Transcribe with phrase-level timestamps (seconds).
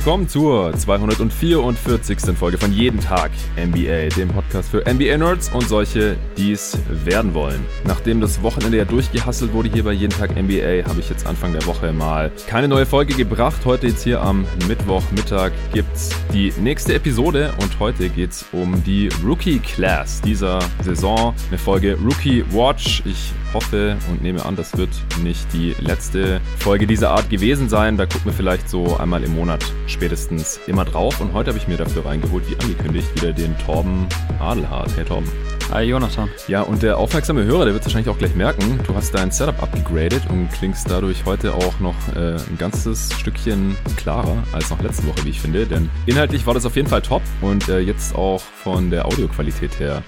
[0.00, 2.34] willkommen zur 244.
[2.34, 7.62] Folge von Jeden Tag NBA, dem Podcast für NBA-Nerds und solche, die es werden wollen.
[7.84, 11.52] Nachdem das Wochenende ja durchgehasselt wurde hier bei Jeden Tag NBA, habe ich jetzt Anfang
[11.52, 13.60] der Woche mal keine neue Folge gebracht.
[13.66, 18.82] Heute jetzt hier am Mittwochmittag gibt es die nächste Episode und heute geht es um
[18.84, 21.34] die Rookie Class dieser Saison.
[21.50, 23.02] Eine Folge Rookie Watch.
[23.04, 24.90] Ich hoffe und nehme an, das wird
[25.22, 27.98] nicht die letzte Folge dieser Art gewesen sein.
[27.98, 31.20] Da gucken wir vielleicht so einmal im Monat spätestens immer drauf.
[31.20, 34.06] Und heute habe ich mir dafür reingeholt, wie angekündigt, wieder den Torben
[34.38, 34.96] Adelhardt.
[34.96, 35.28] Hey Torben.
[35.70, 36.28] Hi Jonathan.
[36.48, 39.62] Ja, und der aufmerksame Hörer, der wird wahrscheinlich auch gleich merken, du hast dein Setup
[39.62, 45.06] abgegradet und klingst dadurch heute auch noch äh, ein ganzes Stückchen klarer als noch letzte
[45.06, 45.66] Woche, wie ich finde.
[45.66, 49.78] Denn inhaltlich war das auf jeden Fall top und äh, jetzt auch von der Audioqualität
[49.78, 50.02] her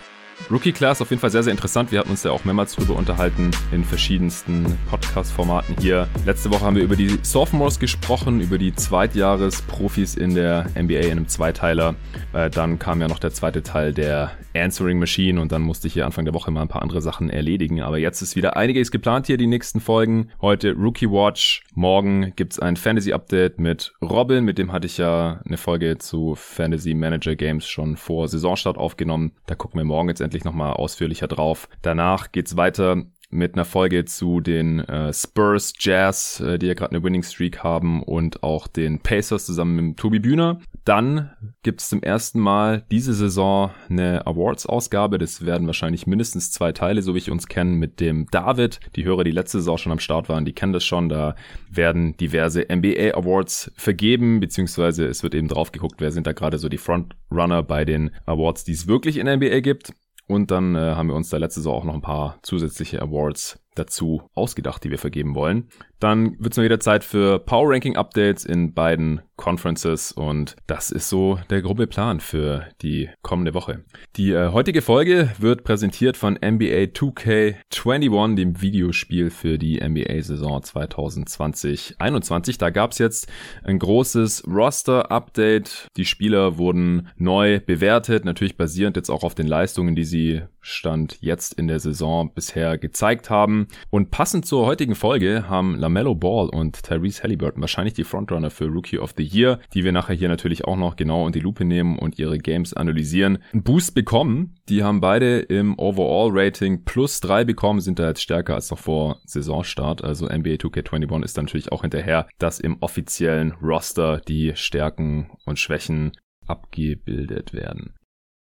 [0.51, 1.93] Rookie Class auf jeden Fall sehr, sehr interessant.
[1.93, 6.09] Wir hatten uns ja auch mehrmals drüber unterhalten in verschiedensten Podcast-Formaten hier.
[6.27, 11.11] Letzte Woche haben wir über die Sophomores gesprochen, über die Zweitjahres-Profis in der NBA in
[11.13, 11.95] einem Zweiteiler.
[12.33, 15.95] Äh, dann kam ja noch der zweite Teil der Answering Machine und dann musste ich
[15.95, 17.81] hier Anfang der Woche mal ein paar andere Sachen erledigen.
[17.81, 20.31] Aber jetzt ist wieder einiges geplant hier, die nächsten Folgen.
[20.41, 21.63] Heute Rookie Watch.
[21.75, 24.45] Morgen gibt's ein Fantasy-Update mit Robin.
[24.45, 29.33] Mit dem hatte ich ja eine Folge zu Fantasy Manager Games schon vor Saisonstart aufgenommen.
[29.47, 31.69] Da gucken wir morgen jetzt endlich endlich nochmal ausführlicher drauf.
[31.83, 36.95] Danach geht's weiter mit einer Folge zu den äh, Spurs Jazz, äh, die ja gerade
[36.95, 40.61] eine Winning Streak haben und auch den Pacers zusammen mit Tobi Bühner.
[40.85, 41.31] Dann
[41.63, 45.17] gibt es zum ersten Mal diese Saison eine Awards-Ausgabe.
[45.17, 48.81] Das werden wahrscheinlich mindestens zwei Teile, so wie ich uns kenne, mit dem David.
[48.97, 51.09] Die Hörer, die letzte Saison schon am Start waren, die kennen das schon.
[51.09, 51.35] Da
[51.71, 56.59] werden diverse NBA Awards vergeben, beziehungsweise es wird eben drauf geguckt, wer sind da gerade
[56.59, 59.95] so die Frontrunner bei den Awards, die es wirklich in NBA gibt.
[60.27, 63.61] Und dann äh, haben wir uns da letzte Saison auch noch ein paar zusätzliche Awards
[63.75, 65.69] dazu ausgedacht, die wir vergeben wollen.
[66.03, 70.91] Dann wird es mal wieder Zeit für Power Ranking Updates in beiden Conferences und das
[70.91, 73.85] ist so der grobe Plan für die kommende Woche.
[74.17, 82.59] Die äh, heutige Folge wird präsentiert von NBA 2K21, dem Videospiel für die NBA-Saison 2020-21.
[82.59, 83.31] Da gab es jetzt
[83.65, 85.89] ein großes Roster-Update.
[85.97, 91.19] Die Spieler wurden neu bewertet, natürlich basierend jetzt auch auf den Leistungen, die sie Stand
[91.21, 93.67] jetzt in der Saison bisher gezeigt haben.
[93.91, 98.65] Und passend zur heutigen Folge haben LaMelo Ball und Tyrese Halliburton wahrscheinlich die Frontrunner für
[98.65, 101.67] Rookie of the Year, die wir nachher hier natürlich auch noch genau in die Lupe
[101.67, 104.55] nehmen und ihre Games analysieren, einen Boost bekommen.
[104.71, 109.21] Die haben beide im Overall-Rating plus drei bekommen, sind da jetzt stärker als noch vor
[109.27, 110.03] Saisonstart.
[110.03, 116.13] Also NBA 2K21 ist natürlich auch hinterher, dass im offiziellen Roster die Stärken und Schwächen
[116.47, 117.95] abgebildet werden.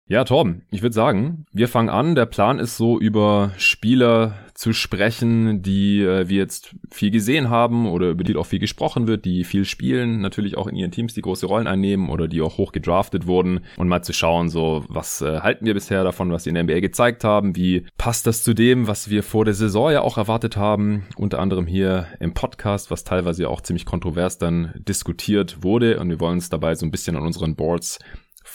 [0.07, 2.15] Ja, Torben, ich würde sagen, wir fangen an.
[2.15, 7.89] Der Plan ist so über Spieler zu sprechen, die äh, wir jetzt viel gesehen haben
[7.89, 11.15] oder über die auch viel gesprochen wird, die viel spielen, natürlich auch in ihren Teams
[11.15, 13.61] die große Rollen einnehmen oder die auch hoch gedraftet wurden.
[13.79, 16.65] Und mal zu schauen, so was äh, halten wir bisher davon, was sie in der
[16.65, 20.19] NBA gezeigt haben, wie passt das zu dem, was wir vor der Saison ja auch
[20.19, 25.99] erwartet haben, unter anderem hier im Podcast, was teilweise auch ziemlich kontrovers dann diskutiert wurde.
[25.99, 27.99] Und wir wollen uns dabei so ein bisschen an unseren Boards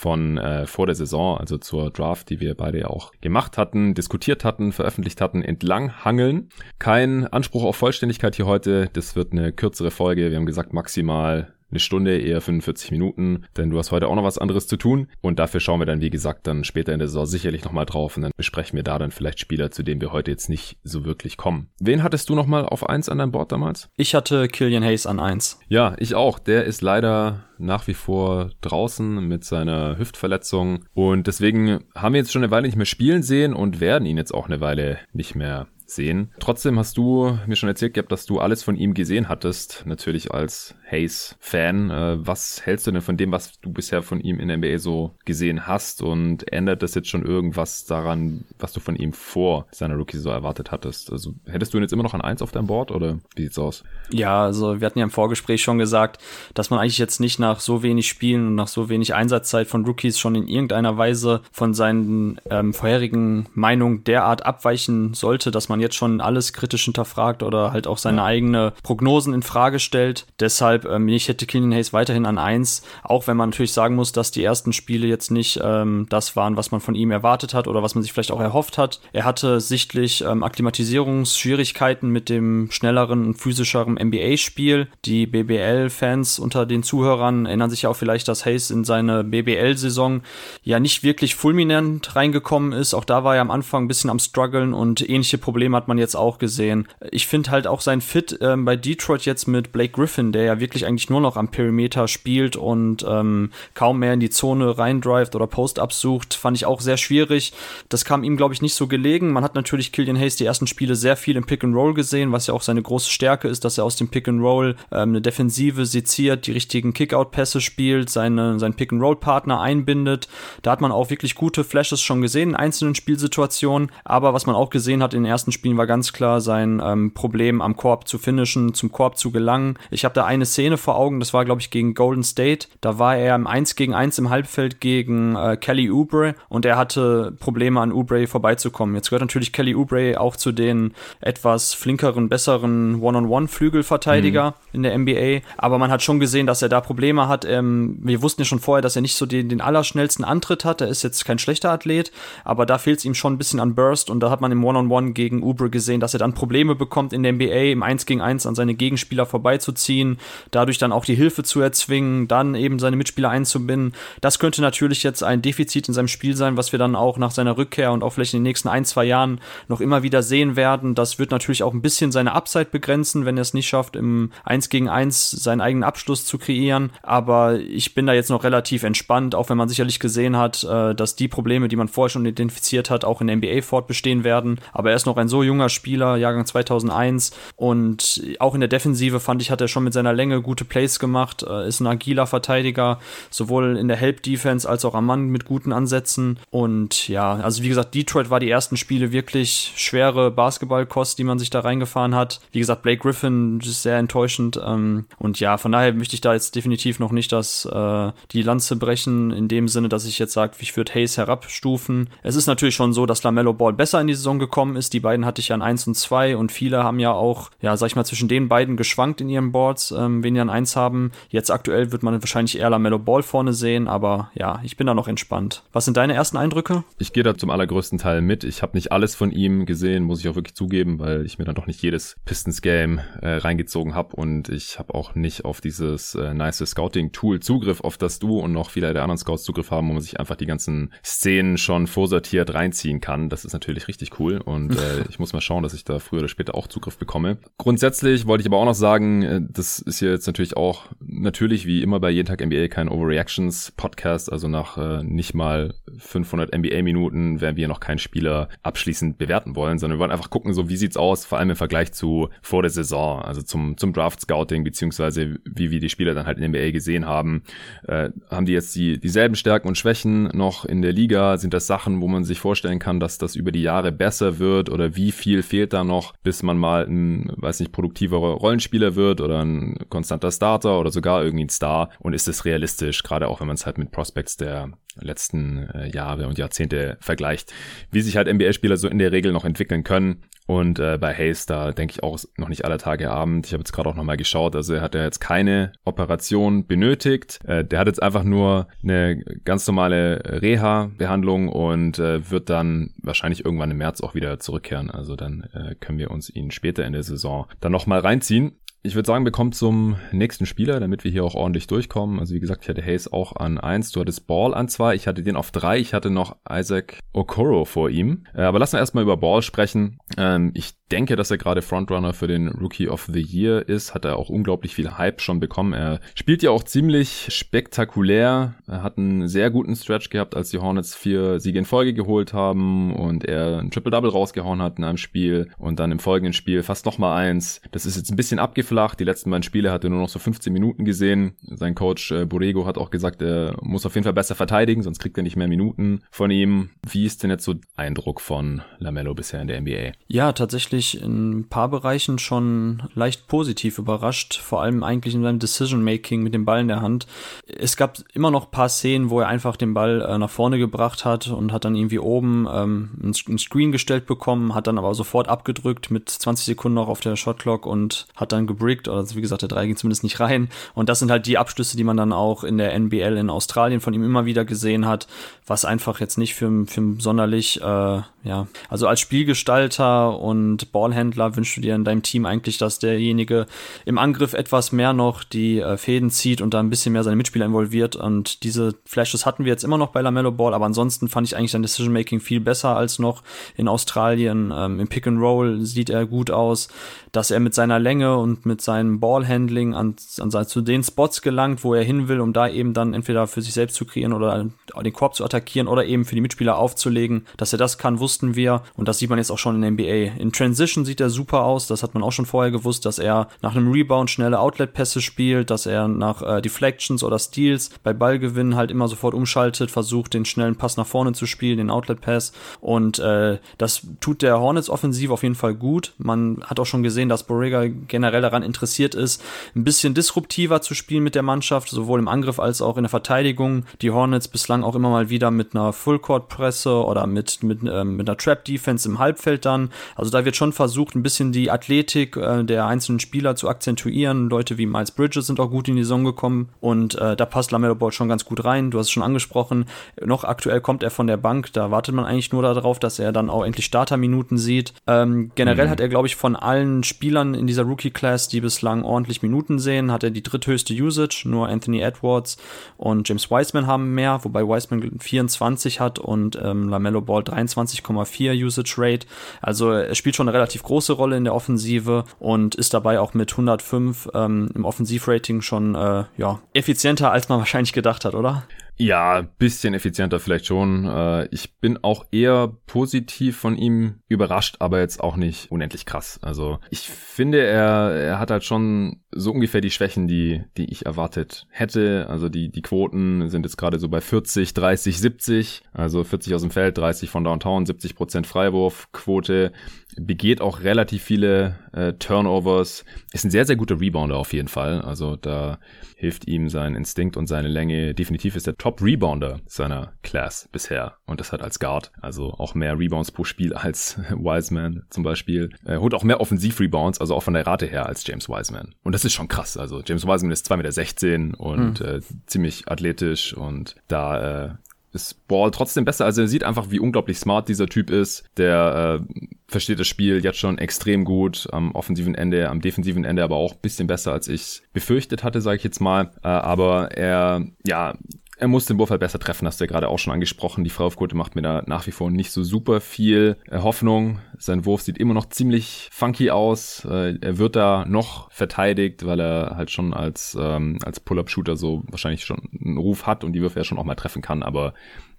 [0.00, 4.46] von äh, vor der Saison, also zur Draft, die wir beide auch gemacht hatten, diskutiert
[4.46, 6.48] hatten, veröffentlicht hatten, entlang hangeln.
[6.78, 8.88] Kein Anspruch auf Vollständigkeit hier heute.
[8.94, 10.30] Das wird eine kürzere Folge.
[10.30, 14.24] Wir haben gesagt maximal eine Stunde, eher 45 Minuten, denn du hast heute auch noch
[14.24, 15.08] was anderes zu tun.
[15.20, 18.16] Und dafür schauen wir dann, wie gesagt, dann später in der Saison sicherlich nochmal drauf
[18.16, 21.04] und dann besprechen wir da dann vielleicht Spieler, zu denen wir heute jetzt nicht so
[21.04, 21.68] wirklich kommen.
[21.78, 23.88] Wen hattest du nochmal auf eins an deinem Board damals?
[23.96, 25.60] Ich hatte Killian Hayes an eins.
[25.68, 26.38] Ja, ich auch.
[26.38, 32.32] Der ist leider nach wie vor draußen mit seiner Hüftverletzung und deswegen haben wir jetzt
[32.32, 35.34] schon eine Weile nicht mehr spielen sehen und werden ihn jetzt auch eine Weile nicht
[35.34, 36.32] mehr sehen.
[36.38, 40.32] Trotzdem hast du mir schon erzählt gehabt, dass du alles von ihm gesehen hattest, natürlich
[40.32, 41.90] als Hayes-Fan.
[41.90, 44.78] Äh, was hältst du denn von dem, was du bisher von ihm in der NBA
[44.78, 49.66] so gesehen hast und ändert das jetzt schon irgendwas daran, was du von ihm vor
[49.72, 51.10] seiner Rookie so erwartet hattest?
[51.10, 53.58] Also hättest du ihn jetzt immer noch an eins auf deinem Board oder wie sieht's
[53.58, 53.82] aus?
[54.12, 56.22] Ja, also wir hatten ja im Vorgespräch schon gesagt,
[56.54, 59.84] dass man eigentlich jetzt nicht nach so wenig Spielen und nach so wenig Einsatzzeit von
[59.84, 65.80] Rookies schon in irgendeiner Weise von seinen ähm, vorherigen Meinungen derart abweichen sollte, dass man
[65.80, 68.24] man jetzt schon alles kritisch hinterfragt oder halt auch seine ja.
[68.24, 70.26] eigene Prognosen in Frage stellt.
[70.38, 74.12] Deshalb, ähm, ich hätte Killian Hayes weiterhin an eins, auch wenn man natürlich sagen muss,
[74.12, 77.68] dass die ersten Spiele jetzt nicht ähm, das waren, was man von ihm erwartet hat
[77.68, 79.00] oder was man sich vielleicht auch erhofft hat.
[79.12, 84.88] Er hatte sichtlich ähm, Akklimatisierungsschwierigkeiten mit dem schnelleren und physischeren NBA-Spiel.
[85.04, 90.22] Die BBL-Fans unter den Zuhörern erinnern sich ja auch vielleicht, dass Hayes in seine BBL-Saison
[90.62, 92.94] ja nicht wirklich fulminant reingekommen ist.
[92.94, 95.88] Auch da war er am Anfang ein bisschen am struggeln und ähnliche Probleme Problem hat
[95.88, 96.86] man jetzt auch gesehen.
[97.10, 100.60] Ich finde halt auch sein Fit ähm, bei Detroit jetzt mit Blake Griffin, der ja
[100.60, 104.78] wirklich wirklich eigentlich nur noch am Perimeter spielt und ähm, kaum mehr in die Zone
[104.78, 107.52] reindrivet oder Post-Ups sucht, fand ich auch sehr schwierig.
[107.88, 109.32] Das kam ihm, glaube ich, nicht so gelegen.
[109.32, 112.30] Man hat natürlich Killian Hayes die ersten Spiele sehr viel im Pick and Roll gesehen,
[112.30, 115.10] was ja auch seine große Stärke ist, dass er aus dem Pick and Roll ähm,
[115.10, 120.28] eine Defensive seziert, die richtigen Kickout-Pässe spielt, seine, seinen Pick and Roll-Partner einbindet.
[120.62, 123.90] Da hat man auch wirklich gute Flashes schon gesehen in einzelnen Spielsituationen.
[124.04, 127.12] Aber was man auch gesehen hat in den ersten Spielen war ganz klar sein ähm,
[127.12, 129.76] Problem am Korb zu finishen, zum Korb zu gelangen.
[129.90, 132.68] Ich habe da eine Szene vor Augen, das war glaube ich gegen Golden State.
[132.80, 136.76] Da war er im 1 gegen 1 im Halbfeld gegen äh, Kelly Oubre und er
[136.76, 138.94] hatte Probleme an Oubre vorbeizukommen.
[138.94, 144.54] Jetzt gehört natürlich Kelly Oubre auch zu den etwas flinkeren, besseren One-on-One-Flügelverteidiger mhm.
[144.72, 145.46] in der NBA.
[145.56, 147.44] Aber man hat schon gesehen, dass er da Probleme hat.
[147.44, 150.80] Ähm, wir wussten ja schon vorher, dass er nicht so den, den allerschnellsten Antritt hat.
[150.80, 152.12] Er ist jetzt kein schlechter Athlet,
[152.44, 154.64] aber da fehlt es ihm schon ein bisschen an Burst und da hat man im
[154.64, 158.20] One-on-One gegen Oubre gesehen, dass er dann Probleme bekommt in der NBA im 1 gegen
[158.20, 160.18] 1 an seine Gegenspieler vorbeizuziehen,
[160.50, 163.94] dadurch dann auch die Hilfe zu erzwingen, dann eben seine Mitspieler einzubinden.
[164.20, 167.30] Das könnte natürlich jetzt ein Defizit in seinem Spiel sein, was wir dann auch nach
[167.30, 170.56] seiner Rückkehr und auch vielleicht in den nächsten ein, zwei Jahren noch immer wieder sehen
[170.56, 170.94] werden.
[170.94, 174.30] Das wird natürlich auch ein bisschen seine Upside begrenzen, wenn er es nicht schafft, im
[174.44, 176.90] 1 gegen 1 seinen eigenen Abschluss zu kreieren.
[177.02, 180.94] Aber ich bin da jetzt noch relativ entspannt, auch wenn man sicherlich gesehen hat, äh,
[180.94, 184.60] dass die Probleme, die man vorher schon identifiziert hat, auch in der NBA fortbestehen werden.
[184.72, 187.32] Aber er ist noch ein so junger Spieler, Jahrgang 2001.
[187.56, 191.00] Und auch in der Defensive fand ich, hat er schon mit seiner Länge gute Plays
[191.00, 193.00] gemacht, äh, ist ein agiler Verteidiger,
[193.30, 196.38] sowohl in der Help-Defense als auch am Mann mit guten Ansätzen.
[196.50, 201.38] Und ja, also wie gesagt, Detroit war die ersten Spiele wirklich schwere Basketballkost, die man
[201.38, 202.40] sich da reingefahren hat.
[202.52, 204.60] Wie gesagt, Blake Griffin ist sehr enttäuschend.
[204.64, 208.42] Ähm, und ja, von daher möchte ich da jetzt definitiv noch nicht das, äh, die
[208.42, 212.10] Lanze brechen, in dem Sinne, dass ich jetzt sage, ich würde Hayes herabstufen.
[212.22, 214.92] Es ist natürlich schon so, dass LaMelo Ball besser in die Saison gekommen ist.
[214.92, 217.76] Die beiden hatte ich ja an 1 und 2 und viele haben ja auch, ja,
[217.76, 220.76] sag ich mal, zwischen den beiden geschwankt in ihren Boards, ähm, wen die an 1
[220.76, 221.12] haben.
[221.28, 224.94] Jetzt aktuell wird man wahrscheinlich eher LaMelo Ball vorne sehen, aber ja, ich bin da
[224.94, 225.62] noch entspannt.
[225.72, 226.84] Was sind deine ersten Eindrücke?
[226.98, 228.44] Ich gehe da zum allergrößten Teil mit.
[228.44, 231.44] Ich habe nicht alles von ihm gesehen, muss ich auch wirklich zugeben, weil ich mir
[231.44, 236.14] dann doch nicht jedes Pistons-Game äh, reingezogen habe und ich habe auch nicht auf dieses
[236.14, 239.88] äh, nice Scouting-Tool Zugriff, auf das du und noch viele der anderen Scouts Zugriff haben,
[239.88, 243.28] wo man sich einfach die ganzen Szenen schon vorsortiert reinziehen kann.
[243.28, 246.20] Das ist natürlich richtig cool und äh, ich muss mal schauen, dass ich da früher
[246.20, 247.38] oder später auch Zugriff bekomme.
[247.58, 251.66] Grundsätzlich wollte ich aber auch noch sagen, äh, das ist hier jetzt natürlich auch natürlich
[251.66, 256.54] wie immer bei jeden Tag NBA kein Overreactions Podcast, also nach äh, nicht mal 500
[256.54, 260.52] NBA Minuten werden wir noch keinen Spieler abschließend bewerten wollen, sondern wir wollen einfach gucken,
[260.52, 263.92] so wie sieht's aus, vor allem im Vergleich zu vor der Saison, also zum zum
[263.92, 267.42] Draft Scouting beziehungsweise wie wir die Spieler dann halt in NBA gesehen haben,
[267.86, 271.36] äh, haben die jetzt die dieselben Stärken und Schwächen noch in der Liga?
[271.36, 274.70] Sind das Sachen, wo man sich vorstellen kann, dass das über die Jahre besser wird
[274.70, 279.20] oder wie viel fehlt da noch, bis man mal ein, weiß nicht, produktiverer Rollenspieler wird
[279.20, 281.90] oder ein konstanter Starter oder sogar irgendwie ein Star?
[281.98, 284.70] Und ist es realistisch, gerade auch wenn man es halt mit Prospects der
[285.02, 287.52] letzten äh, Jahre und Jahrzehnte vergleicht,
[287.90, 290.22] wie sich halt NBA-Spieler so in der Regel noch entwickeln können.
[290.46, 293.46] Und äh, bei Hayes, da denke ich auch noch nicht alle Tage Abend.
[293.46, 297.38] Ich habe jetzt gerade auch nochmal geschaut, also er hat ja jetzt keine Operation benötigt.
[297.44, 303.44] Äh, der hat jetzt einfach nur eine ganz normale Reha-Behandlung und äh, wird dann wahrscheinlich
[303.44, 304.90] irgendwann im März auch wieder zurückkehren.
[304.90, 308.58] Also dann äh, können wir uns ihn später in der Saison dann nochmal reinziehen.
[308.82, 312.18] Ich würde sagen, wir kommen zum nächsten Spieler, damit wir hier auch ordentlich durchkommen.
[312.18, 315.06] Also wie gesagt, ich hatte Hayes auch an eins, du hattest Ball an zwei, ich
[315.06, 318.24] hatte den auf drei, ich hatte noch Isaac Okoro vor ihm.
[318.34, 319.98] Äh, aber lassen wir erstmal über Ball sprechen.
[320.16, 324.04] Ähm, ich denke, dass er gerade Frontrunner für den Rookie of the Year ist, hat
[324.04, 325.72] er auch unglaublich viel Hype schon bekommen.
[325.72, 330.58] Er spielt ja auch ziemlich spektakulär, er hat einen sehr guten Stretch gehabt, als die
[330.58, 334.98] Hornets vier Siege in Folge geholt haben und er ein Triple-Double rausgehauen hat in einem
[334.98, 337.60] Spiel und dann im folgenden Spiel fast nochmal eins.
[337.70, 338.98] Das ist jetzt ein bisschen abgeflacht.
[339.00, 341.32] Die letzten beiden Spiele hat er nur noch so 15 Minuten gesehen.
[341.42, 344.98] Sein Coach äh, Borrego hat auch gesagt, er muss auf jeden Fall besser verteidigen, sonst
[344.98, 346.70] kriegt er nicht mehr Minuten von ihm.
[346.88, 349.92] Wie ist denn jetzt so Eindruck von Lamello bisher in der NBA?
[350.08, 355.38] Ja, tatsächlich in ein paar Bereichen schon leicht positiv überrascht, vor allem eigentlich in seinem
[355.38, 357.06] Decision-Making mit dem Ball in der Hand.
[357.46, 361.04] Es gab immer noch paar Szenen, wo er einfach den Ball äh, nach vorne gebracht
[361.04, 365.28] hat und hat dann irgendwie oben ähm, ein Screen gestellt bekommen, hat dann aber sofort
[365.28, 369.42] abgedrückt mit 20 Sekunden noch auf der Shotclock und hat dann gebrickt, also wie gesagt,
[369.42, 370.48] der 3 ging zumindest nicht rein.
[370.74, 373.80] Und das sind halt die Abschlüsse, die man dann auch in der NBL in Australien
[373.80, 375.06] von ihm immer wieder gesehen hat,
[375.46, 381.56] was einfach jetzt nicht für, für sonderlich, äh, ja, also als Spielgestalter und Ballhändler wünschst
[381.56, 383.46] du dir in deinem Team eigentlich, dass derjenige
[383.84, 387.16] im Angriff etwas mehr noch die äh, Fäden zieht und da ein bisschen mehr seine
[387.16, 387.96] Mitspieler involviert.
[387.96, 391.36] Und diese Flashes hatten wir jetzt immer noch bei LaMelo Ball, aber ansonsten fand ich
[391.36, 393.22] eigentlich sein Decision-Making viel besser als noch
[393.56, 394.52] in Australien.
[394.54, 396.68] Ähm, Im Pick and Roll sieht er gut aus,
[397.12, 401.64] dass er mit seiner Länge und mit seinem Ballhandling an, an zu den Spots gelangt,
[401.64, 404.46] wo er hin will, um da eben dann entweder für sich selbst zu kreieren oder
[404.82, 407.26] den Korb zu attackieren oder eben für die Mitspieler aufzulegen.
[407.36, 409.70] Dass er das kann, wussten wir und das sieht man jetzt auch schon in der
[409.72, 410.20] NBA.
[410.20, 413.28] In Transition sieht er super aus, das hat man auch schon vorher gewusst, dass er
[413.42, 418.56] nach einem Rebound schnelle Outlet-Pässe spielt, dass er nach äh, Deflections oder Steals bei Ballgewinnen
[418.56, 422.98] halt immer sofort umschaltet, versucht den schnellen Pass nach vorne zu spielen, den Outlet-Pass und
[422.98, 425.94] äh, das tut der Hornets-Offensive auf jeden Fall gut.
[425.98, 429.22] Man hat auch schon gesehen, dass Borrega generell daran interessiert ist,
[429.54, 432.90] ein bisschen disruptiver zu spielen mit der Mannschaft, sowohl im Angriff als auch in der
[432.90, 433.64] Verteidigung.
[433.82, 438.08] Die Hornets bislang auch immer mal wieder mit einer Full-Court-Presse oder mit, mit, äh, mit
[438.08, 439.70] einer Trap-Defense im Halbfeld dann.
[439.94, 444.28] Also da wird schon versucht, ein bisschen die Athletik äh, der einzelnen Spieler zu akzentuieren.
[444.28, 447.50] Leute wie Miles Bridges sind auch gut in die Saison gekommen und äh, da passt
[447.50, 448.70] Lamelo Ball schon ganz gut rein.
[448.70, 449.66] Du hast es schon angesprochen.
[450.04, 451.52] Noch aktuell kommt er von der Bank.
[451.52, 454.74] Da wartet man eigentlich nur darauf, dass er dann auch endlich Starterminuten sieht.
[454.86, 455.70] Ähm, generell mhm.
[455.70, 459.92] hat er, glaube ich, von allen Spielern in dieser Rookie-Class, die bislang ordentlich Minuten sehen,
[459.92, 461.24] hat er die dritthöchste Usage.
[461.26, 462.38] Nur Anthony Edwards
[462.76, 468.74] und James Wiseman haben mehr, wobei Wiseman 24 hat und ähm, Lamello Ball 23,4 Usage
[468.78, 469.06] Rate.
[469.40, 473.14] Also er spielt schon eine relativ große Rolle in der Offensive und ist dabei auch
[473.14, 478.44] mit 105 ähm, im Offensivrating schon äh, ja, effizienter, als man wahrscheinlich gedacht hat, oder?
[478.80, 480.86] Ja, bisschen effizienter vielleicht schon.
[480.86, 486.18] Äh, ich bin auch eher positiv von ihm überrascht, aber jetzt auch nicht unendlich krass.
[486.22, 490.86] Also ich finde, er, er hat halt schon so ungefähr die Schwächen, die, die ich
[490.86, 492.06] erwartet hätte.
[492.08, 495.62] Also die, die Quoten sind jetzt gerade so bei 40, 30, 70.
[495.74, 499.52] Also 40 aus dem Feld, 30 von Downtown, 70 Prozent Freiwurfquote
[499.96, 504.80] begeht auch relativ viele äh, Turnovers, ist ein sehr, sehr guter Rebounder auf jeden Fall.
[504.80, 505.58] Also da
[505.96, 507.94] hilft ihm sein Instinkt und seine Länge.
[507.94, 511.92] Definitiv ist der Top-Rebounder seiner Class bisher und das hat als Guard.
[512.00, 515.50] Also auch mehr Rebounds pro Spiel als Wiseman zum Beispiel.
[515.64, 518.74] Er holt auch mehr Offensiv-Rebounds, also auch von der Rate her als James Wiseman.
[518.82, 519.56] Und das ist schon krass.
[519.56, 521.86] Also James Wiseman ist 2,16 Meter und hm.
[521.86, 524.50] äh, ziemlich athletisch und da äh,
[524.92, 526.04] ist Ball trotzdem besser.
[526.04, 528.24] Also er sieht einfach, wie unglaublich smart dieser Typ ist.
[528.36, 533.22] Der äh, versteht das Spiel jetzt schon extrem gut am offensiven Ende, am defensiven Ende
[533.22, 536.10] aber auch bisschen besser, als ich befürchtet hatte, sage ich jetzt mal.
[536.22, 537.94] Äh, aber er, ja,
[538.40, 540.64] er muss den Wurf halt besser treffen, hast du ja gerade auch schon angesprochen.
[540.64, 544.18] Die Freiwurfquote macht mir da nach wie vor nicht so super viel Hoffnung.
[544.38, 546.86] Sein Wurf sieht immer noch ziemlich funky aus.
[546.86, 551.82] Äh, er wird da noch verteidigt, weil er halt schon als, ähm, als Pull-Up-Shooter so
[551.88, 554.72] wahrscheinlich schon einen Ruf hat und die Würfe ja schon auch mal treffen kann, aber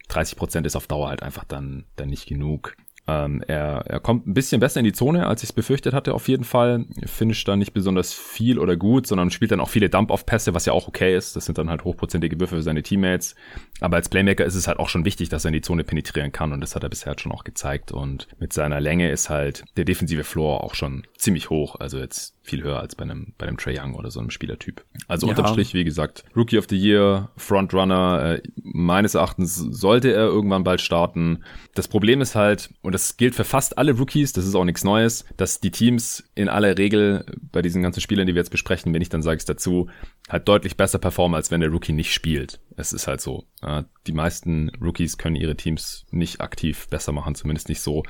[0.07, 2.75] 30 Prozent ist auf Dauer halt einfach dann, dann nicht genug.
[3.07, 6.13] Ähm, er, er kommt ein bisschen besser in die Zone, als ich es befürchtet hatte,
[6.13, 6.85] auf jeden Fall.
[7.05, 10.73] Finisht da nicht besonders viel oder gut, sondern spielt dann auch viele Dump-Off-Pässe, was ja
[10.73, 11.35] auch okay ist.
[11.35, 13.35] Das sind dann halt hochprozentige Würfe für seine Teammates.
[13.79, 16.31] Aber als Playmaker ist es halt auch schon wichtig, dass er in die Zone penetrieren
[16.31, 17.91] kann und das hat er bisher schon auch gezeigt.
[17.91, 21.77] Und mit seiner Länge ist halt der defensive Floor auch schon ziemlich hoch.
[21.79, 24.83] Also jetzt viel höher als bei einem, bei einem Trey Young oder so einem Spielertyp.
[25.07, 25.31] Also ja.
[25.31, 30.63] unterm Strich, wie gesagt, Rookie of the Year, Frontrunner, äh, meines Erachtens sollte er irgendwann
[30.63, 31.43] bald starten.
[31.75, 34.83] Das Problem ist halt, und das gilt für fast alle Rookies, das ist auch nichts
[34.83, 38.93] Neues, dass die Teams in aller Regel bei diesen ganzen Spielern, die wir jetzt besprechen,
[38.93, 39.87] wenn ich dann sage es dazu,
[40.31, 42.59] halt deutlich besser performen, als wenn der Rookie nicht spielt.
[42.77, 43.43] Es ist halt so.
[44.07, 48.03] Die meisten Rookies können ihre Teams nicht aktiv besser machen, zumindest nicht so,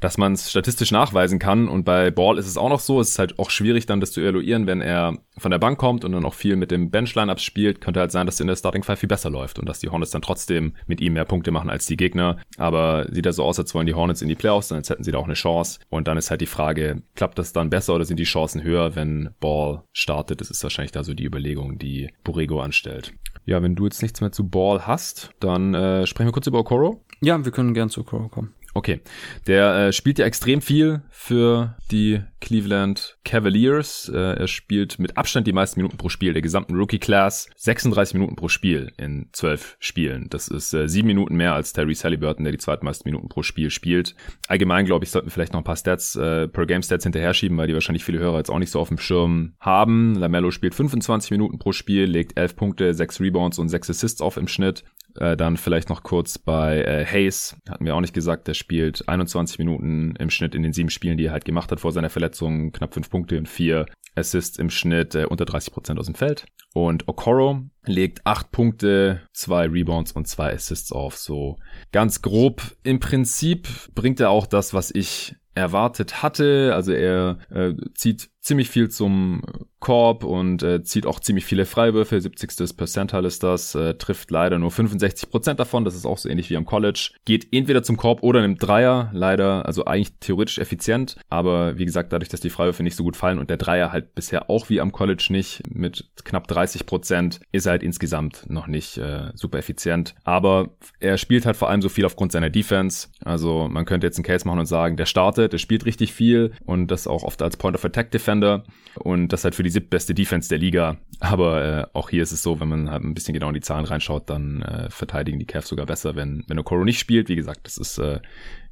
[0.00, 1.68] dass man es statistisch nachweisen kann.
[1.68, 3.00] Und bei Ball ist es auch noch so.
[3.00, 6.04] Es ist halt auch schwierig, dann das zu evaluieren, wenn er von der Bank kommt
[6.04, 7.80] und dann auch viel mit dem Bench-Lineup spielt.
[7.80, 10.12] Könnte halt sein, dass in der Starting Five viel besser läuft und dass die Hornets
[10.12, 12.38] dann trotzdem mit ihm mehr Punkte machen als die Gegner.
[12.56, 15.12] Aber sieht er so aus, als wollen die Hornets in die Playoffs, dann hätten sie
[15.12, 15.80] da auch eine Chance.
[15.90, 18.94] Und dann ist halt die Frage, klappt das dann besser oder sind die Chancen höher,
[18.94, 20.40] wenn Ball startet?
[20.40, 23.14] Das ist wahrscheinlich da so die Überlegung, die Borrego anstellt.
[23.46, 26.60] Ja, wenn du jetzt nichts mehr zu Ball hast, dann äh, sprechen wir kurz über
[26.60, 27.02] Okoro.
[27.20, 28.54] Ja, wir können gern zu Okoro kommen.
[28.74, 29.00] Okay.
[29.46, 34.10] Der äh, spielt ja extrem viel für die Cleveland Cavaliers.
[34.12, 37.48] Äh, er spielt mit Abstand die meisten Minuten pro Spiel der gesamten Rookie-Class.
[37.56, 40.26] 36 Minuten pro Spiel in 12 Spielen.
[40.28, 43.70] Das ist äh, sieben Minuten mehr als Terry Halliburton, der die zweitmeisten Minuten pro Spiel
[43.70, 44.16] spielt.
[44.48, 47.32] Allgemein, glaube ich, sollten wir vielleicht noch ein paar Stats, äh, per Game Stats hinterher
[47.32, 50.16] schieben, weil die wahrscheinlich viele Hörer jetzt auch nicht so auf dem Schirm haben.
[50.16, 54.36] Lamello spielt 25 Minuten pro Spiel, legt 11 Punkte, 6 Rebounds und 6 Assists auf
[54.36, 54.82] im Schnitt.
[55.16, 59.08] Äh, dann vielleicht noch kurz bei äh, Hayes, hatten wir auch nicht gesagt, der spielt
[59.08, 62.10] 21 Minuten im Schnitt in den sieben Spielen, die er halt gemacht hat vor seiner
[62.10, 66.14] Verletzung, knapp fünf Punkte und vier Assists im Schnitt äh, unter 30 Prozent aus dem
[66.14, 66.46] Feld.
[66.72, 71.16] Und Okoro legt acht Punkte, zwei Rebounds und zwei Assists auf.
[71.16, 71.58] So
[71.92, 72.62] ganz grob.
[72.82, 76.72] Im Prinzip bringt er auch das, was ich erwartet hatte.
[76.74, 79.42] Also er äh, zieht ziemlich viel zum
[79.80, 82.18] Korb und äh, zieht auch ziemlich viele Freiwürfe.
[82.20, 82.76] 70.
[82.76, 85.84] Percentile ist das, äh, trifft leider nur 65% davon.
[85.84, 87.10] Das ist auch so ähnlich wie am College.
[87.24, 89.10] Geht entweder zum Korb oder nimmt Dreier.
[89.12, 91.16] Leider, also eigentlich theoretisch effizient.
[91.28, 94.14] Aber wie gesagt, dadurch, dass die Freiwürfe nicht so gut fallen und der Dreier halt
[94.14, 98.96] bisher auch wie am College nicht mit knapp 30%, ist er halt insgesamt noch nicht
[98.98, 100.14] äh, super effizient.
[100.24, 100.70] Aber
[101.00, 103.08] er spielt halt vor allem so viel aufgrund seiner Defense.
[103.22, 106.52] Also man könnte jetzt einen Case machen und sagen, der startet, der spielt richtig viel
[106.64, 108.64] und das auch oft als Point of Attack Defender
[108.96, 110.98] und das halt für die siebtbeste Defense der Liga.
[111.20, 113.60] Aber äh, auch hier ist es so, wenn man halt ein bisschen genau in die
[113.60, 117.28] Zahlen reinschaut, dann äh, verteidigen die Cavs sogar besser, wenn, wenn Okoro nicht spielt.
[117.28, 118.20] Wie gesagt, das ist äh,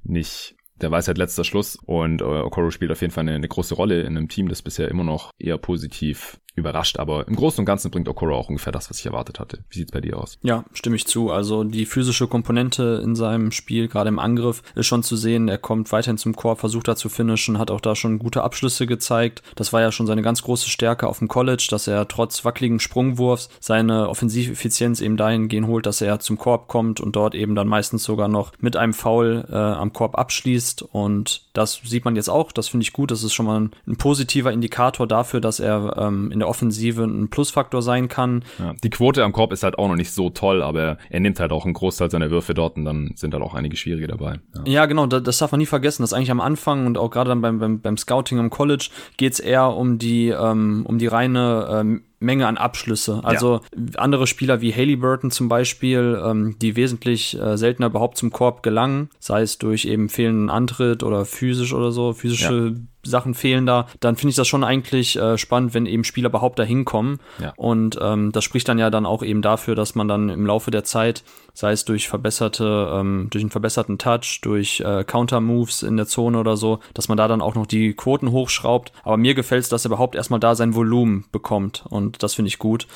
[0.05, 3.47] nicht der weiß halt letzter Schluss und äh, Okoro spielt auf jeden Fall eine, eine
[3.47, 7.61] große Rolle in einem Team, das bisher immer noch eher positiv überrascht, aber im Großen
[7.61, 9.59] und Ganzen bringt Okoro auch ungefähr das, was ich erwartet hatte.
[9.71, 10.39] Wie sieht's bei dir aus?
[10.43, 11.31] Ja, stimme ich zu.
[11.31, 15.49] Also die physische Komponente in seinem Spiel, gerade im Angriff, ist schon zu sehen.
[15.49, 18.87] Er kommt weiterhin zum Korb, versucht da zu finishen, hat auch da schon gute Abschlüsse
[18.87, 19.43] gezeigt.
[19.57, 22.81] Das war ja schon seine ganz große Stärke auf dem College, dass er trotz wackeligen
[22.81, 27.69] Sprungwurfs seine Offensiveffizienz eben dahingehend holt, dass er zum Korb kommt und dort eben dann
[27.69, 30.83] meistens sogar noch mit einem Foul äh, am Korb abschließt.
[30.83, 32.53] Und das sieht man jetzt auch.
[32.53, 33.11] Das finde ich gut.
[33.11, 37.05] Das ist schon mal ein, ein positiver Indikator dafür, dass er ähm, in der Offensive
[37.05, 38.45] ein Plusfaktor sein kann.
[38.59, 41.41] Ja, die Quote am Korb ist halt auch noch nicht so toll, aber er nimmt
[41.41, 44.41] halt auch einen Großteil seiner Würfe dort und dann sind halt auch einige schwierige dabei.
[44.55, 47.11] Ja, ja genau, das, das, darf man nie vergessen, dass eigentlich am Anfang und auch
[47.11, 50.99] gerade dann beim, beim, beim Scouting im College geht es eher um die, ähm, um
[50.99, 53.21] die reine ähm, Menge an Abschlüsse.
[53.25, 53.99] Also ja.
[54.01, 58.63] andere Spieler wie Haley Burton zum Beispiel, ähm, die wesentlich äh, seltener überhaupt zum Korb
[58.63, 62.81] gelangen, sei es durch eben fehlenden Antritt oder physisch oder so, physische ja.
[63.05, 66.59] Sachen fehlen da, dann finde ich das schon eigentlich äh, spannend, wenn eben Spieler überhaupt
[66.59, 67.19] da hinkommen.
[67.41, 67.53] Ja.
[67.57, 70.71] Und ähm, das spricht dann ja dann auch eben dafür, dass man dann im Laufe
[70.71, 75.97] der Zeit, sei es durch verbesserte, ähm, durch einen verbesserten Touch, durch äh, Counter-Moves in
[75.97, 78.93] der Zone oder so, dass man da dann auch noch die Quoten hochschraubt.
[79.03, 81.85] Aber mir gefällt es, dass er überhaupt erstmal da sein Volumen bekommt.
[81.89, 82.87] Und das finde ich gut.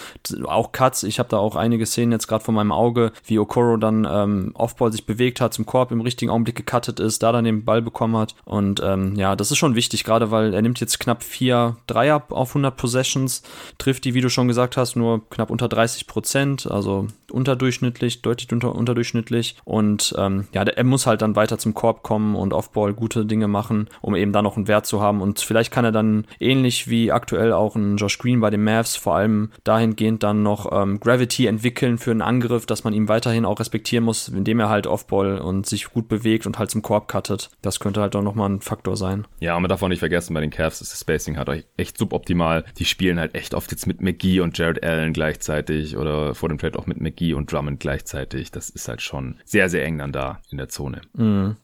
[0.45, 3.77] Auch Cuts, ich habe da auch einige Szenen jetzt gerade vor meinem Auge, wie Okoro
[3.77, 7.45] dann ähm, Offball sich bewegt hat, zum Korb im richtigen Augenblick gecuttet ist, da dann
[7.45, 8.35] den Ball bekommen hat.
[8.45, 11.77] Und ähm, ja, das ist schon wichtig wichtig, gerade weil er nimmt jetzt knapp vier
[11.87, 13.43] Dreier auf 100 Possessions,
[13.79, 18.53] trifft die, wie du schon gesagt hast, nur knapp unter 30 Prozent, also unterdurchschnittlich, deutlich
[18.53, 19.57] unter, unterdurchschnittlich.
[19.65, 23.49] Und ähm, ja, er muss halt dann weiter zum Korb kommen und Offball gute Dinge
[23.49, 25.21] machen, um eben da noch einen Wert zu haben.
[25.21, 28.97] Und vielleicht kann er dann ähnlich wie aktuell auch ein Josh Green bei den Mavs
[28.97, 33.45] vor allem dahingehend dann noch ähm, Gravity entwickeln für einen Angriff, dass man ihm weiterhin
[33.45, 37.09] auch respektieren muss, indem er halt Offball und sich gut bewegt und halt zum Korb
[37.09, 37.51] cuttet.
[37.63, 39.27] Das könnte halt auch nochmal ein Faktor sein.
[39.41, 42.65] Ja, man darf auch nicht vergessen, bei den Cavs ist das Spacing halt echt suboptimal.
[42.79, 46.59] Die spielen halt echt oft jetzt mit McGee und Jared Allen gleichzeitig oder vor dem
[46.59, 48.51] Trade auch mit McGee und Drummond gleichzeitig.
[48.51, 51.01] Das ist halt schon sehr, sehr eng dann da in der Zone.
[51.15, 51.57] Mhm.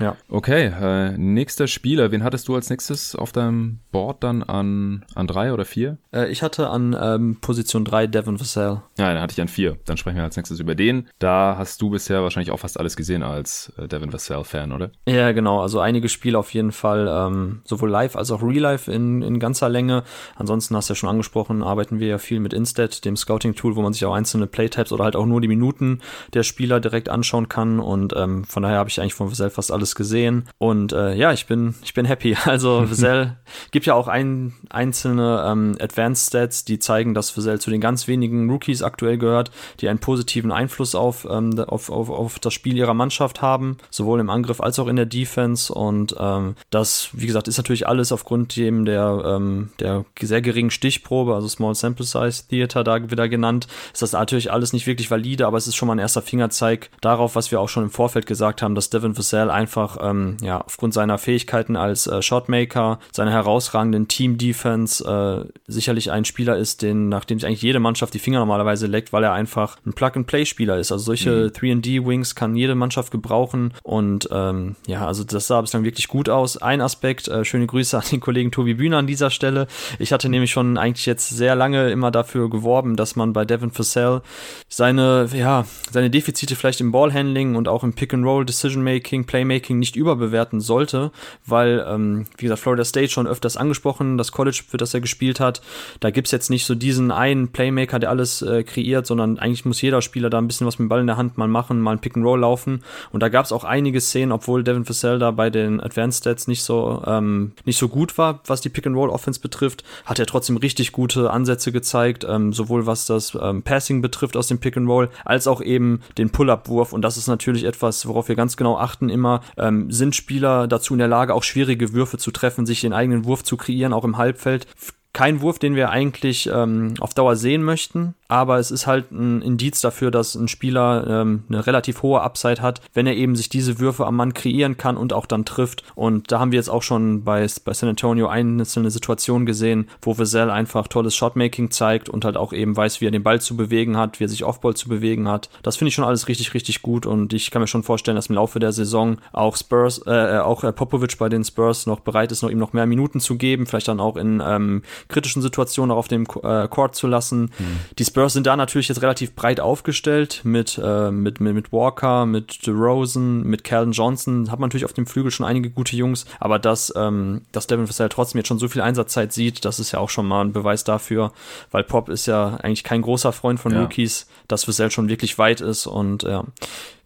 [0.00, 0.16] Ja.
[0.28, 2.10] Okay, äh, nächster Spieler.
[2.10, 5.98] Wen hattest du als nächstes auf deinem Board dann an, an drei oder vier?
[6.12, 8.82] Äh, ich hatte an ähm, Position drei Devin Vassell.
[8.98, 9.78] Ja, dann hatte ich an vier.
[9.84, 11.08] Dann sprechen wir als nächstes über den.
[11.18, 14.90] Da hast du bisher wahrscheinlich auch fast alles gesehen als äh, Devin Vassell-Fan, oder?
[15.06, 15.60] Ja, genau.
[15.60, 19.38] Also einige Spiele auf jeden Fall, ähm, sowohl live als auch real life in, in
[19.40, 20.02] ganzer Länge.
[20.36, 23.82] Ansonsten hast du ja schon angesprochen, arbeiten wir ja viel mit Instat, dem Scouting-Tool, wo
[23.82, 26.00] man sich auch einzelne Playtypes oder halt auch nur die Minuten
[26.34, 27.80] der Spieler direkt anschauen kann.
[27.80, 30.48] Und ähm, von daher habe ich eigentlich von Vassell fast alles gesehen.
[30.58, 32.36] Und äh, ja, ich bin, ich bin happy.
[32.50, 33.36] Also Vassell
[33.70, 38.08] gibt ja auch ein, einzelne ähm, Advanced Stats, die zeigen, dass Vassell zu den ganz
[38.08, 42.76] wenigen Rookies aktuell gehört, die einen positiven Einfluss auf, ähm, auf, auf, auf das Spiel
[42.76, 45.72] ihrer Mannschaft haben, sowohl im Angriff als auch in der Defense.
[45.72, 50.70] Und ähm, das, wie gesagt, ist natürlich alles aufgrund dem der, ähm, der sehr geringen
[50.70, 55.10] Stichprobe, also Small Sample Size Theater da wieder genannt, ist das natürlich alles nicht wirklich
[55.10, 57.90] valide, aber es ist schon mal ein erster Fingerzeig darauf, was wir auch schon im
[57.90, 62.98] Vorfeld gesagt haben, dass Devin Vassell einfach ähm, ja aufgrund seiner Fähigkeiten als äh, Shotmaker,
[63.12, 68.14] seiner herausragenden Team Defense äh, sicherlich ein Spieler ist, den nachdem sich eigentlich jede Mannschaft
[68.14, 70.92] die Finger normalerweise leckt, weil er einfach ein Plug-and-Play-Spieler ist.
[70.92, 71.48] Also solche mhm.
[71.48, 76.56] 3D-Wings kann jede Mannschaft gebrauchen und ähm, ja, also das sah bislang wirklich gut aus.
[76.56, 79.66] Ein Aspekt, äh, schöne Grüße an den Kollegen Tobi Bühner an dieser Stelle.
[79.98, 83.76] Ich hatte nämlich schon eigentlich jetzt sehr lange immer dafür geworben, dass man bei Devin
[83.76, 84.22] Vassell
[84.68, 90.60] seine, ja, seine Defizite vielleicht im Ballhandling und auch im Pick-and-Roll, Decision-Making, Playmaking nicht überbewerten
[90.60, 91.10] sollte,
[91.44, 95.40] weil, ähm, wie gesagt, Florida State schon öfters angesprochen, das College, für das er gespielt
[95.40, 95.60] hat,
[95.98, 99.82] da gibt's jetzt nicht so diesen einen Playmaker, der alles äh, kreiert, sondern eigentlich muss
[99.82, 101.92] jeder Spieler da ein bisschen was mit dem Ball in der Hand mal machen, mal
[101.92, 105.80] ein Pick-and-Roll laufen und da gab's auch einige Szenen, obwohl Devin Vassell da bei den
[105.80, 110.18] Advanced Stats nicht so ähm, ähm, nicht so gut war, was die Pick-and-Roll-Offense betrifft, hat
[110.18, 114.58] er trotzdem richtig gute Ansätze gezeigt, ähm, sowohl was das ähm, Passing betrifft aus dem
[114.58, 116.92] Pick-and-Roll, als auch eben den Pull-Up-Wurf.
[116.92, 119.42] Und das ist natürlich etwas, worauf wir ganz genau achten immer.
[119.56, 123.24] Ähm, sind Spieler dazu in der Lage, auch schwierige Würfe zu treffen, sich den eigenen
[123.24, 124.66] Wurf zu kreieren, auch im Halbfeld?
[125.12, 129.42] Kein Wurf, den wir eigentlich ähm, auf Dauer sehen möchten, aber es ist halt ein
[129.42, 133.48] Indiz dafür, dass ein Spieler ähm, eine relativ hohe Upside hat, wenn er eben sich
[133.48, 135.82] diese Würfe am Mann kreieren kann und auch dann trifft.
[135.96, 140.16] Und da haben wir jetzt auch schon bei, bei San Antonio einzelne Situationen gesehen, wo
[140.16, 143.56] Vassell einfach tolles Shotmaking zeigt und halt auch eben weiß, wie er den Ball zu
[143.56, 145.50] bewegen hat, wie er sich Offball zu bewegen hat.
[145.64, 148.28] Das finde ich schon alles richtig, richtig gut und ich kann mir schon vorstellen, dass
[148.28, 152.30] im Laufe der Saison auch Spurs, äh, auch äh, Popovic bei den Spurs noch bereit
[152.30, 155.90] ist, noch ihm noch mehr Minuten zu geben, vielleicht dann auch in ähm, kritischen Situationen
[155.90, 157.50] auch auf dem äh, Court zu lassen.
[157.58, 157.80] Mhm.
[157.98, 161.72] Die Spurs Spurs sind da natürlich jetzt relativ breit aufgestellt mit, äh, mit, mit, mit
[161.72, 164.50] Walker, mit DeRozan, mit Calvin Johnson.
[164.50, 167.88] Hat man natürlich auf dem Flügel schon einige gute Jungs, aber dass, ähm, dass Devin
[167.88, 170.52] Vassell trotzdem jetzt schon so viel Einsatzzeit sieht, das ist ja auch schon mal ein
[170.52, 171.32] Beweis dafür,
[171.70, 173.80] weil Pop ist ja eigentlich kein großer Freund von ja.
[173.80, 176.44] Rookies, dass Vassell schon wirklich weit ist und ja.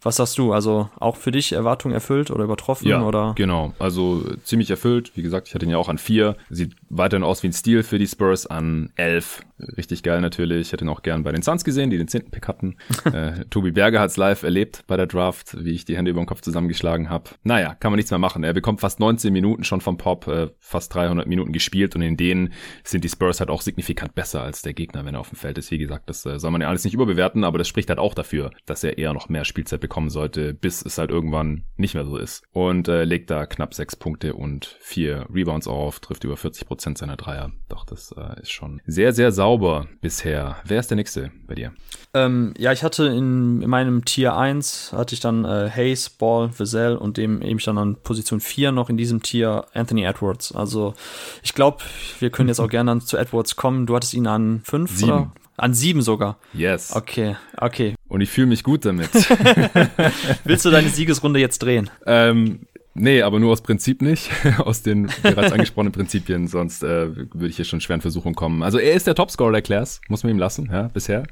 [0.05, 0.53] Was sagst du?
[0.53, 2.87] Also auch für dich Erwartungen erfüllt oder übertroffen?
[2.87, 3.33] Ja, oder?
[3.35, 3.73] genau.
[3.79, 5.11] Also ziemlich erfüllt.
[5.15, 6.37] Wie gesagt, ich hatte ihn ja auch an vier.
[6.51, 9.41] Sieht weiterhin aus wie ein Stil für die Spurs an elf.
[9.77, 10.67] Richtig geil natürlich.
[10.67, 12.75] Ich hätte ihn auch gern bei den Suns gesehen, die den zehnten Pick hatten.
[13.05, 16.27] äh, Tobi Berger hat's live erlebt bei der Draft, wie ich die Hände über den
[16.27, 17.31] Kopf zusammengeschlagen habe.
[17.41, 18.43] Naja, kann man nichts mehr machen.
[18.43, 22.15] Er bekommt fast 19 Minuten schon vom Pop, äh, fast 300 Minuten gespielt und in
[22.15, 25.37] denen sind die Spurs halt auch signifikant besser als der Gegner, wenn er auf dem
[25.37, 25.71] Feld ist.
[25.71, 28.13] Wie gesagt, das äh, soll man ja alles nicht überbewerten, aber das spricht halt auch
[28.13, 31.93] dafür, dass er eher noch mehr Spielzeit bekommt kommen sollte, bis es halt irgendwann nicht
[31.93, 32.43] mehr so ist.
[32.51, 36.97] Und äh, legt da knapp sechs Punkte und vier Rebounds auf, trifft über 40 Prozent
[36.97, 37.53] seiner Dreier.
[37.69, 40.57] Doch, das äh, ist schon sehr, sehr sauber bisher.
[40.65, 41.71] Wer ist der nächste bei dir?
[42.13, 46.49] Ähm, ja, ich hatte in, in, meinem Tier 1 hatte ich dann äh, Hayes, Ball,
[46.59, 50.53] Vassell und dem eben dann an Position 4 noch in diesem Tier Anthony Edwards.
[50.53, 50.93] Also
[51.41, 51.77] ich glaube,
[52.19, 53.85] wir können jetzt auch gerne zu Edwards kommen.
[53.85, 55.31] Du hattest ihn an 5 oder?
[55.57, 56.37] An sieben sogar.
[56.53, 56.93] Yes.
[56.93, 57.95] Okay, okay.
[58.09, 59.09] Und ich fühle mich gut damit.
[60.43, 61.89] Willst du deine Siegesrunde jetzt drehen?
[62.05, 62.61] Ähm,
[62.97, 67.57] Nee, aber nur aus Prinzip nicht, aus den bereits angesprochenen Prinzipien, sonst äh, würde ich
[67.57, 68.63] hier schon schwer in Versuchung kommen.
[68.63, 71.23] Also er ist der Topscorer der Class, muss man ihm lassen, ja, bisher.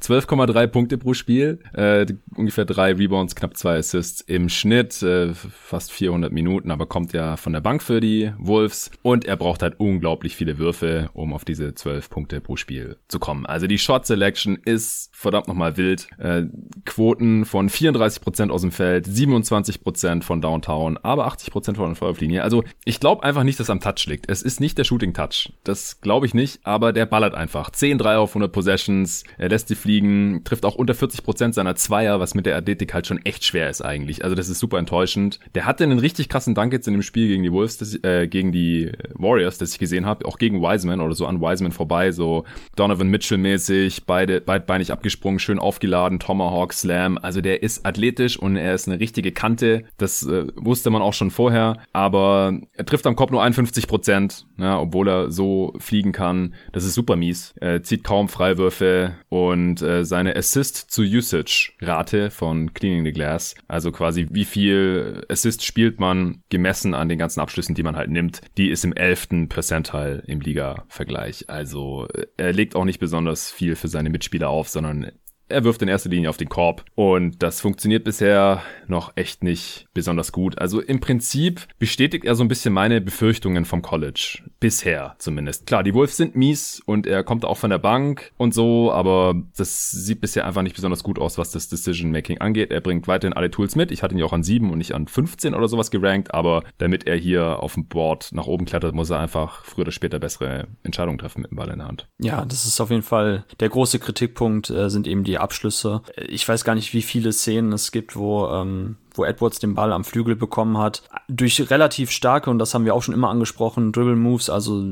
[0.00, 5.90] 12,3 Punkte pro Spiel, äh, ungefähr drei Rebounds, knapp zwei Assists im Schnitt, äh, fast
[5.90, 9.80] 400 Minuten, aber kommt ja von der Bank für die Wolves und er braucht halt
[9.80, 13.44] unglaublich viele Würfe, um auf diese 12 Punkte pro Spiel zu kommen.
[13.44, 16.06] Also die Shot Selection ist verdammt nochmal wild.
[16.18, 16.44] Äh,
[16.84, 22.42] Quoten von 34% aus dem Feld, 27% von Downtown, aber 80% von der Feuerlinie.
[22.42, 24.30] Also ich glaube einfach nicht, dass am Touch liegt.
[24.30, 25.52] Es ist nicht der Shooting Touch.
[25.64, 27.70] Das glaube ich nicht, aber der ballert einfach.
[27.70, 32.20] 10 3 auf 100 Possessions, er lässt sie fliegen, trifft auch unter 40% seiner Zweier,
[32.20, 34.24] was mit der Athletik halt schon echt schwer ist eigentlich.
[34.24, 35.40] Also das ist super enttäuschend.
[35.54, 38.28] Der hatte einen richtig krassen Dank jetzt in dem Spiel gegen die Wolves, das, äh,
[38.28, 42.12] gegen die Warriors, das ich gesehen habe, auch gegen Wiseman oder so an Wiseman vorbei,
[42.12, 42.44] so
[42.76, 47.18] Donovan Mitchell mäßig, beide beidbeinig abgesprungen, schön aufgeladen, Tomahawk Slam.
[47.18, 49.84] Also der ist athletisch und er ist eine richtige Kante.
[49.96, 53.86] Das äh, wusste man man auch schon vorher, aber er trifft am Kopf nur 51
[53.86, 56.54] Prozent, ja, obwohl er so fliegen kann.
[56.72, 57.54] Das ist super mies.
[57.60, 64.44] Er zieht kaum Freiwürfe und äh, seine Assist-to-Usage-Rate von Cleaning the Glass, also quasi wie
[64.44, 68.84] viel Assist spielt man gemessen an den ganzen Abschlüssen, die man halt nimmt, die ist
[68.84, 69.48] im 11.
[69.48, 71.48] Percentile im Liga-Vergleich.
[71.48, 75.12] Also äh, er legt auch nicht besonders viel für seine Mitspieler auf, sondern
[75.48, 79.86] er wirft in erster Linie auf den Korb und das funktioniert bisher noch echt nicht
[79.94, 80.58] besonders gut.
[80.58, 84.40] Also im Prinzip bestätigt er so ein bisschen meine Befürchtungen vom College.
[84.60, 85.66] Bisher zumindest.
[85.66, 89.34] Klar, die Wolves sind mies und er kommt auch von der Bank und so, aber
[89.56, 92.70] das sieht bisher einfach nicht besonders gut aus, was das Decision Making angeht.
[92.70, 93.90] Er bringt weiterhin alle Tools mit.
[93.90, 96.62] Ich hatte ihn ja auch an 7 und nicht an 15 oder sowas gerankt, aber
[96.78, 100.18] damit er hier auf dem Board nach oben klettert, muss er einfach früher oder später
[100.18, 102.06] bessere Entscheidungen treffen mit dem Ball in der Hand.
[102.18, 106.02] Ja, das ist auf jeden Fall der große Kritikpunkt, äh, sind eben die Abschlüsse.
[106.28, 109.92] Ich weiß gar nicht, wie viele Szenen es gibt, wo ähm, wo Edwards den Ball
[109.92, 111.02] am Flügel bekommen hat.
[111.28, 114.82] Durch relativ starke, und das haben wir auch schon immer angesprochen, Dribble Moves, also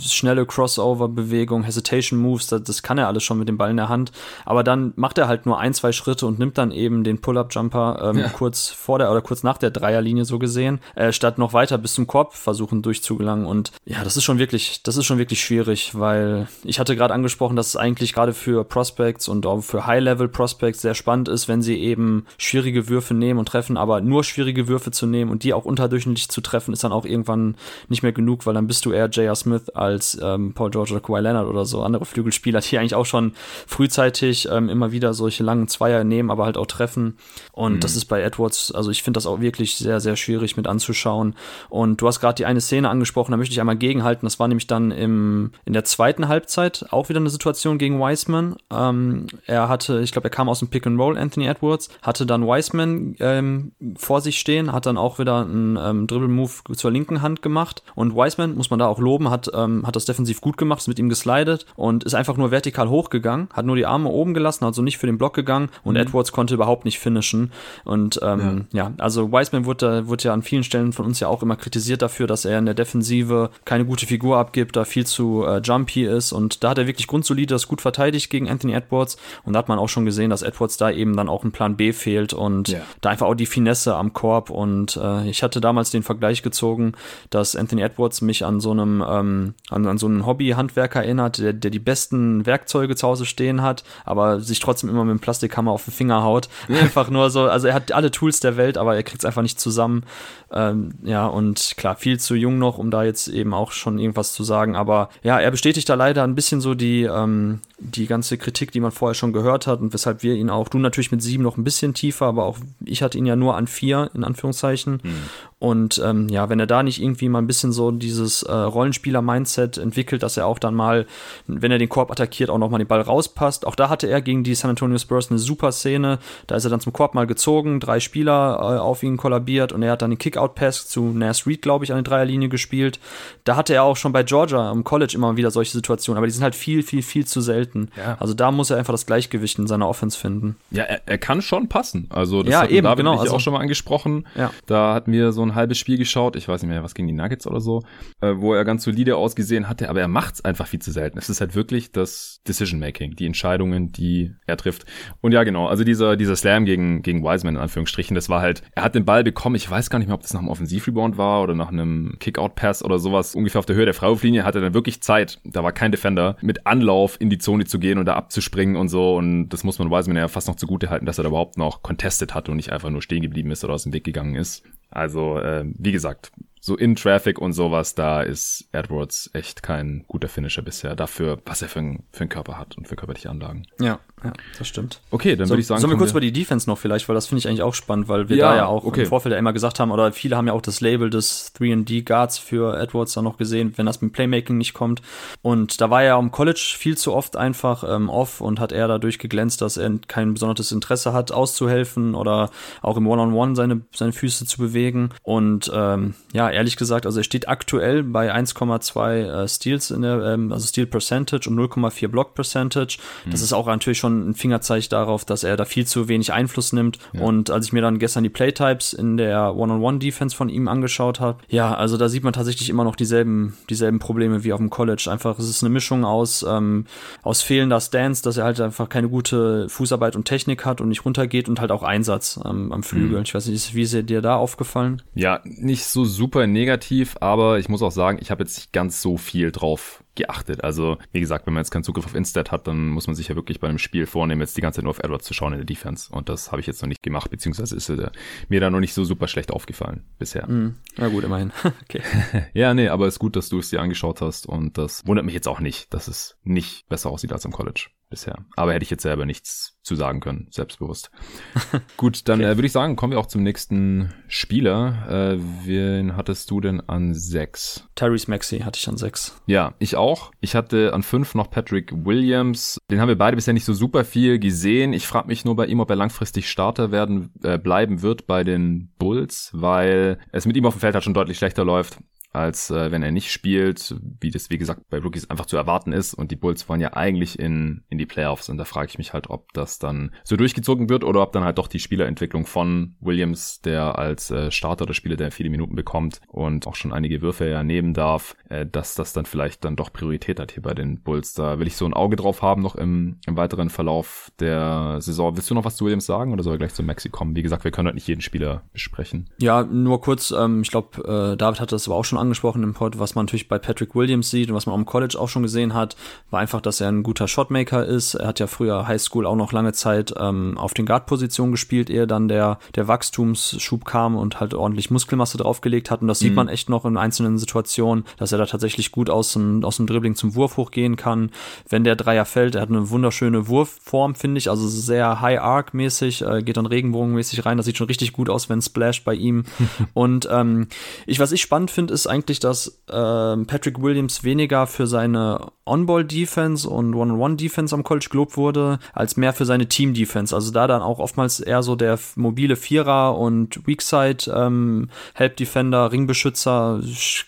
[0.00, 3.88] schnelle Crossover-Bewegung, Hesitation Moves, das, das, kann er alles schon mit dem Ball in der
[3.88, 4.12] Hand.
[4.44, 8.10] Aber dann macht er halt nur ein, zwei Schritte und nimmt dann eben den Pull-Up-Jumper
[8.10, 8.28] ähm, ja.
[8.28, 11.94] kurz vor der oder kurz nach der Dreierlinie so gesehen, äh, statt noch weiter bis
[11.94, 13.46] zum Korb versuchen durchzugelangen.
[13.46, 17.14] Und ja, das ist schon wirklich, das ist schon wirklich schwierig, weil ich hatte gerade
[17.14, 21.62] angesprochen, dass es eigentlich gerade für Prospects und auch für High-Level-Prospects sehr spannend ist, wenn
[21.62, 25.42] sie eben schwierige Würfe nehmen und treffen treffen, aber nur schwierige Würfe zu nehmen und
[25.42, 27.56] die auch unterdurchschnittlich zu treffen, ist dann auch irgendwann
[27.88, 29.34] nicht mehr genug, weil dann bist du eher J.R.
[29.34, 33.06] Smith als ähm, Paul George oder Kawhi Leonard oder so andere Flügelspieler, die eigentlich auch
[33.06, 33.32] schon
[33.66, 37.16] frühzeitig ähm, immer wieder solche langen Zweier nehmen, aber halt auch treffen.
[37.52, 37.80] Und mhm.
[37.80, 41.34] das ist bei Edwards, also ich finde das auch wirklich sehr, sehr schwierig mit anzuschauen.
[41.68, 44.26] Und du hast gerade die eine Szene angesprochen, da möchte ich einmal gegenhalten.
[44.26, 48.56] Das war nämlich dann im, in der zweiten Halbzeit auch wieder eine Situation gegen Wiseman.
[48.70, 52.26] Ähm, er hatte, ich glaube, er kam aus dem Pick and Roll, Anthony Edwards, hatte
[52.26, 53.51] dann Wiseman ähm,
[53.96, 57.82] vor sich stehen, hat dann auch wieder einen ähm, Dribble-Move zur linken Hand gemacht.
[57.94, 60.88] Und Wiseman, muss man da auch loben, hat, ähm, hat das defensiv gut gemacht, ist
[60.88, 64.64] mit ihm geslidet und ist einfach nur vertikal hochgegangen, hat nur die Arme oben gelassen,
[64.64, 66.00] also nicht für den Block gegangen und mhm.
[66.00, 67.52] Edwards konnte überhaupt nicht finishen.
[67.84, 68.84] Und ähm, ja.
[68.84, 68.92] ja.
[68.98, 72.26] also Wiseman wurde, wurde ja an vielen Stellen von uns ja auch immer kritisiert dafür,
[72.26, 76.32] dass er in der Defensive keine gute Figur abgibt, da viel zu äh, jumpy ist
[76.32, 79.68] und da hat er wirklich grundsolide das gut verteidigt gegen Anthony Edwards und da hat
[79.68, 82.68] man auch schon gesehen, dass Edwards da eben dann auch ein Plan B fehlt und
[82.68, 82.80] ja.
[83.00, 86.92] da einfach auch die Finesse am Korb und äh, ich hatte damals den Vergleich gezogen,
[87.30, 91.52] dass Anthony Edwards mich an so einem ähm, an, an so einen Hobbyhandwerker erinnert, der,
[91.52, 95.70] der die besten Werkzeuge zu Hause stehen hat, aber sich trotzdem immer mit dem Plastikhammer
[95.70, 96.48] auf den Finger haut.
[96.68, 99.42] Einfach nur so, also er hat alle Tools der Welt, aber er kriegt es einfach
[99.42, 100.04] nicht zusammen.
[100.52, 104.32] Ähm, ja, und klar, viel zu jung noch, um da jetzt eben auch schon irgendwas
[104.32, 104.76] zu sagen.
[104.76, 108.80] Aber ja, er bestätigt da leider ein bisschen so die, ähm, die ganze Kritik, die
[108.80, 111.56] man vorher schon gehört hat und weshalb wir ihn auch, du natürlich mit sieben noch
[111.56, 115.00] ein bisschen tiefer, aber auch ich hatte ihn ja nur an vier, in Anführungszeichen.
[115.02, 115.28] Mhm.
[115.62, 119.78] Und ähm, ja, wenn er da nicht irgendwie mal ein bisschen so dieses äh, Rollenspieler-Mindset
[119.78, 121.06] entwickelt, dass er auch dann mal,
[121.46, 123.64] wenn er den Korb attackiert, auch nochmal den Ball rauspasst.
[123.64, 126.18] Auch da hatte er gegen die San Antonio Spurs eine super Szene.
[126.48, 129.84] Da ist er dann zum Korb mal gezogen, drei Spieler äh, auf ihn kollabiert und
[129.84, 132.98] er hat dann den Kick-Out-Pass zu Nas Reed, glaube ich, an der Dreierlinie gespielt.
[133.44, 136.32] Da hatte er auch schon bei Georgia am College immer wieder solche Situationen, aber die
[136.32, 137.92] sind halt viel, viel, viel zu selten.
[137.96, 138.16] Ja.
[138.18, 140.56] Also da muss er einfach das Gleichgewicht in seiner Offense finden.
[140.72, 142.08] Ja, er, er kann schon passen.
[142.10, 144.26] Also das ja, eben, David genau, also, auch schon mal angesprochen.
[144.34, 144.50] Ja.
[144.66, 147.14] Da hatten wir so ein halbes Spiel geschaut, ich weiß nicht mehr, was gegen die
[147.14, 147.82] Nuggets oder so,
[148.20, 151.18] äh, wo er ganz solide ausgesehen hatte, aber er macht es einfach viel zu selten.
[151.18, 154.84] Es ist halt wirklich das Decision-Making, die Entscheidungen, die er trifft.
[155.20, 158.62] Und ja, genau, also dieser, dieser Slam gegen, gegen Wiseman in Anführungsstrichen, das war halt,
[158.74, 161.18] er hat den Ball bekommen, ich weiß gar nicht mehr, ob das nach einem Offensivrebound
[161.18, 164.62] war oder nach einem Kick-Out-Pass oder sowas, ungefähr auf der Höhe der Freiwurflinie, hatte er
[164.62, 168.06] dann wirklich Zeit, da war kein Defender, mit Anlauf in die Zone zu gehen und
[168.06, 171.18] da abzuspringen und so und das muss man Wiseman ja fast noch zugute halten, dass
[171.18, 173.84] er da überhaupt noch contested hat und nicht einfach nur stehen geblieben ist oder aus
[173.84, 174.64] dem Weg gegangen ist.
[174.92, 176.30] Also, äh, wie gesagt,
[176.64, 180.94] so in Traffic und sowas, da ist Edwards echt kein guter Finisher bisher.
[180.94, 183.66] Dafür, was er für, ein, für einen Körper hat und für körperliche Anlagen.
[183.80, 185.00] Ja, ja, das stimmt.
[185.10, 185.80] Okay, dann so, würde ich sagen.
[185.80, 187.74] Sollen wir kurz wir über die Defense noch vielleicht, weil das finde ich eigentlich auch
[187.74, 189.02] spannend, weil wir ja, da ja auch okay.
[189.02, 192.04] im Vorfeld ja immer gesagt haben, oder viele haben ja auch das Label des 3D
[192.04, 195.02] Guards für Edwards dann noch gesehen, wenn das mit Playmaking nicht kommt.
[195.42, 198.86] Und da war er am College viel zu oft einfach ähm, off und hat er
[198.86, 202.50] dadurch geglänzt, dass er kein besonderes Interesse hat, auszuhelfen oder
[202.82, 205.10] auch im One-on-One -on -One seine, seine Füße zu bewegen.
[205.24, 210.22] Und ähm, ja, ehrlich gesagt, also er steht aktuell bei 1,2 äh, Steals in der,
[210.22, 212.98] ähm, also Steal Percentage und 0,4 Block Percentage.
[213.26, 213.44] Das mhm.
[213.44, 216.98] ist auch natürlich schon ein Fingerzeichen darauf, dass er da viel zu wenig Einfluss nimmt.
[217.12, 217.22] Ja.
[217.22, 221.38] Und als ich mir dann gestern die Playtypes in der One-on-One-Defense von ihm angeschaut habe,
[221.48, 225.08] ja, also da sieht man tatsächlich immer noch dieselben, dieselben Probleme wie auf dem College.
[225.10, 226.86] Einfach, es ist eine Mischung aus, ähm,
[227.22, 231.04] aus fehlender Stance, dass er halt einfach keine gute Fußarbeit und Technik hat und nicht
[231.04, 233.18] runtergeht und halt auch Einsatz ähm, am Flügel.
[233.18, 233.24] Mhm.
[233.24, 235.02] Ich weiß nicht, wie ist dir da aufgefallen?
[235.14, 239.02] Ja, nicht so super negativ, aber ich muss auch sagen, ich habe jetzt nicht ganz
[239.02, 240.62] so viel drauf geachtet.
[240.64, 243.28] Also, wie gesagt, wenn man jetzt keinen Zugriff auf Instat hat, dann muss man sich
[243.28, 245.52] ja wirklich bei einem Spiel vornehmen, jetzt die ganze Zeit nur auf Edwards zu schauen
[245.52, 246.12] in der Defense.
[246.12, 248.10] Und das habe ich jetzt noch nicht gemacht, beziehungsweise ist äh,
[248.48, 250.46] mir da noch nicht so super schlecht aufgefallen bisher.
[250.46, 251.52] Mm, na gut, immerhin.
[251.82, 252.02] okay.
[252.54, 255.24] ja, nee, aber es ist gut, dass du es dir angeschaut hast und das wundert
[255.24, 258.44] mich jetzt auch nicht, dass es nicht besser aussieht als im College bisher.
[258.56, 261.10] Aber hätte ich jetzt selber nichts zu sagen können, selbstbewusst.
[261.96, 262.52] Gut, dann okay.
[262.52, 265.08] äh, würde ich sagen, kommen wir auch zum nächsten Spieler.
[265.08, 267.88] Äh, wen hattest du denn an sechs?
[267.96, 269.40] Tyrese Maxey hatte ich an sechs.
[269.46, 270.32] Ja, ich auch.
[270.40, 272.78] Ich hatte an fünf noch Patrick Williams.
[272.90, 274.92] Den haben wir beide bisher nicht so super viel gesehen.
[274.92, 278.44] Ich frage mich nur bei ihm, ob er langfristig Starter werden äh, bleiben wird bei
[278.44, 281.98] den Bulls, weil es mit ihm auf dem Feld halt schon deutlich schlechter läuft
[282.32, 285.92] als äh, wenn er nicht spielt, wie das wie gesagt bei Rookies einfach zu erwarten
[285.92, 286.14] ist.
[286.14, 288.48] Und die Bulls wollen ja eigentlich in, in die Playoffs.
[288.48, 291.44] Und da frage ich mich halt, ob das dann so durchgezogen wird oder ob dann
[291.44, 295.74] halt doch die Spielerentwicklung von Williams, der als äh, Starter der Spieler, der viele Minuten
[295.74, 299.76] bekommt und auch schon einige Würfe ja nehmen darf, äh, dass das dann vielleicht dann
[299.76, 301.34] doch Priorität hat hier bei den Bulls.
[301.34, 305.36] Da will ich so ein Auge drauf haben noch im, im weiteren Verlauf der Saison.
[305.36, 307.36] Willst du noch was zu Williams sagen oder soll er gleich zu Maxi kommen?
[307.36, 309.28] Wie gesagt, wir können halt nicht jeden Spieler besprechen.
[309.38, 312.74] Ja, nur kurz, ähm, ich glaube, äh, David hat das aber auch schon angesprochen im
[312.74, 315.28] Pod, was man natürlich bei Patrick Williams sieht und was man auch im College auch
[315.28, 315.96] schon gesehen hat,
[316.30, 318.14] war einfach, dass er ein guter Shotmaker ist.
[318.14, 321.90] Er hat ja früher High School auch noch lange Zeit ähm, auf den Guard-Positionen gespielt,
[321.90, 326.02] ehe dann der, der Wachstumsschub kam und halt ordentlich Muskelmasse draufgelegt hat.
[326.02, 326.26] Und das mhm.
[326.26, 329.76] sieht man echt noch in einzelnen Situationen, dass er da tatsächlich gut aus dem, aus
[329.76, 331.30] dem Dribbling zum Wurf hochgehen kann.
[331.68, 336.42] Wenn der Dreier fällt, er hat eine wunderschöne Wurfform, finde ich, also sehr High-Arc-mäßig, äh,
[336.42, 337.56] geht dann Regenbogenmäßig rein.
[337.56, 339.44] Das sieht schon richtig gut aus, wenn Splash bei ihm.
[339.94, 340.68] und ähm,
[341.06, 346.68] ich, was ich spannend finde, ist eigentlich, dass äh, Patrick Williams weniger für seine On-Ball-Defense
[346.68, 350.34] und One-on-One-Defense am College gelobt wurde, als mehr für seine Team-Defense.
[350.34, 356.80] Also da dann auch oftmals eher so der mobile Vierer und Weakside ähm, Help-Defender, Ringbeschützer,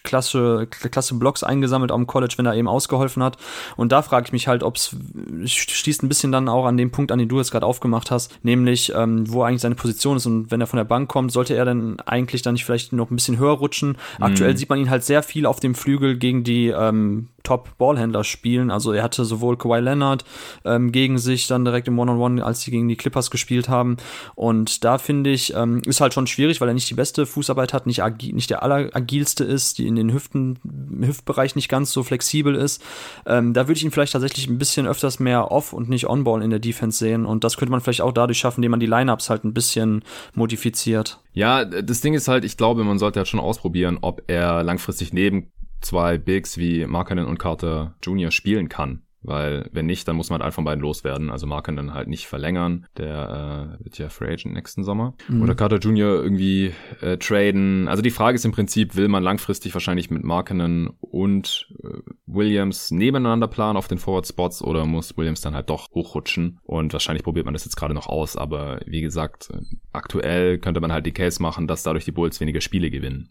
[0.02, 3.38] klasse, klasse Blocks eingesammelt am College, wenn er eben ausgeholfen hat.
[3.76, 4.96] Und da frage ich mich halt, ob es
[5.44, 8.44] schließt ein bisschen dann auch an den Punkt an, den du jetzt gerade aufgemacht hast,
[8.44, 11.54] nämlich ähm, wo eigentlich seine Position ist und wenn er von der Bank kommt, sollte
[11.54, 13.96] er dann eigentlich dann nicht vielleicht noch ein bisschen höher rutschen.
[14.20, 14.56] Aktuell mhm.
[14.56, 18.70] sieht man ihn halt sehr viel auf dem Flügel gegen die ähm, Top-Ballhändler spielen.
[18.70, 20.24] Also er hatte sowohl Kawhi Leonard
[20.64, 23.68] ähm, gegen sich dann direkt im One-on-One, -on -One, als sie gegen die Clippers gespielt
[23.68, 23.98] haben.
[24.34, 27.72] Und da finde ich, ähm, ist halt schon schwierig, weil er nicht die beste Fußarbeit
[27.72, 30.58] hat, nicht, nicht der alleragilste ist, die in den Hüften,
[31.00, 32.82] Hüftbereich nicht ganz so flexibel ist.
[33.26, 36.42] Ähm, da würde ich ihn vielleicht tatsächlich ein bisschen öfters mehr off und nicht on-ball
[36.42, 37.26] in der Defense sehen.
[37.26, 40.02] Und das könnte man vielleicht auch dadurch schaffen, indem man die Lineups halt ein bisschen
[40.34, 41.20] modifiziert.
[41.34, 45.12] Ja, das Ding ist halt, ich glaube, man sollte halt schon ausprobieren, ob er langfristig
[45.12, 48.30] neben zwei Bigs wie Markkanen und Carter Jr.
[48.30, 49.02] spielen kann.
[49.24, 51.30] Weil wenn nicht, dann muss man halt einen von beiden loswerden.
[51.30, 52.86] Also Markkanen halt nicht verlängern.
[52.98, 55.14] Der äh, wird ja Free Agent nächsten Sommer.
[55.28, 55.42] Mhm.
[55.42, 56.22] Oder Carter Jr.
[56.22, 57.88] irgendwie äh, traden.
[57.88, 62.90] Also die Frage ist im Prinzip, will man langfristig wahrscheinlich mit Markkanen und äh, Williams
[62.90, 66.60] nebeneinander planen auf den Forward Spots oder muss Williams dann halt doch hochrutschen?
[66.62, 68.36] Und wahrscheinlich probiert man das jetzt gerade noch aus.
[68.36, 69.48] Aber wie gesagt,
[69.92, 73.30] aktuell könnte man halt die Case machen, dass dadurch die Bulls weniger Spiele gewinnen.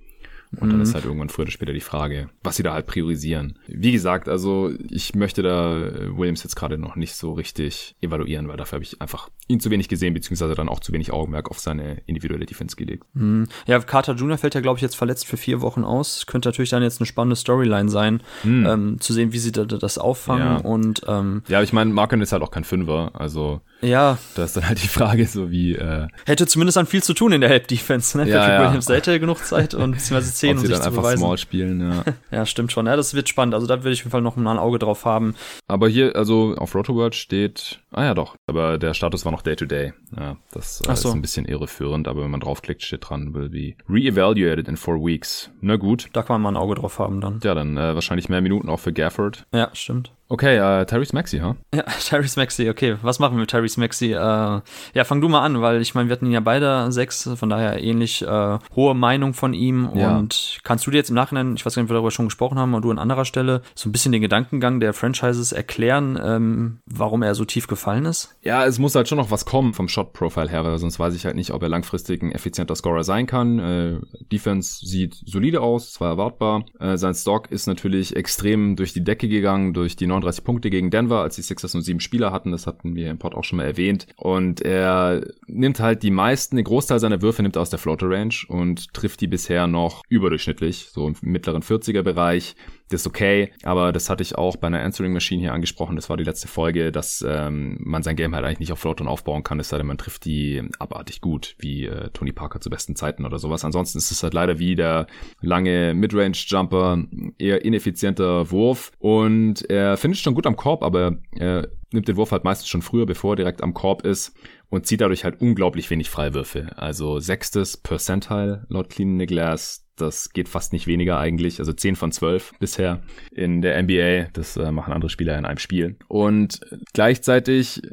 [0.59, 0.93] Und dann ist mhm.
[0.95, 3.59] halt irgendwann früher oder später die Frage, was sie da halt priorisieren.
[3.67, 8.47] Wie gesagt, also ich möchte da äh, Williams jetzt gerade noch nicht so richtig evaluieren,
[8.47, 11.49] weil dafür habe ich einfach ihn zu wenig gesehen, beziehungsweise dann auch zu wenig Augenmerk
[11.49, 13.05] auf seine individuelle Defense gelegt.
[13.13, 13.47] Mhm.
[13.65, 14.37] Ja, Carter Jr.
[14.37, 16.25] fällt ja, glaube ich, jetzt verletzt für vier Wochen aus.
[16.25, 18.65] Könnte natürlich dann jetzt eine spannende Storyline sein, mhm.
[18.65, 20.43] ähm, zu sehen, wie sie da, das auffangen.
[20.43, 20.57] Ja.
[20.57, 24.17] Und ähm, ja, ich meine, Marken ist halt auch kein Fünfer, also ja.
[24.35, 27.31] Da ist dann halt die Frage so wie äh, hätte zumindest dann viel zu tun
[27.31, 28.27] in der Help Defense, ne?
[28.27, 28.65] Ja, Patrick ja.
[28.67, 31.19] Williams hätte genug Zeit und beziehungsweise zehn, um sich dann zu beweisen.
[31.19, 32.03] Small spielen, ja.
[32.31, 32.85] ja, stimmt schon.
[32.87, 33.53] Ja, das wird spannend.
[33.53, 35.35] Also da würde ich auf jeden Fall noch mal ein Auge drauf haben.
[35.67, 39.55] Aber hier, also auf Rotoworld steht, ah ja doch, aber der Status war noch Day
[39.55, 39.93] to Day.
[40.17, 41.09] Ja, das äh, so.
[41.09, 45.03] ist ein bisschen irreführend, aber wenn man draufklickt, steht dran, will be re-evaluated in four
[45.03, 45.49] weeks.
[45.61, 46.09] Na gut.
[46.13, 47.39] Da kann man mal ein Auge drauf haben dann.
[47.43, 49.45] Ja, dann äh, wahrscheinlich mehr Minuten auch für Gafford.
[49.53, 50.11] Ja, stimmt.
[50.33, 51.49] Okay, äh, Tyrese Maxi, ha?
[51.49, 51.55] Huh?
[51.75, 52.95] Ja, Tyrese Maxi, okay.
[53.03, 54.13] Was machen wir mit Tyrese Maxi?
[54.13, 57.29] Äh, ja, fang du mal an, weil ich meine, wir hatten ihn ja beide sechs,
[57.35, 59.91] von daher ähnlich äh, hohe Meinung von ihm.
[59.93, 60.17] Ja.
[60.17, 62.25] Und kannst du dir jetzt im Nachhinein, ich weiß gar nicht, ob wir darüber schon
[62.25, 66.19] gesprochen haben, oder du an anderer Stelle, so ein bisschen den Gedankengang der Franchises erklären,
[66.19, 68.35] ähm, warum er so tief gefallen ist?
[68.41, 71.25] Ja, es muss halt schon noch was kommen vom Shot-Profile her, weil sonst weiß ich
[71.25, 73.59] halt nicht, ob er langfristig ein effizienter Scorer sein kann.
[73.59, 73.99] Äh,
[74.31, 76.65] Defense sieht solide aus, zwar erwartbar.
[76.79, 80.89] Äh, sein Stock ist natürlich extrem durch die Decke gegangen, durch die 39 Punkte gegen
[80.89, 82.51] Denver, als die Sixers nur sieben Spieler hatten.
[82.51, 84.07] Das hatten wir im Pod auch schon mal erwähnt.
[84.17, 88.09] Und er nimmt halt die meisten, den Großteil seiner Würfe nimmt er aus der Floater
[88.09, 92.55] Range und trifft die bisher noch überdurchschnittlich, so im mittleren 40er Bereich
[92.93, 96.09] das ist okay, aber das hatte ich auch bei einer Answering Machine hier angesprochen, das
[96.09, 99.43] war die letzte Folge, dass ähm, man sein Game halt eigentlich nicht auf Floatern aufbauen
[99.43, 102.95] kann, es sei denn, man trifft die abartig gut, wie äh, Tony Parker zu besten
[102.95, 103.65] Zeiten oder sowas.
[103.65, 105.07] Ansonsten ist es halt leider wie der
[105.41, 107.03] lange Midrange-Jumper,
[107.37, 108.91] eher ineffizienter Wurf.
[108.99, 112.81] Und er findet schon gut am Korb, aber er nimmt den Wurf halt meistens schon
[112.81, 114.35] früher, bevor er direkt am Korb ist
[114.73, 116.75] und zieht dadurch halt unglaublich wenig Freiwürfe.
[116.77, 121.59] Also sechstes Percentile laut Clean the Glass, das geht fast nicht weniger eigentlich.
[121.59, 124.29] Also 10 von 12 bisher in der NBA.
[124.33, 125.97] Das äh, machen andere Spieler in einem Spiel.
[126.07, 126.59] Und
[126.93, 127.83] gleichzeitig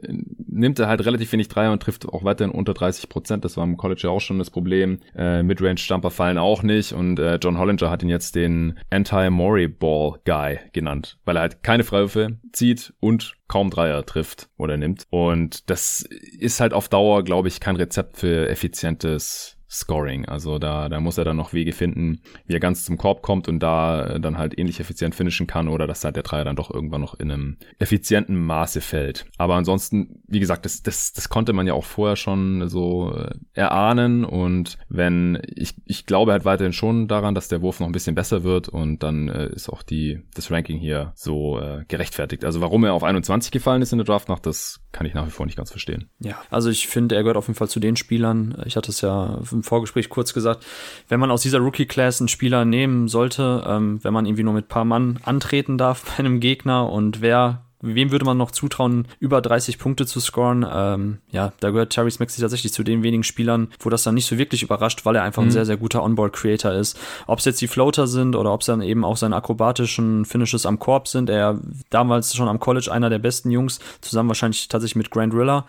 [0.47, 3.45] nimmt er halt relativ wenig Dreier und trifft auch weiterhin unter 30 Prozent.
[3.45, 5.01] Das war im College ja auch schon das Problem.
[5.15, 6.95] Äh, Midrange-Jumper fallen auch nicht.
[6.95, 12.39] Und äh, John Hollinger hat ihn jetzt den Anti-Mori-Ball-Guy genannt, weil er halt keine Freiwürfe
[12.53, 15.07] zieht und kaum Dreier trifft oder nimmt.
[15.11, 20.25] Und das ist halt auf Dauer, glaube ich, kein Rezept für effizientes Scoring.
[20.25, 23.49] Also da, da muss er dann noch Wege finden, wie er ganz zum Korb kommt
[23.49, 26.57] und da äh, dann halt ähnlich effizient finishen kann oder dass halt der Dreier dann
[26.57, 29.27] doch irgendwann noch in einem effizienten Maße fällt.
[29.39, 33.31] Aber ansonsten, wie gesagt, das, das, das konnte man ja auch vorher schon so äh,
[33.53, 37.93] erahnen und wenn, ich, ich glaube halt weiterhin schon daran, dass der Wurf noch ein
[37.93, 42.45] bisschen besser wird und dann äh, ist auch die, das Ranking hier so äh, gerechtfertigt.
[42.45, 45.31] Also warum er auf 21 gefallen ist in der Draftnacht, das kann ich nach wie
[45.31, 46.11] vor nicht ganz verstehen.
[46.19, 49.01] Ja, also ich finde, er gehört auf jeden Fall zu den Spielern, ich hatte es
[49.01, 50.65] ja im Vorgespräch kurz gesagt,
[51.09, 54.69] wenn man aus dieser Rookie-Class einen Spieler nehmen sollte, ähm, wenn man irgendwie nur mit
[54.69, 59.41] paar Mann antreten darf bei einem Gegner und wer wem würde man noch zutrauen, über
[59.41, 60.67] 30 Punkte zu scoren?
[60.71, 64.27] Ähm, ja, da gehört Terry Maxey tatsächlich zu den wenigen Spielern, wo das dann nicht
[64.27, 65.49] so wirklich überrascht, weil er einfach mhm.
[65.49, 66.99] ein sehr, sehr guter Onboard-Creator ist.
[67.27, 70.67] Ob es jetzt die Floater sind oder ob es dann eben auch seine akrobatischen Finishes
[70.67, 71.31] am Korb sind.
[71.31, 71.59] Er
[71.89, 75.67] damals schon am College einer der besten Jungs, zusammen wahrscheinlich tatsächlich mit Grant Riller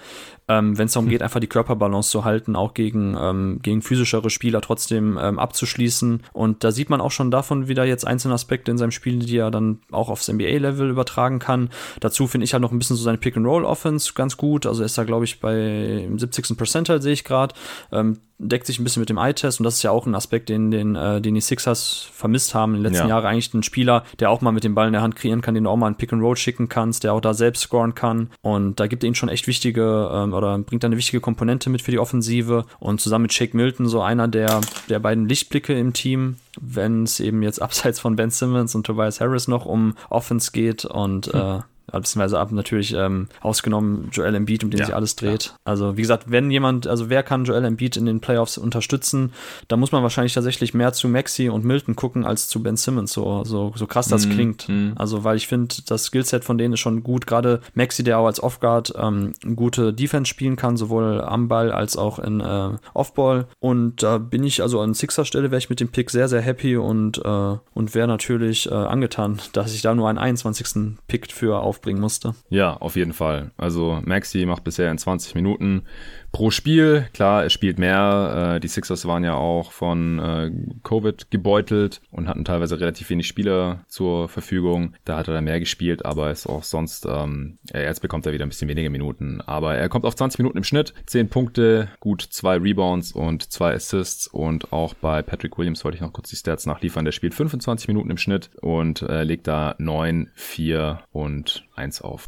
[0.48, 1.12] ähm, wenn es darum hm.
[1.12, 6.24] geht, einfach die Körperbalance zu halten, auch gegen, ähm, gegen physischere Spieler trotzdem ähm, abzuschließen.
[6.34, 9.38] Und da sieht man auch schon davon wieder jetzt einzelne Aspekte in seinem Spiel, die
[9.38, 11.70] er dann auch aufs NBA-Level übertragen kann.
[12.00, 14.66] Dazu finde ich halt noch ein bisschen so seine Pick-and-Roll-Offense ganz gut.
[14.66, 16.58] Also ist da, glaube ich, bei 70.
[16.58, 17.56] Percentile sehe ich gerade.
[17.92, 20.50] Ähm, deckt sich ein bisschen mit dem Eye-Test und das ist ja auch ein Aspekt,
[20.50, 23.16] den, den, äh, den die Sixers vermisst haben in den letzten ja.
[23.16, 23.26] Jahren.
[23.26, 25.66] Eigentlich ein Spieler, der auch mal mit dem Ball in der Hand kreieren kann, den
[25.66, 28.30] du auch mal ein Pick and Roll schicken kannst, der auch da selbst scoren kann.
[28.42, 31.70] Und da gibt er ihnen schon echt wichtige ähm, oder bringt da eine wichtige Komponente
[31.70, 32.66] mit für die Offensive.
[32.80, 37.20] Und zusammen mit Shake Milton so einer der, der beiden Lichtblicke im Team, wenn es
[37.20, 41.40] eben jetzt abseits von Ben Simmons und Tobias Harris noch um Offense geht und hm.
[41.40, 41.60] äh,
[41.92, 45.46] beziehungsweise ab natürlich ähm, ausgenommen Joel Embiid, um den ja, sich alles dreht.
[45.46, 45.52] Ja.
[45.66, 49.34] Also wie gesagt, wenn jemand, also wer kann Joel Embiid in den Playoffs unterstützen,
[49.68, 53.14] da muss man wahrscheinlich tatsächlich mehr zu Maxi und Milton gucken als zu Ben Simmons,
[53.14, 54.70] so, so, so krass das mm, klingt.
[54.70, 54.92] Mm.
[54.96, 58.26] Also weil ich finde, das Skillset von denen ist schon gut, gerade Maxi, der auch
[58.26, 63.48] als Offguard ähm, gute Defense spielen kann, sowohl am Ball als auch in äh, Offball
[63.60, 66.42] und da bin ich also an Sixer Stelle wäre ich mit dem Pick sehr, sehr
[66.42, 70.98] happy und, äh, und wäre natürlich äh, angetan, dass ich da nur einen 21.
[71.08, 72.36] Pick für auf aufbringen musste.
[72.50, 73.52] Ja, auf jeden Fall.
[73.58, 75.84] Also Maxi macht bisher in 20 Minuten
[76.32, 77.08] pro Spiel.
[77.14, 78.56] Klar, er spielt mehr.
[78.56, 80.52] Äh, die Sixers waren ja auch von äh,
[80.84, 84.94] Covid gebeutelt und hatten teilweise relativ wenig Spieler zur Verfügung.
[85.06, 88.46] Da hat er dann mehr gespielt, aber ist auch sonst, ähm, jetzt bekommt er wieder
[88.46, 89.42] ein bisschen weniger Minuten.
[89.42, 93.74] Aber er kommt auf 20 Minuten im Schnitt, 10 Punkte, gut zwei Rebounds und zwei
[93.74, 97.06] Assists und auch bei Patrick Williams wollte ich noch kurz die Stats nachliefern.
[97.06, 102.28] Der spielt 25 Minuten im Schnitt und äh, legt da 9, 4 und 1 auf.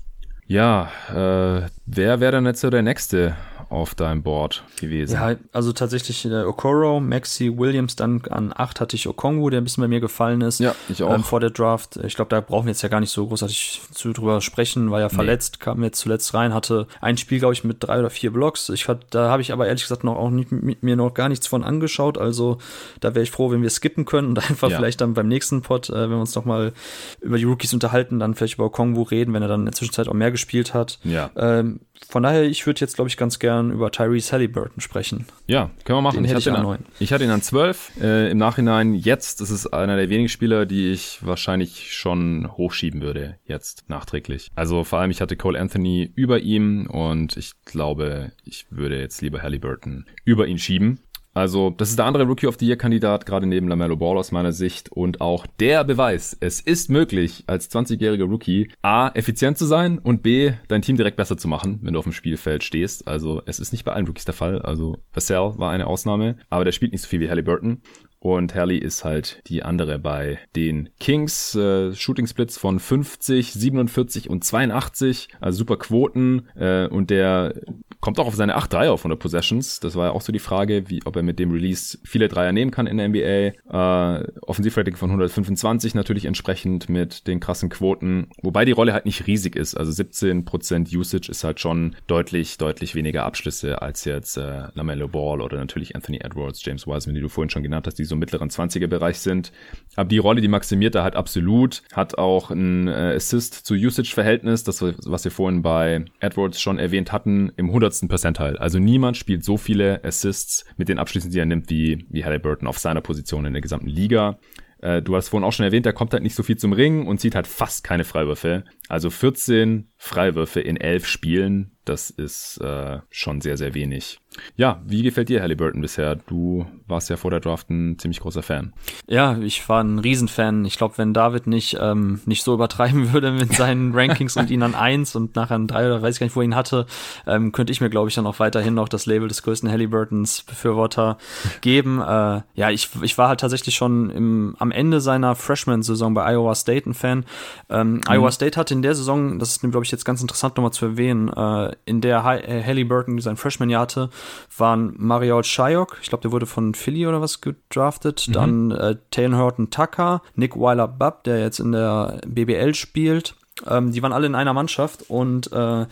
[0.54, 3.36] Ja, äh, wer wäre dann jetzt so der nächste
[3.74, 5.14] auf deinem Board gewesen?
[5.14, 9.64] Ja, also tatsächlich äh, Okoro, Maxi, Williams, dann an 8 hatte ich Okongwu, der ein
[9.64, 10.60] bisschen bei mir gefallen ist.
[10.60, 11.14] Ja, ich auch.
[11.14, 11.98] Ähm, vor der Draft.
[12.04, 15.00] Ich glaube, da brauchen wir jetzt ja gar nicht so großartig zu drüber sprechen, war
[15.00, 15.16] ja nee.
[15.16, 18.70] verletzt, kam jetzt zuletzt rein, hatte ein Spiel, glaube ich, mit drei oder vier Blocks.
[18.70, 21.30] Ich hat, da habe ich aber ehrlich gesagt noch auch nicht, mit mir noch gar
[21.30, 22.20] nichts von angeschaut.
[22.20, 22.60] Also
[23.00, 24.78] da wäre ich froh, wenn wir skippen können und einfach ja.
[24.78, 26.74] vielleicht dann beim nächsten Pod, äh, wenn wir uns noch mal
[27.22, 30.08] über die Rookies unterhalten, dann vielleicht über Okongwu reden, wenn er dann in der Zwischenzeit
[30.08, 30.43] auch mehr gespielt
[30.74, 31.00] hat.
[31.04, 31.32] Ja.
[31.36, 35.26] Ähm, von daher, ich würde jetzt, glaube ich, ganz gern über Tyrese Halliburton sprechen.
[35.48, 36.18] Ja, können wir machen.
[36.18, 38.02] Den ich, hatte ich, an, ich hatte ihn an 12.
[38.02, 43.02] Äh, Im Nachhinein jetzt, das ist einer der wenigen Spieler, die ich wahrscheinlich schon hochschieben
[43.02, 44.52] würde, jetzt nachträglich.
[44.56, 49.22] Also vor allem, ich hatte Cole Anthony über ihm und ich glaube, ich würde jetzt
[49.22, 51.00] lieber Halliburton über ihn schieben.
[51.34, 54.32] Also, das ist der andere Rookie of the Year Kandidat, gerade neben LaMelo Ball aus
[54.32, 54.92] meiner Sicht.
[54.92, 60.22] Und auch der Beweis, es ist möglich, als 20-jähriger Rookie A, effizient zu sein und
[60.22, 63.08] B, dein Team direkt besser zu machen, wenn du auf dem Spielfeld stehst.
[63.08, 64.62] Also, es ist nicht bei allen Rookies der Fall.
[64.62, 67.82] Also, Vassell war eine Ausnahme, aber der spielt nicht so viel wie Halliburton.
[68.24, 71.56] Und Halley ist halt die andere bei den Kings.
[71.56, 75.28] Äh, Shooting Splits von 50, 47 und 82.
[75.42, 76.48] Also super Quoten.
[76.56, 77.54] Äh, und der
[78.00, 79.82] kommt auch auf seine 8 Dreier von der Possessions.
[79.82, 82.54] Das war ja auch so die Frage, wie, ob er mit dem Release viele Dreier
[82.54, 84.20] nehmen kann in der NBA.
[84.20, 88.28] Äh, Offensivrating von 125 natürlich entsprechend mit den krassen Quoten.
[88.42, 89.76] Wobei die Rolle halt nicht riesig ist.
[89.76, 95.42] Also 17% Usage ist halt schon deutlich, deutlich weniger Abschlüsse als jetzt äh, LaMelo Ball
[95.42, 98.20] oder natürlich Anthony Edwards, James Wiseman, die du vorhin schon genannt hast, die so im
[98.20, 99.52] mittleren 20er Bereich sind.
[99.96, 104.64] Aber die Rolle, die maximiert er halt absolut, hat auch ein äh, Assist zu Usage-Verhältnis,
[104.64, 108.08] das, was wir vorhin bei Edwards schon erwähnt hatten, im 100.
[108.08, 108.60] Percentile.
[108.60, 112.68] Also niemand spielt so viele Assists mit den Abschlüssen, die er nimmt, wie, wie Halliburton
[112.68, 114.40] auf seiner Position in der gesamten Liga.
[114.84, 117.08] Äh, du hast vorhin auch schon erwähnt, er kommt halt nicht so viel zum Ring
[117.08, 118.66] und zieht halt fast keine Freiwürfe.
[118.90, 124.20] Also 14 Freiwürfe in 11 Spielen, das ist äh, schon sehr, sehr wenig.
[124.56, 126.16] Ja, wie gefällt dir Halliburton bisher?
[126.16, 128.74] Du warst ja vor der Draft ein ziemlich großer Fan.
[129.08, 130.66] Ja, ich war ein Riesenfan.
[130.66, 134.64] Ich glaube, wenn David nicht, ähm, nicht so übertreiben würde mit seinen Rankings und ihn
[134.64, 136.86] an eins und nachher an drei oder weiß ich gar nicht, wo er ihn hatte,
[137.26, 140.44] ähm, könnte ich mir, glaube ich, dann auch weiterhin noch das Label des größten Halliburtons
[140.44, 141.18] Befürworter
[141.62, 142.00] geben.
[142.02, 146.56] Äh, ja, ich, ich war halt tatsächlich schon im, am Ende seiner Freshman-Saison bei Iowa
[146.56, 147.26] State ein Fan.
[147.70, 148.02] Ähm, mhm.
[148.08, 150.86] Iowa State hatte in der Saison, das ist, glaube ich, jetzt ganz interessant nochmal zu
[150.86, 154.10] erwähnen, äh, in der äh, Halliburton sein Freshman-Jahr hatte,
[154.58, 158.34] waren Mariol Shayok, ich glaube, der wurde von Philly oder was gedraftet, mhm.
[158.34, 163.36] dann äh, Taylor Horton Tucker, Nick Weiler Bubb, der jetzt in der BBL spielt,
[163.68, 165.86] Ähm, die waren alle in einer Mannschaft und äh,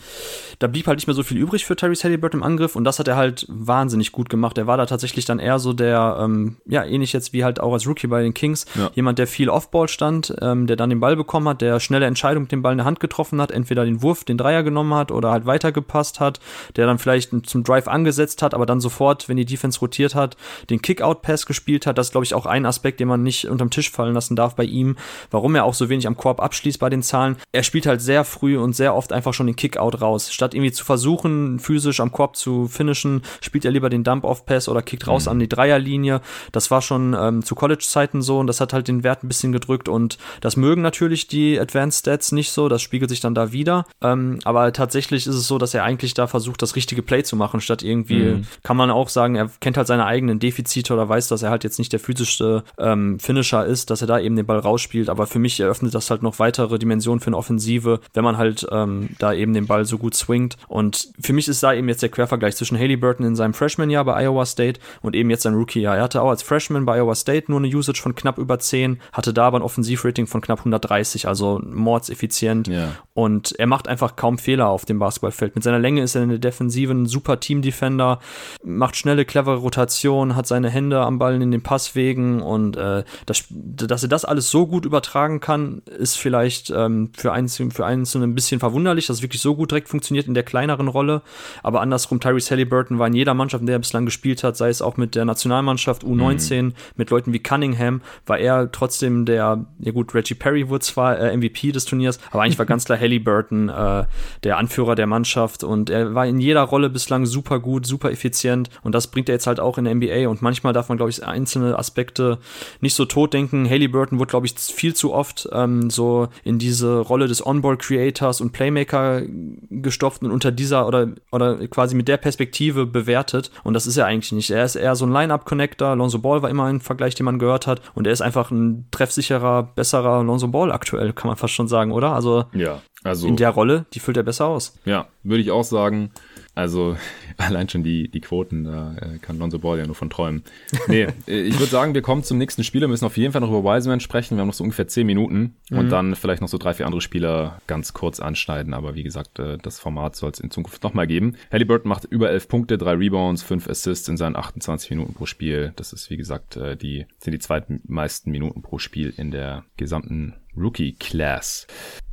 [0.58, 2.98] da blieb halt nicht mehr so viel übrig für Tyrese Halliburton im Angriff und das
[2.98, 4.58] hat er halt wahnsinnig gut gemacht.
[4.58, 7.72] Er war da tatsächlich dann eher so der, ähm, ja, ähnlich jetzt wie halt auch
[7.72, 8.90] als Rookie bei den Kings, ja.
[8.94, 12.48] jemand, der viel Offball stand, ähm, der dann den Ball bekommen hat, der schnelle Entscheidung
[12.48, 15.30] den Ball in der Hand getroffen hat, entweder den Wurf, den Dreier genommen hat oder
[15.30, 16.40] halt weitergepasst hat,
[16.74, 20.36] der dann vielleicht zum Drive angesetzt hat, aber dann sofort, wenn die Defense rotiert hat,
[20.68, 21.96] den Kick-Out-Pass gespielt hat.
[21.96, 24.56] Das ist, glaube ich, auch ein Aspekt, den man nicht unterm Tisch fallen lassen darf
[24.56, 24.96] bei ihm,
[25.30, 27.36] warum er auch so wenig am Korb abschließt bei den Zahlen.
[27.52, 30.32] Er spielt halt sehr früh und sehr oft einfach schon den Kick-Out raus.
[30.32, 34.82] Statt irgendwie zu versuchen, physisch am Korb zu finishen, spielt er lieber den Dump-Off-Pass oder
[34.82, 35.32] kickt raus mhm.
[35.32, 36.20] an die Dreierlinie.
[36.52, 39.52] Das war schon ähm, zu College-Zeiten so und das hat halt den Wert ein bisschen
[39.52, 43.52] gedrückt und das mögen natürlich die Advanced Stats nicht so, das spiegelt sich dann da
[43.52, 43.84] wieder.
[44.00, 47.36] Ähm, aber tatsächlich ist es so, dass er eigentlich da versucht, das richtige Play zu
[47.36, 48.46] machen, statt irgendwie, mhm.
[48.62, 51.64] kann man auch sagen, er kennt halt seine eigenen Defizite oder weiß, dass er halt
[51.64, 55.08] jetzt nicht der physischste ähm, Finisher ist, dass er da eben den Ball rausspielt.
[55.08, 58.64] Aber für mich eröffnet das halt noch weitere Dimensionen für eine Offensive, wenn man halt
[58.70, 60.56] ähm, da eben den Ball so gut swingt.
[60.68, 64.04] Und für mich ist da eben jetzt der Quervergleich zwischen Haley Burton in seinem Freshman-Jahr
[64.04, 65.96] bei Iowa State und eben jetzt sein Rookie-Jahr.
[65.96, 69.00] Er hatte auch als Freshman bei Iowa State nur eine Usage von knapp über 10,
[69.12, 72.68] hatte da aber ein Offensivrating von knapp 130, also mordseffizient.
[72.68, 72.90] Yeah.
[73.14, 75.56] Und er macht einfach kaum Fehler auf dem Basketballfeld.
[75.56, 78.20] Mit seiner Länge ist er in der Defensive ein super Team-Defender,
[78.62, 83.44] macht schnelle, clevere Rotation, hat seine Hände am Ball in den Passwegen und äh, das,
[83.50, 88.26] dass er das alles so gut übertragen kann, ist vielleicht ähm, für Einzelne, für Einzelne
[88.26, 91.22] ein bisschen verwunderlich, dass es wirklich so gut direkt funktioniert in der kleineren Rolle.
[91.62, 94.68] Aber andersrum, Tyrese Halliburton war in jeder Mannschaft, in der er bislang gespielt hat, sei
[94.68, 96.72] es auch mit der Nationalmannschaft U19, mhm.
[96.96, 101.36] mit Leuten wie Cunningham, war er trotzdem der, ja gut, Reggie Perry wurde zwar äh,
[101.36, 104.04] MVP des Turniers, aber eigentlich war ganz klar Halliburton äh,
[104.44, 108.70] der Anführer der Mannschaft und er war in jeder Rolle bislang super gut, super effizient
[108.82, 111.10] und das bringt er jetzt halt auch in der NBA und manchmal darf man, glaube
[111.10, 112.38] ich, einzelne Aspekte
[112.80, 113.68] nicht so tot denken.
[113.68, 118.52] Halliburton wurde, glaube ich, viel zu oft ähm, so in diese Rolle des Onboard-Creators und
[118.52, 119.22] Playmaker
[119.70, 124.06] gestopft und unter dieser oder, oder quasi mit der Perspektive bewertet und das ist er
[124.06, 124.50] eigentlich nicht.
[124.50, 125.96] Er ist eher so ein Line-Up-Connector.
[125.96, 128.86] Lonzo Ball war immer ein Vergleich, den man gehört hat und er ist einfach ein
[128.90, 132.12] treffsicherer, besserer Lonzo Ball aktuell, kann man fast schon sagen, oder?
[132.12, 134.78] Also, ja, also in der Rolle, die füllt er besser aus.
[134.84, 136.10] Ja, würde ich auch sagen.
[136.54, 136.96] Also
[137.36, 140.42] allein schon die, die Quoten, da äh, kann Lonzo Ball ja nur von träumen.
[140.88, 143.50] Nee, äh, ich würde sagen, wir kommen zum nächsten Spieler, müssen auf jeden Fall noch
[143.50, 144.36] über Wiseman sprechen.
[144.36, 145.78] Wir haben noch so ungefähr zehn Minuten mhm.
[145.78, 148.74] und dann vielleicht noch so drei, vier andere Spieler ganz kurz anschneiden.
[148.74, 151.36] Aber wie gesagt, äh, das Format soll es in Zukunft nochmal geben.
[151.50, 155.72] Halliburton macht über elf Punkte, drei Rebounds, fünf Assists in seinen 28 Minuten pro Spiel.
[155.76, 160.94] Das ist, wie gesagt, die, sind die zweitmeisten Minuten pro Spiel in der gesamten Rookie
[160.94, 161.66] Class.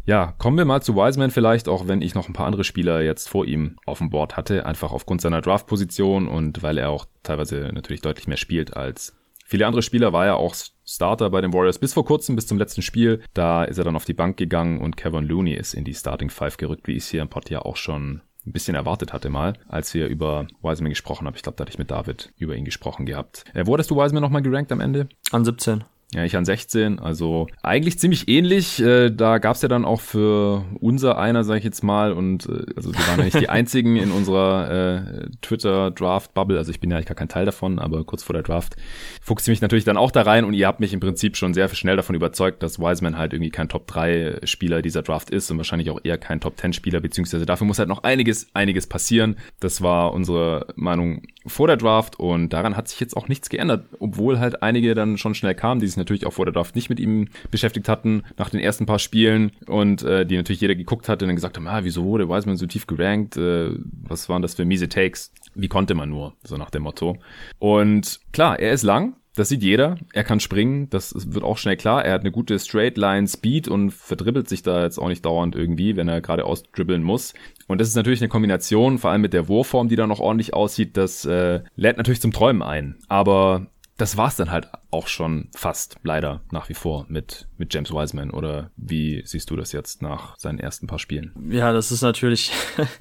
[0.05, 3.01] Ja, kommen wir mal zu Wiseman vielleicht, auch wenn ich noch ein paar andere Spieler
[3.01, 7.05] jetzt vor ihm auf dem Board hatte, einfach aufgrund seiner Draft-Position und weil er auch
[7.21, 9.15] teilweise natürlich deutlich mehr spielt als
[9.45, 12.57] viele andere Spieler, war er auch Starter bei den Warriors bis vor kurzem, bis zum
[12.57, 13.21] letzten Spiel.
[13.33, 16.29] Da ist er dann auf die Bank gegangen und Kevin Looney ist in die Starting
[16.29, 19.29] Five gerückt, wie ich es hier im Pod ja auch schon ein bisschen erwartet hatte
[19.29, 21.35] mal, als wir über Wiseman gesprochen haben.
[21.35, 23.43] Ich glaube, da hatte ich mit David über ihn gesprochen gehabt.
[23.53, 25.09] Äh, wo hattest du Wiseman nochmal gerankt am Ende?
[25.31, 25.83] An 17.
[26.11, 28.81] Ja, ich an 16, also eigentlich ziemlich ähnlich.
[28.81, 32.65] Äh, da gab's ja dann auch für unser einer, sag ich jetzt mal, und äh,
[32.75, 36.97] also wir waren ja nicht die einzigen in unserer äh, Twitter-Draft-Bubble, also ich bin ja
[36.97, 38.75] eigentlich gar kein Teil davon, aber kurz vor der Draft
[39.21, 41.53] fuchste ich mich natürlich dann auch da rein und ihr habt mich im Prinzip schon
[41.53, 45.91] sehr schnell davon überzeugt, dass Wiseman halt irgendwie kein Top-3-Spieler dieser Draft ist und wahrscheinlich
[45.91, 49.35] auch eher kein Top-10-Spieler, beziehungsweise dafür muss halt noch einiges, einiges passieren.
[49.59, 53.85] Das war unsere Meinung vor der Draft und daran hat sich jetzt auch nichts geändert,
[53.99, 56.99] obwohl halt einige dann schon schnell kamen, die natürlich auch vor der Draft nicht mit
[56.99, 61.25] ihm beschäftigt hatten, nach den ersten paar Spielen und äh, die natürlich jeder geguckt hatte
[61.25, 63.69] und dann gesagt haben, ah, wieso wurde Wiseman so tief gerankt, äh,
[64.03, 67.17] was waren das für miese Takes, wie konnte man nur, so nach dem Motto.
[67.59, 69.97] Und klar, er ist lang, das sieht jeder.
[70.11, 72.03] Er kann springen, das wird auch schnell klar.
[72.03, 75.55] Er hat eine gute Straight Line Speed und verdribbelt sich da jetzt auch nicht dauernd
[75.55, 77.33] irgendwie, wenn er gerade ausdribbeln muss.
[77.67, 80.53] Und das ist natürlich eine Kombination, vor allem mit der Wurfform, die da noch ordentlich
[80.53, 82.97] aussieht, das äh, lädt natürlich zum Träumen ein.
[83.07, 87.91] Aber das war's dann halt auch schon fast, leider, nach wie vor mit, mit James
[87.91, 88.31] Wiseman.
[88.31, 91.33] Oder wie siehst du das jetzt nach seinen ersten paar Spielen?
[91.49, 92.51] Ja, das ist natürlich,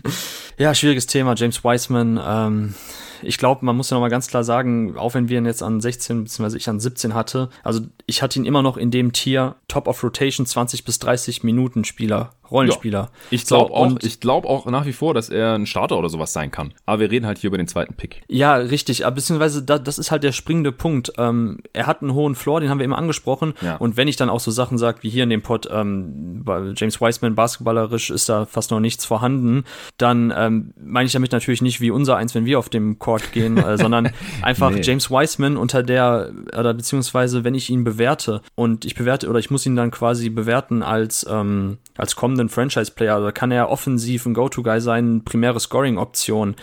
[0.59, 1.35] ja, schwieriges Thema.
[1.35, 2.75] James Wiseman, ähm,
[3.23, 5.81] ich glaube, man muss ja nochmal ganz klar sagen, auch wenn wir ihn jetzt an
[5.81, 6.57] 16 bzw.
[6.57, 10.03] ich an 17 hatte, also ich hatte ihn immer noch in dem Tier Top of
[10.03, 12.99] Rotation 20 bis 30 Minuten Spieler Rollenspieler.
[12.99, 15.99] Ja, ich glaube so, auch, ich glaube auch nach wie vor, dass er ein Starter
[15.99, 16.73] oder sowas sein kann.
[16.87, 18.23] Aber wir reden halt hier über den zweiten Pick.
[18.29, 19.07] Ja, richtig.
[19.07, 21.13] Aber beziehungsweise da, das ist halt der springende Punkt.
[21.19, 23.55] Ähm, er hat einen hohen Floor, den haben wir immer angesprochen.
[23.61, 23.77] Ja.
[23.77, 26.45] Und wenn ich dann auch so Sachen sage wie hier in dem Pod, ähm,
[26.77, 29.65] James Wiseman basketballerisch ist da fast noch nichts vorhanden,
[29.97, 33.33] dann ähm, meine ich damit natürlich nicht wie unser eins, wenn wir auf dem Backcourt
[33.33, 34.11] gehen, äh, sondern
[34.43, 34.81] einfach nee.
[34.83, 39.51] James Wiseman unter der, oder beziehungsweise wenn ich ihn bewerte und ich bewerte, oder ich
[39.51, 44.35] muss ihn dann quasi bewerten als, ähm, als kommenden Franchise-Player, da kann er offensiv ein
[44.35, 46.57] Go-To-Guy sein, primäre Scoring-Option.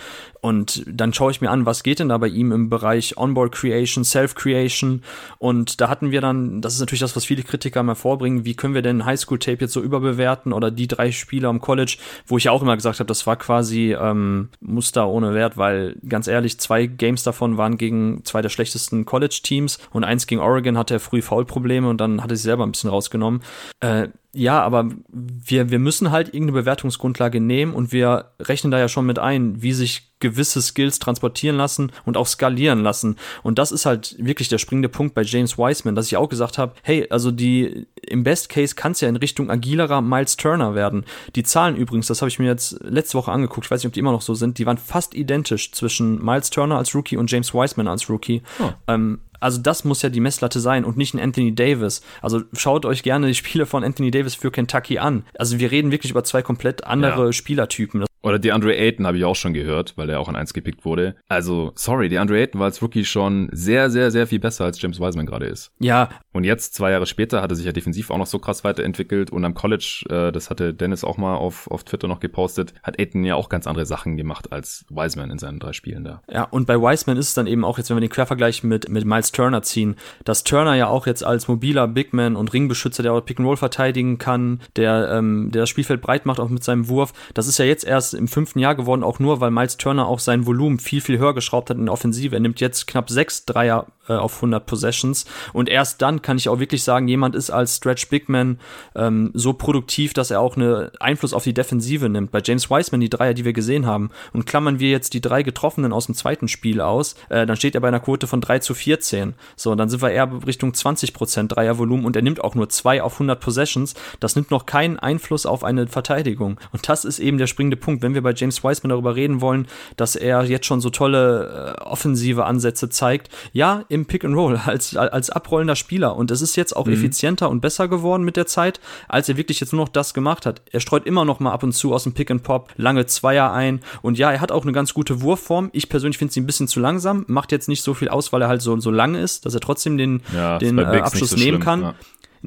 [0.45, 3.51] Und dann schaue ich mir an, was geht denn da bei ihm im Bereich Onboard
[3.51, 5.01] Creation, Self-Creation.
[5.39, 8.53] Und da hatten wir dann, das ist natürlich das, was viele Kritiker mal vorbringen, wie
[8.53, 12.43] können wir denn Highschool-Tape jetzt so überbewerten oder die drei Spieler am College, wo ich
[12.43, 16.59] ja auch immer gesagt habe, das war quasi ähm, Muster ohne Wert, weil ganz ehrlich,
[16.59, 20.99] zwei Games davon waren gegen zwei der schlechtesten College-Teams und eins gegen Oregon hatte er
[20.99, 23.41] früh Foul-Probleme und dann hat er sich selber ein bisschen rausgenommen.
[23.79, 28.89] Äh, ja, aber wir, wir müssen halt irgendeine Bewertungsgrundlage nehmen und wir rechnen da ja
[28.89, 33.15] schon mit ein, wie sich gewisse Skills transportieren lassen und auch skalieren lassen.
[33.43, 36.57] Und das ist halt wirklich der springende Punkt bei James Wiseman, dass ich auch gesagt
[36.57, 40.75] habe, hey, also die im Best Case kann es ja in Richtung agilerer Miles Turner
[40.75, 41.05] werden.
[41.35, 43.93] Die Zahlen übrigens, das habe ich mir jetzt letzte Woche angeguckt, ich weiß nicht, ob
[43.93, 47.31] die immer noch so sind, die waren fast identisch zwischen Miles Turner als Rookie und
[47.31, 48.41] James Wiseman als Rookie.
[48.59, 48.71] Oh.
[48.87, 52.01] Ähm, also das muss ja die Messlatte sein und nicht ein Anthony Davis.
[52.19, 55.23] Also schaut euch gerne die Spiele von Anthony Davis für Kentucky an.
[55.37, 57.31] Also wir reden wirklich über zwei komplett andere ja.
[57.31, 58.05] Spielertypen.
[58.25, 61.15] Oder DeAndre Ayton habe ich auch schon gehört, weil er auch an eins gepickt wurde.
[61.27, 64.99] Also, sorry, DeAndre Ayton war als Rookie schon sehr, sehr, sehr viel besser, als James
[64.99, 65.71] Wiseman gerade ist.
[65.77, 66.09] Ja.
[66.33, 69.29] Und jetzt, zwei Jahre später, hat er sich ja defensiv auch noch so krass weiterentwickelt.
[69.29, 72.97] Und am College, äh, das hatte Dennis auch mal auf, auf Twitter noch gepostet, hat
[72.97, 76.23] Ayton ja auch ganz andere Sachen gemacht als Wiseman in seinen drei Spielen da.
[76.27, 78.89] Ja, und bei Wiseman ist es dann eben auch, jetzt wenn wir den Quervergleich mit,
[78.89, 83.13] mit Miles Turner ziehen, dass Turner ja auch jetzt als mobiler Bigman und Ringbeschützer, der
[83.13, 86.63] auch Pick and Roll verteidigen kann, der, ähm, der das Spielfeld breit macht, auch mit
[86.63, 89.77] seinem Wurf, das ist ja jetzt erst im fünften Jahr geworden, auch nur, weil Miles
[89.77, 92.35] Turner auch sein Volumen viel, viel höher geschraubt hat in der Offensive.
[92.35, 96.49] Er nimmt jetzt knapp sechs Dreier äh, auf 100 Possessions und erst dann kann ich
[96.49, 98.59] auch wirklich sagen, jemand ist als Stretch Bigman
[98.95, 102.31] ähm, so produktiv, dass er auch einen Einfluss auf die Defensive nimmt.
[102.31, 105.43] Bei James Wiseman, die Dreier, die wir gesehen haben, und klammern wir jetzt die drei
[105.43, 108.59] Getroffenen aus dem zweiten Spiel aus, äh, dann steht er bei einer Quote von 3
[108.59, 109.33] zu 14.
[109.55, 113.13] So, dann sind wir eher Richtung 20% Dreiervolumen und er nimmt auch nur zwei auf
[113.13, 113.95] 100 Possessions.
[114.19, 116.59] Das nimmt noch keinen Einfluss auf eine Verteidigung.
[116.71, 118.03] Und das ist eben der springende Punkt.
[118.05, 121.81] Wenn wir bei James Wiseman darüber reden wollen, dass er jetzt schon so tolle äh,
[121.81, 123.29] offensive Ansätze zeigt.
[123.51, 126.15] Ja, im Pick and Roll als, als abrollender Spieler.
[126.15, 126.93] Und es ist jetzt auch mhm.
[126.93, 130.45] effizienter und besser geworden mit der Zeit, als er wirklich jetzt nur noch das gemacht
[130.45, 130.61] hat.
[130.71, 133.51] Er streut immer noch mal ab und zu aus dem Pick and Pop lange Zweier
[133.51, 133.81] ein.
[134.01, 135.69] Und ja, er hat auch eine ganz gute Wurfform.
[135.73, 137.25] Ich persönlich finde sie ein bisschen zu langsam.
[137.27, 139.61] Macht jetzt nicht so viel aus, weil er halt so, so lang ist, dass er
[139.61, 141.81] trotzdem den, ja, den äh, Abschluss so nehmen schlimm, kann.
[141.81, 141.95] Ja.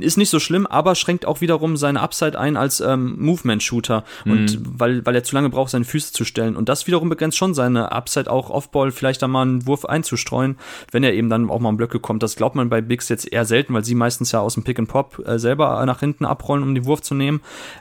[0.02, 4.04] Ist nicht so schlimm, aber schränkt auch wiederum seine Upside ein als ähm, Movement-Shooter.
[4.24, 4.32] Mhm.
[4.32, 6.56] Und weil, weil er zu lange braucht, seine Füße zu stellen.
[6.56, 10.58] Und das wiederum begrenzt schon seine Upside auch Offball vielleicht da mal einen Wurf einzustreuen,
[10.92, 12.22] wenn er eben dann auch mal in Blöcke kommt.
[12.22, 14.78] Das glaubt man bei Bigs jetzt eher selten, weil sie meistens ja aus dem Pick
[14.78, 17.40] and Pop äh, selber nach hinten abrollen, um den Wurf zu nehmen.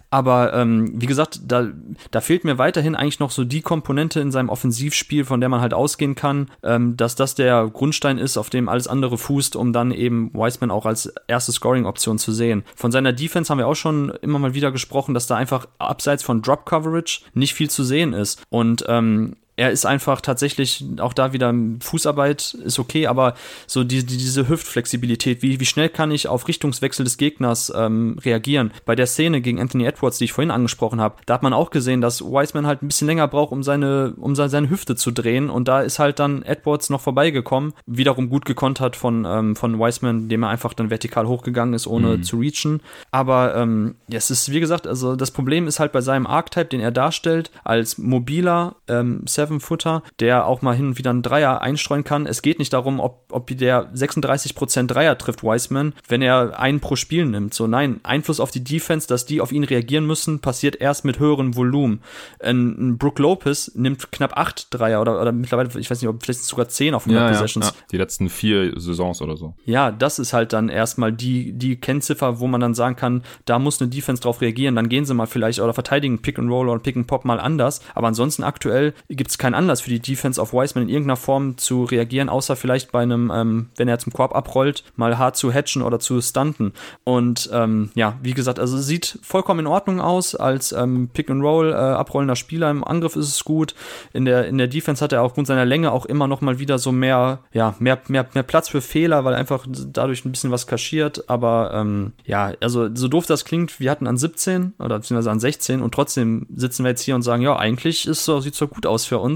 [0.09, 1.67] Aber ähm, wie gesagt, da,
[2.11, 5.59] da fehlt mir weiterhin eigentlich noch so die Komponente in seinem Offensivspiel, von der man
[5.59, 9.73] halt ausgehen kann, ähm, dass das der Grundstein ist, auf dem alles andere fußt, um
[9.73, 12.63] dann eben Wiseman auch als erste Scoring-Option zu sehen.
[12.75, 16.23] Von seiner Defense haben wir auch schon immer mal wieder gesprochen, dass da einfach abseits
[16.23, 18.41] von Drop Coverage nicht viel zu sehen ist.
[18.49, 23.33] Und ähm, er ist einfach tatsächlich auch da wieder Fußarbeit ist okay, aber
[23.65, 28.17] so die, die, diese Hüftflexibilität, wie, wie schnell kann ich auf Richtungswechsel des Gegners ähm,
[28.23, 28.71] reagieren?
[28.85, 31.71] Bei der Szene gegen Anthony Edwards, die ich vorhin angesprochen habe, da hat man auch
[31.71, 35.09] gesehen, dass Wiseman halt ein bisschen länger braucht, um seine, um seine, seine Hüfte zu
[35.09, 39.79] drehen und da ist halt dann Edwards noch vorbeigekommen, wiederum gut gekontert von, ähm, von
[39.79, 42.23] Wiseman, dem er einfach dann vertikal hochgegangen ist, ohne mhm.
[42.23, 42.81] zu reachen.
[43.09, 46.67] Aber ähm, ja, es ist, wie gesagt, also das Problem ist halt bei seinem Archetype,
[46.67, 51.61] den er darstellt, als mobiler ähm, Seven-Footer, der auch mal hin und wieder einen Dreier
[51.61, 52.25] einstreuen kann.
[52.25, 56.95] Es geht nicht darum, ob, ob der 36% Dreier trifft, Wiseman, wenn er einen pro
[56.95, 57.53] Spiel nimmt.
[57.53, 61.19] So, nein, Einfluss auf die Defense, dass die auf ihn reagieren müssen, passiert erst mit
[61.19, 62.01] höherem Volumen.
[62.39, 66.43] Ein, Brook Lopez nimmt knapp acht Dreier oder, oder mittlerweile, ich weiß nicht, ob vielleicht
[66.43, 67.65] sogar zehn auf 100 ja, Possessions.
[67.67, 67.77] Ja, ja.
[67.91, 69.55] Die letzten vier Saisons oder so.
[69.65, 73.59] Ja, das ist halt dann erstmal die, die Kennziffer, wo man dann sagen kann, da
[73.59, 74.75] muss eine Defense drauf reagieren.
[74.75, 77.39] Dann gehen sie mal vielleicht oder verteidigen Pick and Roll oder Pick and Pop mal
[77.39, 77.81] anders.
[77.95, 81.57] Aber ansonsten aktuell gibt es keinen Anlass für die Defense auf Wiseman in irgendeiner Form
[81.57, 85.53] zu reagieren, außer vielleicht bei einem, ähm, wenn er zum Korb abrollt, mal hart zu
[85.53, 86.73] hatchen oder zu stunten.
[87.03, 91.75] Und ähm, ja, wie gesagt, also sieht vollkommen in Ordnung aus als ähm, Pick-and-Roll äh,
[91.75, 92.71] abrollender Spieler.
[92.71, 93.75] Im Angriff ist es gut.
[94.13, 96.79] In der, in der Defense hat er aufgrund seiner Länge auch immer noch mal wieder
[96.79, 100.51] so mehr, ja, mehr, mehr, mehr Platz für Fehler, weil er einfach dadurch ein bisschen
[100.51, 101.29] was kaschiert.
[101.29, 105.39] Aber ähm, ja, also so doof das klingt, wir hatten an 17 oder beziehungsweise an
[105.39, 108.67] 16 und trotzdem sitzen wir jetzt hier und sagen, ja, eigentlich ist so, sieht so
[108.67, 109.26] gut aus für uns.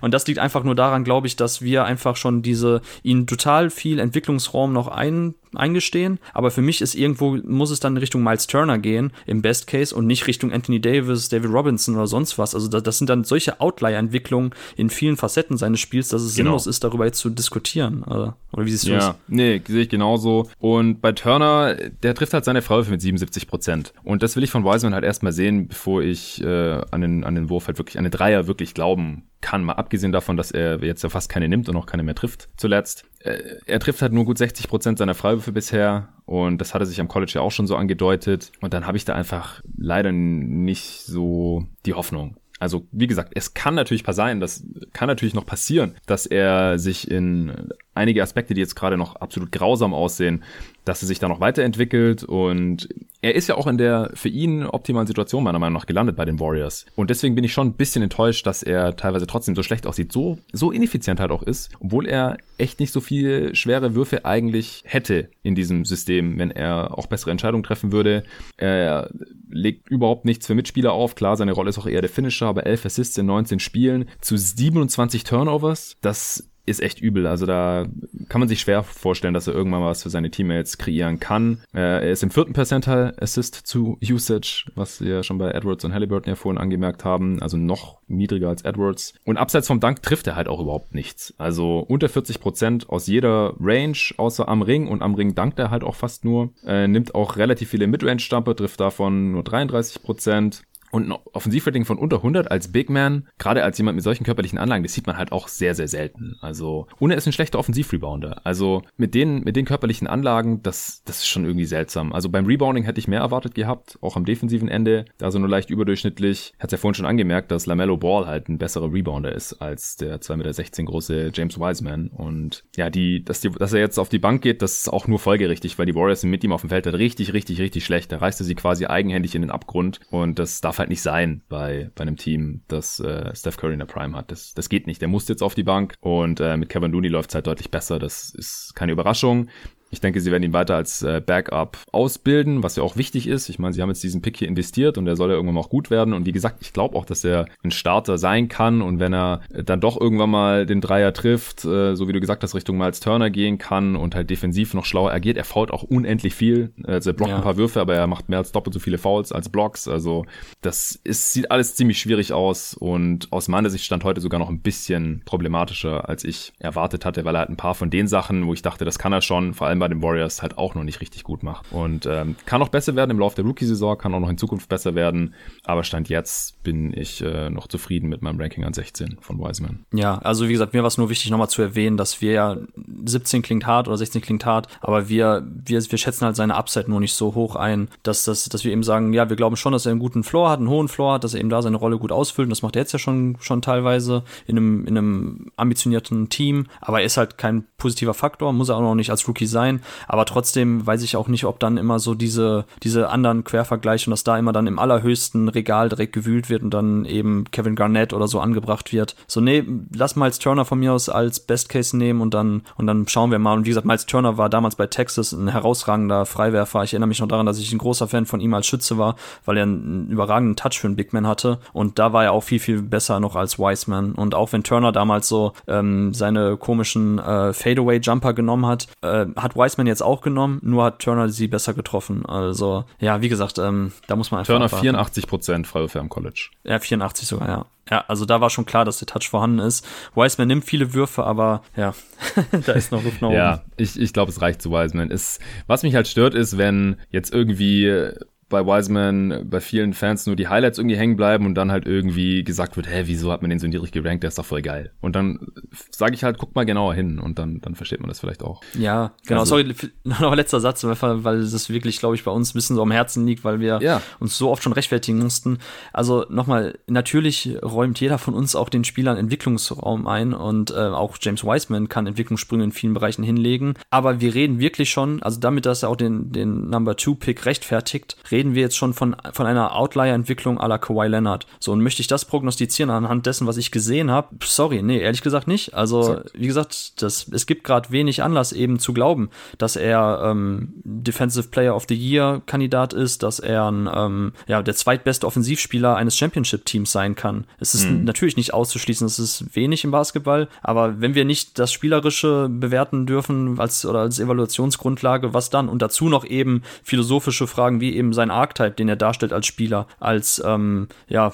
[0.00, 3.70] Und das liegt einfach nur daran, glaube ich, dass wir einfach schon diese ihnen total
[3.70, 8.22] viel Entwicklungsraum noch ein eingestehen, aber für mich ist irgendwo, muss es dann in Richtung
[8.22, 12.38] Miles Turner gehen, im Best Case, und nicht Richtung Anthony Davis, David Robinson oder sonst
[12.38, 12.54] was.
[12.54, 16.50] Also das, das sind dann solche Outlier-Entwicklungen in vielen Facetten seines Spiels, dass es genau.
[16.50, 18.02] sinnlos ist, darüber jetzt zu diskutieren.
[18.04, 19.06] Oder, oder wie siehst du ja, das?
[19.06, 20.48] Ja, nee, sehe ich genauso.
[20.58, 23.92] Und bei Turner, der trifft halt seine Freiwürfe mit 77 Prozent.
[24.02, 27.34] Und das will ich von Wiseman halt erstmal sehen, bevor ich äh, an, den, an
[27.34, 30.82] den Wurf halt wirklich, an den Dreier wirklich glauben kann, mal abgesehen davon, dass er
[30.82, 33.04] jetzt ja fast keine nimmt und auch keine mehr trifft zuletzt.
[33.28, 37.00] Äh, er trifft halt nur gut 60 Prozent seiner Freiwürfe bisher und das hatte sich
[37.00, 41.02] am College ja auch schon so angedeutet und dann habe ich da einfach leider nicht
[41.02, 42.36] so die Hoffnung.
[42.58, 47.08] Also wie gesagt, es kann natürlich sein, das kann natürlich noch passieren, dass er sich
[47.08, 47.68] in
[47.98, 50.42] einige Aspekte, die jetzt gerade noch absolut grausam aussehen,
[50.84, 52.88] dass er sich da noch weiterentwickelt und
[53.20, 56.24] er ist ja auch in der für ihn optimalen Situation meiner Meinung nach gelandet bei
[56.24, 56.86] den Warriors.
[56.94, 60.12] Und deswegen bin ich schon ein bisschen enttäuscht, dass er teilweise trotzdem so schlecht aussieht,
[60.12, 64.82] so, so ineffizient halt auch ist, obwohl er echt nicht so viele schwere Würfe eigentlich
[64.86, 68.22] hätte in diesem System, wenn er auch bessere Entscheidungen treffen würde.
[68.56, 69.10] Er
[69.50, 71.14] legt überhaupt nichts für Mitspieler auf.
[71.14, 74.36] Klar, seine Rolle ist auch eher der Finisher, aber 11 Assists in 19 Spielen zu
[74.36, 75.96] 27 Turnovers.
[76.00, 77.26] Das ist echt übel.
[77.26, 77.86] Also da
[78.28, 81.60] kann man sich schwer vorstellen, dass er irgendwann mal was für seine Teammates kreieren kann.
[81.74, 85.92] Äh, er ist im vierten Percentile Assist zu Usage, was wir schon bei Edwards und
[85.92, 87.40] Halliburton ja vorhin angemerkt haben.
[87.42, 89.14] Also noch niedriger als Edwards.
[89.24, 91.34] Und abseits vom Dank trifft er halt auch überhaupt nichts.
[91.38, 94.88] Also unter 40 Prozent aus jeder Range, außer am Ring.
[94.88, 96.50] Und am Ring dankt er halt auch fast nur.
[96.64, 100.62] Äh, nimmt auch relativ viele Midrange-Stumper, trifft davon nur 33 Prozent.
[100.90, 104.58] Und ein Offensivrating von unter 100 als Big Man, gerade als jemand mit solchen körperlichen
[104.58, 106.36] Anlagen, das sieht man halt auch sehr, sehr selten.
[106.40, 108.42] Also, er ist ein schlechter Offensivrebounder.
[108.44, 112.12] Also, mit den, mit den körperlichen Anlagen, das, das ist schon irgendwie seltsam.
[112.12, 115.04] Also, beim Rebounding hätte ich mehr erwartet gehabt, auch am defensiven Ende.
[115.18, 116.54] Da so nur leicht überdurchschnittlich.
[116.58, 120.20] Hat's ja vorhin schon angemerkt, dass LaMelo Ball halt ein besserer Rebounder ist als der
[120.20, 122.08] 2,16 Meter große James Wiseman.
[122.08, 125.06] Und ja, die, dass, die, dass er jetzt auf die Bank geht, das ist auch
[125.06, 127.84] nur folgerichtig, weil die Warriors sind mit ihm auf dem Feld halt richtig, richtig, richtig
[127.84, 128.12] schlecht.
[128.12, 131.42] Da reißt er sie quasi eigenhändig in den Abgrund und das darf halt nicht sein
[131.48, 134.30] bei, bei einem Team, das äh, Steph Curry in der Prime hat.
[134.30, 135.00] Das, das geht nicht.
[135.00, 137.70] Der muss jetzt auf die Bank und äh, mit Kevin Looney läuft es halt deutlich
[137.70, 137.98] besser.
[137.98, 139.48] Das ist keine Überraschung.
[139.90, 143.48] Ich denke, sie werden ihn weiter als äh, Backup ausbilden, was ja auch wichtig ist.
[143.48, 145.60] Ich meine, sie haben jetzt diesen Pick hier investiert und der soll ja irgendwann mal
[145.60, 146.14] auch gut werden.
[146.14, 148.82] Und wie gesagt, ich glaube auch, dass er ein Starter sein kann.
[148.82, 152.42] Und wenn er dann doch irgendwann mal den Dreier trifft, äh, so wie du gesagt
[152.42, 155.82] hast, Richtung Miles Turner gehen kann und halt defensiv noch schlauer agiert, er fault auch
[155.82, 156.72] unendlich viel.
[156.84, 157.36] Also er blockt ja.
[157.36, 159.88] ein paar Würfe, aber er macht mehr als doppelt so viele Fouls als Blocks.
[159.88, 160.26] Also
[160.60, 164.50] das ist, sieht alles ziemlich schwierig aus und aus meiner Sicht stand heute sogar noch
[164.50, 168.46] ein bisschen problematischer, als ich erwartet hatte, weil er halt ein paar von den Sachen,
[168.46, 170.84] wo ich dachte, das kann er schon, vor allem bei den Warriors halt auch noch
[170.84, 171.66] nicht richtig gut macht.
[171.72, 174.68] Und ähm, kann auch besser werden im Laufe der Rookie-Saison, kann auch noch in Zukunft
[174.68, 175.34] besser werden.
[175.64, 179.84] Aber Stand jetzt bin ich äh, noch zufrieden mit meinem Ranking an 16 von Wiseman.
[179.92, 182.56] Ja, also wie gesagt, mir war es nur wichtig, nochmal zu erwähnen, dass wir ja
[183.04, 186.90] 17 klingt hart oder 16 klingt hart, aber wir, wir, wir schätzen halt seine Upside
[186.90, 189.72] nur nicht so hoch ein, dass, das, dass wir eben sagen, ja, wir glauben schon,
[189.72, 191.76] dass er einen guten Floor hat, einen hohen Floor hat, dass er eben da seine
[191.76, 192.46] Rolle gut ausfüllt.
[192.46, 196.66] Und das macht er jetzt ja schon, schon teilweise in einem, in einem ambitionierten Team.
[196.80, 199.67] Aber er ist halt kein positiver Faktor, muss er auch noch nicht als Rookie sein
[199.68, 199.82] sein.
[200.06, 204.12] Aber trotzdem weiß ich auch nicht, ob dann immer so diese, diese anderen Quervergleiche und
[204.12, 208.12] dass da immer dann im allerhöchsten Regal direkt gewühlt wird und dann eben Kevin Garnett
[208.12, 209.16] oder so angebracht wird.
[209.26, 209.64] So, nee,
[209.94, 213.30] lass Miles Turner von mir aus als Best Case nehmen und dann, und dann schauen
[213.30, 213.54] wir mal.
[213.54, 216.82] Und wie gesagt, Miles Turner war damals bei Texas ein herausragender Freiwerfer.
[216.84, 219.16] Ich erinnere mich noch daran, dass ich ein großer Fan von ihm als Schütze war,
[219.44, 221.58] weil er einen überragenden Touch für einen Big Man hatte.
[221.72, 224.12] Und da war er auch viel, viel besser noch als Wiseman.
[224.12, 229.56] Und auch wenn Turner damals so ähm, seine komischen äh, Fadeaway-Jumper genommen hat, äh, hat
[229.58, 232.24] Wiseman jetzt auch genommen, nur hat Turner sie besser getroffen.
[232.24, 234.54] Also, ja, wie gesagt, ähm, da muss man einfach.
[234.54, 236.50] Turner 84 Prozent Freiwürfe am College.
[236.64, 237.66] Ja, 84 sogar, ja.
[237.90, 239.86] Ja, also da war schon klar, dass der Touch vorhanden ist.
[240.14, 241.94] Wiseman nimmt viele Würfe, aber ja,
[242.66, 243.36] da ist noch Luft nach oben.
[243.36, 245.10] Ja, ich, ich glaube, es reicht zu Wiseman.
[245.10, 248.12] Ist, was mich halt stört, ist, wenn jetzt irgendwie
[248.48, 252.44] bei Wiseman bei vielen Fans nur die Highlights irgendwie hängen bleiben und dann halt irgendwie
[252.44, 254.92] gesagt wird, hä, wieso hat man den so niedrig gerankt, der ist doch voll geil.
[255.00, 255.48] Und dann
[255.90, 258.62] sage ich halt, guck mal genauer hin und dann, dann versteht man das vielleicht auch.
[258.78, 259.40] Ja, genau.
[259.40, 259.74] Also, Sorry,
[260.04, 263.26] noch letzter Satz, weil das wirklich, glaube ich, bei uns ein bisschen so am Herzen
[263.26, 264.00] liegt, weil wir ja.
[264.18, 265.58] uns so oft schon rechtfertigen mussten.
[265.92, 271.16] Also nochmal, natürlich räumt jeder von uns auch den Spielern Entwicklungsraum ein und äh, auch
[271.20, 273.74] James Wiseman kann Entwicklungssprünge in vielen Bereichen hinlegen.
[273.90, 277.44] Aber wir reden wirklich schon, also damit, dass er auch den, den Number Two Pick
[277.44, 281.46] rechtfertigt, reden reden wir jetzt schon von, von einer Outlier-Entwicklung à la Kawhi Leonard.
[281.58, 284.28] So, und möchte ich das prognostizieren anhand dessen, was ich gesehen habe?
[284.44, 285.74] Sorry, nee, ehrlich gesagt nicht.
[285.74, 290.72] Also, wie gesagt, das, es gibt gerade wenig Anlass eben zu glauben, dass er ähm,
[290.84, 295.96] Defensive Player of the Year Kandidat ist, dass er ein, ähm, ja, der zweitbeste Offensivspieler
[295.96, 297.44] eines Championship-Teams sein kann.
[297.58, 298.04] Es ist mhm.
[298.04, 303.04] natürlich nicht auszuschließen, es ist wenig im Basketball, aber wenn wir nicht das Spielerische bewerten
[303.04, 305.68] dürfen als, oder als Evaluationsgrundlage, was dann?
[305.68, 309.86] Und dazu noch eben philosophische Fragen wie eben sein Archetype, den er darstellt als Spieler,
[310.00, 311.32] als ähm, ja,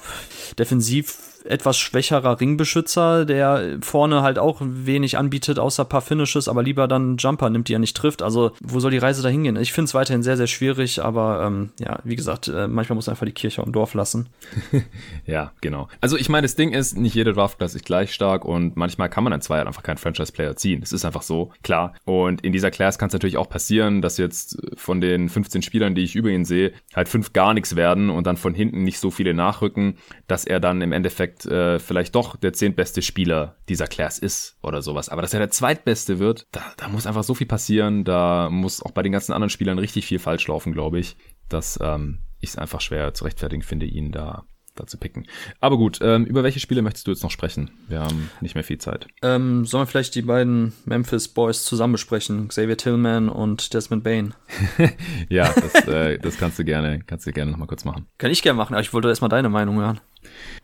[0.57, 6.63] defensiv etwas schwächerer Ringbeschützer, der vorne halt auch wenig anbietet, außer ein paar Finishes, aber
[6.63, 8.21] lieber dann Jumper nimmt, die er nicht trifft.
[8.21, 9.55] Also, wo soll die Reise da hingehen?
[9.57, 13.07] Ich finde es weiterhin sehr, sehr schwierig, aber ähm, ja, wie gesagt, äh, manchmal muss
[13.07, 14.29] man einfach die Kirche im Dorf lassen.
[15.25, 15.87] ja, genau.
[16.01, 19.23] Also, ich meine, das Ding ist, nicht jede Draftklasse ist gleich stark und manchmal kann
[19.23, 20.81] man in zwei Jahren einfach keinen Franchise-Player ziehen.
[20.81, 21.93] Das ist einfach so, klar.
[22.05, 25.95] Und in dieser Class kann es natürlich auch passieren, dass jetzt von den 15 Spielern,
[25.95, 28.99] die ich über ihn sehe, halt fünf gar nichts werden und dann von hinten nicht
[28.99, 33.57] so viele nachrücken, dass er dann im Endeffekt Endeffekt äh, vielleicht doch der zehntbeste Spieler
[33.69, 35.09] dieser Class ist oder sowas.
[35.09, 38.03] Aber dass er der zweitbeste wird, da, da muss einfach so viel passieren.
[38.03, 41.17] Da muss auch bei den ganzen anderen Spielern richtig viel falsch laufen, glaube ich,
[41.49, 44.45] dass ähm, ich es einfach schwer zu rechtfertigen finde, ihn da
[44.75, 45.27] da zu picken.
[45.59, 47.71] Aber gut, ähm, über welche Spiele möchtest du jetzt noch sprechen?
[47.87, 49.07] Wir haben nicht mehr viel Zeit.
[49.21, 52.47] Ähm, sollen wir vielleicht die beiden Memphis Boys zusammen besprechen?
[52.47, 54.33] Xavier Tillman und Desmond Bain.
[55.29, 58.05] ja, das, äh, das kannst du gerne, kannst du gerne noch mal kurz machen.
[58.17, 59.99] Kann ich gerne machen, aber ich wollte erstmal deine Meinung hören.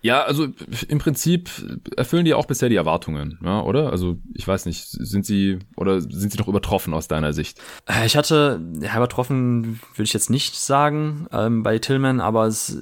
[0.01, 0.47] Ja, also
[0.88, 1.49] im Prinzip
[1.95, 3.91] erfüllen die auch bisher die Erwartungen, ja, oder?
[3.91, 7.62] Also ich weiß nicht, sind sie oder sind sie doch übertroffen aus deiner Sicht?
[7.88, 12.82] Äh, ich hatte, ja, übertroffen würde ich jetzt nicht sagen ähm, bei Tillman, aber es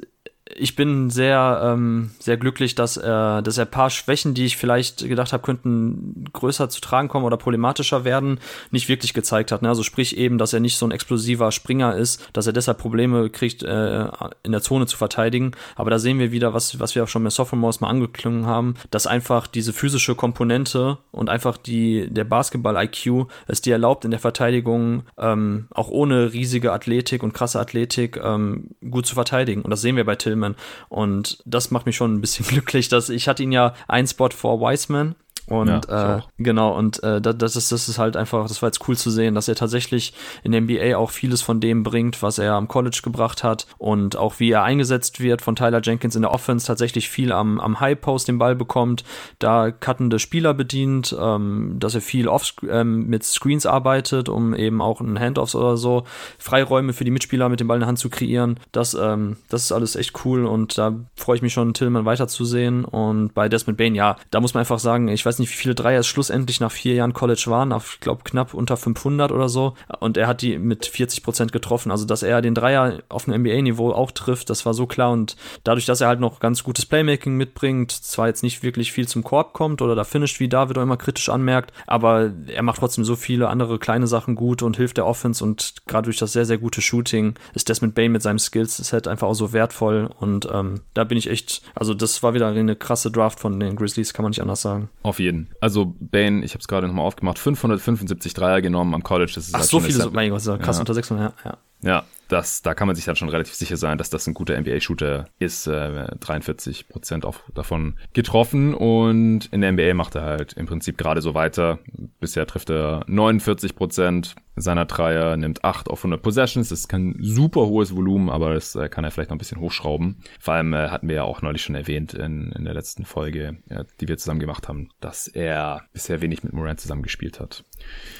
[0.55, 4.57] ich bin sehr, ähm, sehr glücklich, dass er, dass er ein paar Schwächen, die ich
[4.57, 8.39] vielleicht gedacht habe, könnten größer zu tragen kommen oder problematischer werden,
[8.71, 9.61] nicht wirklich gezeigt hat.
[9.61, 9.69] Ne?
[9.69, 13.29] Also sprich eben, dass er nicht so ein explosiver Springer ist, dass er deshalb Probleme
[13.29, 14.07] kriegt, äh,
[14.43, 15.51] in der Zone zu verteidigen.
[15.75, 18.75] Aber da sehen wir wieder, was, was wir auch schon mit Sophomores mal angeklungen haben,
[18.91, 24.19] dass einfach diese physische Komponente und einfach die, der Basketball-IQ es dir erlaubt, in der
[24.19, 29.61] Verteidigung ähm, auch ohne riesige Athletik und krasse Athletik ähm, gut zu verteidigen.
[29.61, 30.55] Und das sehen wir bei Tillman Tillman.
[30.87, 34.29] Und das macht mich schon ein bisschen glücklich, dass ich hatte ihn ja ein Spot
[34.29, 35.15] vor Wiseman
[35.49, 38.87] und ja, äh, genau, und äh, das, ist, das ist halt einfach, das war jetzt
[38.87, 42.37] cool zu sehen, dass er tatsächlich in der NBA auch vieles von dem bringt, was
[42.37, 46.21] er am College gebracht hat und auch wie er eingesetzt wird von Tyler Jenkins in
[46.21, 49.03] der Offense, tatsächlich viel am, am High Post den Ball bekommt,
[49.39, 54.81] da cuttende Spieler bedient, ähm, dass er viel off ähm, mit Screens arbeitet, um eben
[54.81, 56.03] auch ein Handoffs oder so
[56.37, 58.59] Freiräume für die Mitspieler mit dem Ball in der Hand zu kreieren.
[58.71, 62.85] Das, ähm, das ist alles echt cool und da freue ich mich schon, Tillman weiterzusehen.
[62.85, 65.75] Und bei Desmond Bain, ja, da muss man einfach sagen, ich weiß nicht, wie viele
[65.75, 69.49] Dreier es schlussendlich nach vier Jahren College waren, auf, ich glaube, knapp unter 500 oder
[69.49, 69.75] so.
[69.99, 71.91] Und er hat die mit 40 Prozent getroffen.
[71.91, 75.11] Also, dass er den Dreier auf dem NBA-Niveau auch trifft, das war so klar.
[75.11, 79.07] Und dadurch, dass er halt noch ganz gutes Playmaking mitbringt, zwar jetzt nicht wirklich viel
[79.07, 82.79] zum Korb kommt oder da finisht, wie David auch immer kritisch anmerkt, aber er macht
[82.79, 86.33] trotzdem so viele andere kleine Sachen gut und hilft der Offense und gerade durch das
[86.33, 90.47] sehr, sehr gute Shooting ist Desmond Bain mit seinem Skills-Set einfach auch so wertvoll und
[90.51, 94.13] ähm, da bin ich echt, also das war wieder eine krasse Draft von den Grizzlies,
[94.13, 94.89] kann man nicht anders sagen.
[95.03, 95.49] Auf jeden.
[95.61, 99.31] Also Bane, ich habe es gerade nochmal aufgemacht, 575 Dreier genommen am College.
[99.35, 100.79] Das ist Ach, halt so viel, so, mein Gott, krass ja.
[100.79, 101.51] unter 600, ja.
[101.51, 101.57] ja.
[101.81, 104.59] Ja, das, da kann man sich dann schon relativ sicher sein, dass das ein guter
[104.59, 105.67] NBA-Shooter ist.
[105.67, 111.21] Äh, 43 Prozent davon getroffen und in der NBA macht er halt im Prinzip gerade
[111.21, 111.79] so weiter.
[112.19, 116.69] Bisher trifft er 49 Prozent seiner Dreier, nimmt 8 auf 100 Possessions.
[116.69, 119.59] Das ist kein super hohes Volumen, aber das äh, kann er vielleicht noch ein bisschen
[119.59, 120.21] hochschrauben.
[120.39, 123.57] Vor allem äh, hatten wir ja auch neulich schon erwähnt in, in der letzten Folge,
[123.69, 127.63] ja, die wir zusammen gemacht haben, dass er bisher wenig mit Morant zusammengespielt hat.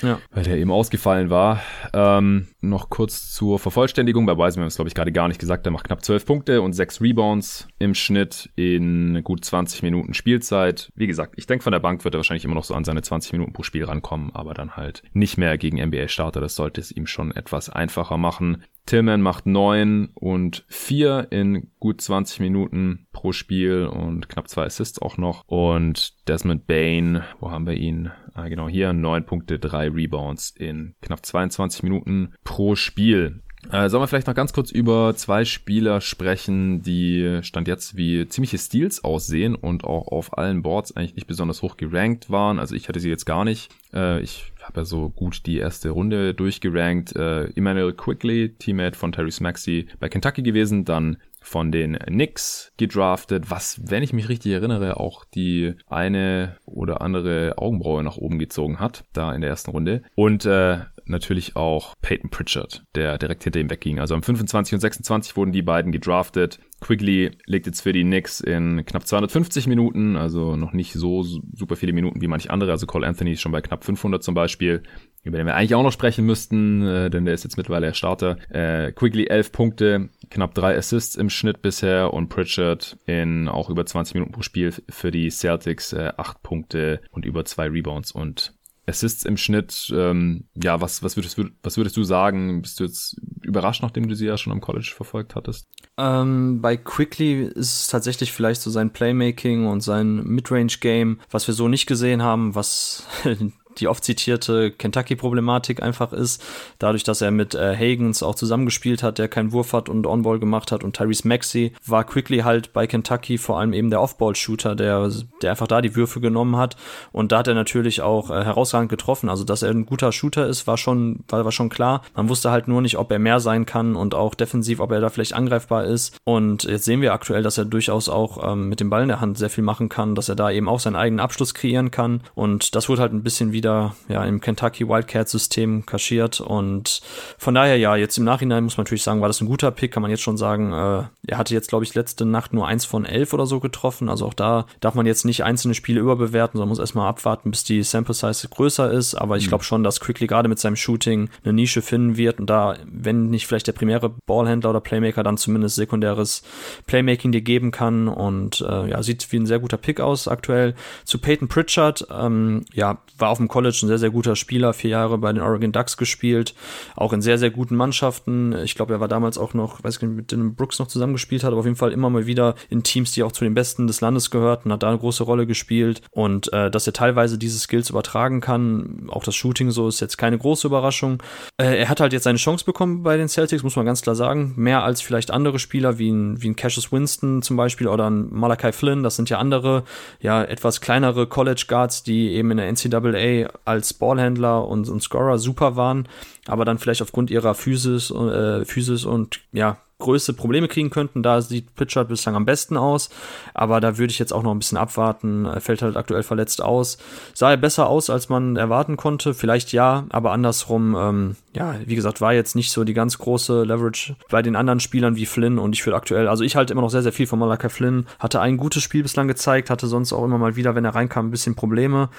[0.01, 0.20] Ja.
[0.32, 1.62] Weil er eben ausgefallen war.
[1.93, 3.99] Ähm, noch kurz zur Vervollständigung.
[4.26, 5.66] Bei Wiseman es, glaube ich, gerade gar nicht gesagt.
[5.66, 10.91] Er macht knapp 12 Punkte und 6 Rebounds im Schnitt in gut 20 Minuten Spielzeit.
[10.95, 13.02] Wie gesagt, ich denke, von der Bank wird er wahrscheinlich immer noch so an seine
[13.02, 16.41] 20 Minuten pro Spiel rankommen, aber dann halt nicht mehr gegen NBA-Starter.
[16.41, 18.64] Das sollte es ihm schon etwas einfacher machen.
[18.86, 25.00] Tillman macht 9 und 4 in gut 20 Minuten pro Spiel und knapp zwei Assists
[25.00, 25.43] auch noch.
[25.45, 28.12] Und Desmond Bain, wo haben wir ihn?
[28.34, 33.43] Ah, genau hier, 9 Punkte, 3 Rebounds in knapp 22 Minuten pro Spiel.
[33.72, 38.28] Äh, sollen wir vielleicht noch ganz kurz über zwei Spieler sprechen, die Stand jetzt wie
[38.28, 42.57] ziemliche Steals aussehen und auch auf allen Boards eigentlich nicht besonders hoch gerankt waren.
[42.57, 43.70] Also ich hatte sie jetzt gar nicht.
[43.93, 47.16] Äh, ich habe ja so gut die erste Runde durchgerankt.
[47.16, 53.49] Äh, Emmanuel Quickly, Teammate von Terry Maxey bei Kentucky gewesen, dann von den Knicks gedraftet,
[53.49, 58.80] was, wenn ich mich richtig erinnere, auch die eine oder andere Augenbraue nach oben gezogen
[58.80, 60.03] hat, da in der ersten Runde.
[60.16, 60.80] Und äh,
[61.10, 63.99] natürlich auch Peyton Pritchard, der direkt hinter ihm wegging.
[63.99, 66.60] Also am 25 und 26 wurden die beiden gedraftet.
[66.82, 71.76] Quigley legt jetzt für die Knicks in knapp 250 Minuten, also noch nicht so super
[71.76, 72.72] viele Minuten wie manch andere.
[72.72, 74.84] Also Cole Anthony ist schon bei knapp 500 zum Beispiel,
[75.24, 77.93] über den wir eigentlich auch noch sprechen müssten, äh, denn der ist jetzt mittlerweile der
[77.93, 78.38] Starter.
[78.49, 83.86] Äh, Quigley 11 Punkte, knapp drei Assists im Schnitt bisher und Pritchard in auch über
[83.86, 88.53] 20 Minuten pro Spiel für die Celtics äh, 8 Punkte und über zwei Rebounds und
[88.90, 92.62] Assists im Schnitt, ähm, ja, was, was, würdest, was würdest du sagen?
[92.62, 95.68] Bist du jetzt überrascht, nachdem du sie ja schon am College verfolgt hattest?
[95.98, 101.54] Ähm, bei Quickly ist es tatsächlich vielleicht so sein Playmaking und sein Midrange-Game, was wir
[101.54, 103.06] so nicht gesehen haben, was
[103.80, 106.43] die oft zitierte Kentucky-Problematik einfach ist.
[106.80, 110.39] Dadurch, dass er mit äh, Hagens auch zusammengespielt hat, der keinen Wurf hat und On-Ball
[110.39, 114.75] gemacht hat und Tyrese Maxey war Quickly halt bei Kentucky vor allem eben der Off-Ball-Shooter,
[114.75, 115.09] der,
[115.41, 116.75] der einfach da die Würfe genommen hat.
[117.11, 119.30] Und da hat er natürlich auch äh, herausragend getroffen.
[119.30, 122.03] Also, dass er ein guter Shooter ist, war schon, war, war schon klar.
[122.15, 125.01] Man wusste halt nur nicht, ob er mehr sein kann und auch defensiv, ob er
[125.01, 126.17] da vielleicht angreifbar ist.
[126.23, 129.21] Und jetzt sehen wir aktuell, dass er durchaus auch ähm, mit dem Ball in der
[129.21, 132.21] Hand sehr viel machen kann, dass er da eben auch seinen eigenen Abschluss kreieren kann.
[132.36, 136.41] Und das wurde halt ein bisschen wieder wieder ja, im Kentucky Wildcat-System kaschiert.
[136.41, 137.01] Und
[137.38, 139.91] von daher, ja, jetzt im Nachhinein muss man natürlich sagen, war das ein guter Pick,
[139.91, 140.74] kann man jetzt schon sagen.
[140.74, 144.09] Äh, er hatte jetzt, glaube ich, letzte Nacht nur eins von elf oder so getroffen.
[144.09, 147.63] Also auch da darf man jetzt nicht einzelne Spiele überbewerten, sondern muss erstmal abwarten, bis
[147.63, 149.15] die Sample Size größer ist.
[149.15, 149.49] Aber ich mhm.
[149.49, 153.30] glaube schon, dass Quickly gerade mit seinem Shooting eine Nische finden wird und da, wenn
[153.30, 156.41] nicht vielleicht der primäre Ballhändler oder Playmaker, dann zumindest sekundäres
[156.88, 158.07] Playmaking dir geben kann.
[158.07, 160.74] Und äh, ja, sieht wie ein sehr guter Pick aus aktuell.
[161.05, 164.91] Zu Peyton Pritchard, ähm, ja, war auf dem College ein sehr, sehr guter Spieler, vier
[164.91, 166.55] Jahre bei den Oregon Ducks gespielt,
[166.95, 168.55] auch in sehr, sehr guten Mannschaften.
[168.64, 171.43] Ich glaube, er war damals auch noch, weiß ich nicht, mit den Brooks noch zusammengespielt
[171.43, 173.86] hat, aber auf jeden Fall immer mal wieder in Teams, die auch zu den Besten
[173.86, 176.01] des Landes gehörten, hat da eine große Rolle gespielt.
[176.12, 180.18] Und äh, dass er teilweise diese Skills übertragen kann, auch das Shooting so, ist jetzt
[180.18, 181.22] keine große Überraschung.
[181.57, 184.16] Äh, er hat halt jetzt seine Chance bekommen bei den Celtics, muss man ganz klar
[184.16, 184.53] sagen.
[184.55, 188.30] Mehr als vielleicht andere Spieler, wie ein, wie ein Cassius Winston zum Beispiel oder ein
[188.32, 189.03] Malachi Flynn.
[189.03, 189.84] Das sind ja andere,
[190.22, 195.38] ja, etwas kleinere College Guards, die eben in der NCAA als Ballhändler und, und Scorer
[195.38, 196.08] super waren,
[196.48, 201.22] aber dann vielleicht aufgrund ihrer Physis, äh, Physis und ja, größte Probleme kriegen könnten.
[201.22, 203.10] Da sieht Pritchard bislang am besten aus.
[203.54, 205.46] Aber da würde ich jetzt auch noch ein bisschen abwarten.
[205.46, 206.98] Er fällt halt aktuell verletzt aus.
[207.34, 209.34] Sah er besser aus, als man erwarten konnte?
[209.34, 213.64] Vielleicht ja, aber andersrum, ähm, ja, wie gesagt, war jetzt nicht so die ganz große
[213.64, 215.60] Leverage bei den anderen Spielern wie Flynn.
[215.60, 218.06] Und ich würde aktuell, also ich halte immer noch sehr, sehr viel von Malachi Flynn.
[218.20, 221.28] Hatte ein gutes Spiel bislang gezeigt, hatte sonst auch immer mal wieder, wenn er reinkam,
[221.28, 222.10] ein bisschen Probleme.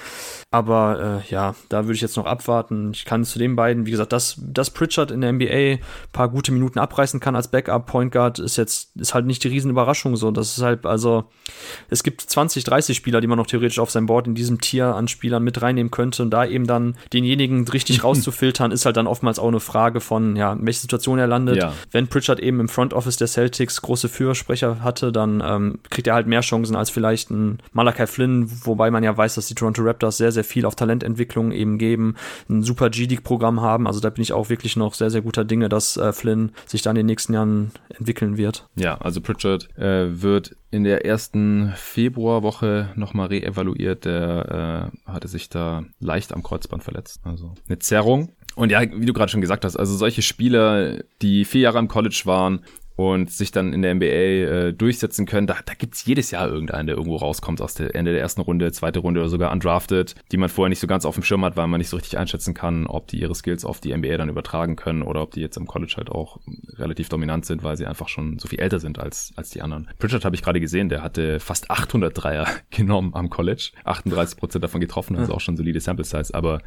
[0.51, 2.91] Aber äh, ja, da würde ich jetzt noch abwarten.
[2.93, 5.79] Ich kann zu den beiden, wie gesagt, dass, dass Pritchard in der NBA ein
[6.11, 9.43] paar gute Minuten abreißen kann als Backup Backup Point Guard ist jetzt ist halt nicht
[9.43, 10.31] die Riesenüberraschung so.
[10.31, 11.25] Das ist halt also
[11.89, 14.95] es gibt 20, 30 Spieler, die man noch theoretisch auf sein Board in diesem Tier
[14.95, 19.07] an Spielern mit reinnehmen könnte und da eben dann denjenigen richtig rauszufiltern ist halt dann
[19.21, 21.57] oftmals auch eine Frage von ja, in welche Situation er landet.
[21.57, 21.73] Ja.
[21.91, 26.15] Wenn Pritchard eben im Front Office der Celtics große Fürsprecher hatte, dann ähm, kriegt er
[26.15, 29.83] halt mehr Chancen als vielleicht ein Malachi Flynn, wobei man ja weiß, dass die Toronto
[29.83, 32.15] Raptors sehr sehr viel auf Talententwicklung eben geben,
[32.49, 35.45] ein super G-League Programm haben, also da bin ich auch wirklich noch sehr sehr guter
[35.45, 38.67] Dinge, dass äh, Flynn sich dann in den nächsten Jahren entwickeln wird.
[38.75, 44.05] Ja, also Pritchard äh, wird in der ersten Februarwoche nochmal reevaluiert.
[44.05, 47.19] Der äh, hatte sich da leicht am Kreuzband verletzt.
[47.23, 48.29] Also eine Zerrung.
[48.55, 51.87] Und ja, wie du gerade schon gesagt hast, also solche Spieler, die vier Jahre am
[51.87, 52.61] College waren
[52.95, 55.47] und sich dann in der NBA äh, durchsetzen können.
[55.47, 58.41] Da, da gibt es jedes Jahr irgendeinen, der irgendwo rauskommt aus der Ende der ersten
[58.41, 61.43] Runde, zweite Runde oder sogar undrafted, die man vorher nicht so ganz auf dem Schirm
[61.45, 64.17] hat, weil man nicht so richtig einschätzen kann, ob die ihre Skills auf die NBA
[64.17, 66.39] dann übertragen können oder ob die jetzt im College halt auch
[66.77, 69.89] relativ dominant sind, weil sie einfach schon so viel älter sind als, als die anderen.
[69.97, 74.63] Pritchard habe ich gerade gesehen, der hatte fast 800 Dreier genommen am College, 38 Prozent
[74.63, 76.61] davon getroffen, also auch schon solide Sample Size, aber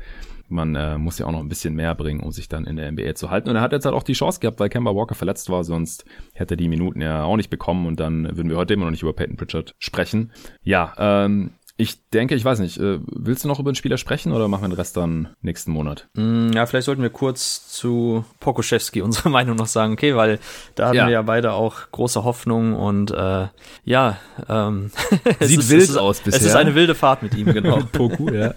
[0.55, 2.91] man äh, muss ja auch noch ein bisschen mehr bringen, um sich dann in der
[2.91, 3.51] NBA zu halten.
[3.51, 6.05] Und er hat jetzt halt auch die Chance gehabt, weil Kemba Walker verletzt war, sonst
[6.33, 8.91] hätte er die Minuten ja auch nicht bekommen und dann würden wir heute immer noch
[8.93, 10.33] nicht über Peyton Pritchard sprechen.
[10.63, 14.33] Ja, ähm, ich denke, ich weiß nicht, äh, willst du noch über den Spieler sprechen
[14.33, 16.09] oder machen wir den Rest dann nächsten Monat?
[16.15, 20.39] Mm, ja, vielleicht sollten wir kurz zu Pokoschewski unsere Meinung noch sagen, okay, weil
[20.77, 21.07] da haben ja.
[21.07, 23.49] wir ja beide auch große Hoffnung und äh,
[23.85, 24.19] ja,
[24.49, 24.93] ähm,
[25.41, 26.41] sieht ist, wild ist, aus bisher.
[26.41, 27.81] Es ist eine wilde Fahrt mit ihm, genau.
[27.93, 28.55] Poku, ja.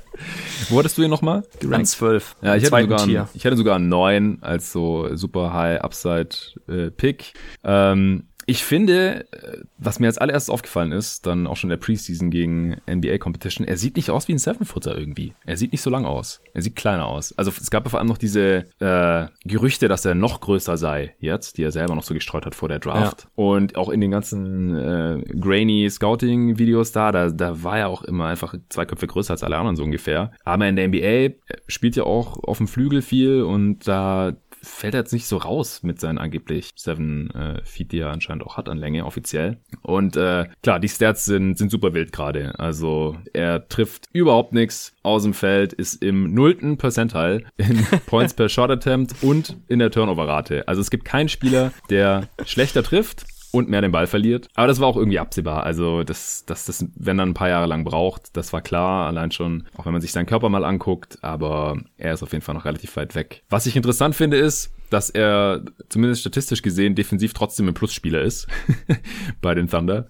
[0.69, 1.43] Wo hattest du ihn nochmal?
[1.71, 2.35] An 12.
[2.43, 6.29] Ja, ich hatte, sogar einen, ich hatte sogar einen 9 als so super high Upside
[6.67, 7.33] äh, Pick.
[7.63, 11.85] Ähm, Ich finde, äh, was mir als allererstes aufgefallen ist, dann auch schon in der
[11.85, 15.33] Preseason gegen NBA Competition, er sieht nicht aus wie ein Seven-Footer irgendwie.
[15.45, 16.39] Er sieht nicht so lang aus.
[16.53, 17.37] Er sieht kleiner aus.
[17.37, 21.57] Also es gab vor allem noch diese äh, Gerüchte, dass er noch größer sei jetzt,
[21.57, 23.23] die er selber noch so gestreut hat vor der Draft.
[23.23, 23.29] Ja.
[23.35, 28.27] Und auch in den ganzen äh, grainy Scouting-Videos da, da, da war er auch immer
[28.27, 30.31] einfach zwei Köpfe größer als alle anderen so ungefähr.
[30.45, 31.35] Aber in der NBA
[31.67, 35.83] spielt ja auch auf dem Flügel viel und da fällt er jetzt nicht so raus
[35.83, 39.57] mit seinen angeblich Seven äh, Feet, die er anscheinend auch hat an Länge offiziell.
[39.81, 42.57] Und äh, klar, die Stats sind, sind super wild gerade.
[42.59, 48.49] Also er trifft überhaupt nichts aus dem Feld, ist im nullten Percentile in Points per
[48.49, 50.67] Shot Attempt und in der Turnover-Rate.
[50.67, 53.25] Also es gibt keinen Spieler, der schlechter trifft
[53.57, 54.47] und mehr den Ball verliert.
[54.55, 55.63] Aber das war auch irgendwie absehbar.
[55.63, 59.07] Also, dass das, das, wenn er ein paar Jahre lang braucht, das war klar.
[59.07, 61.19] Allein schon, auch wenn man sich seinen Körper mal anguckt.
[61.21, 63.43] Aber er ist auf jeden Fall noch relativ weit weg.
[63.49, 68.47] Was ich interessant finde, ist, dass er zumindest statistisch gesehen defensiv trotzdem ein Plusspieler ist
[69.41, 70.07] bei den Thunder.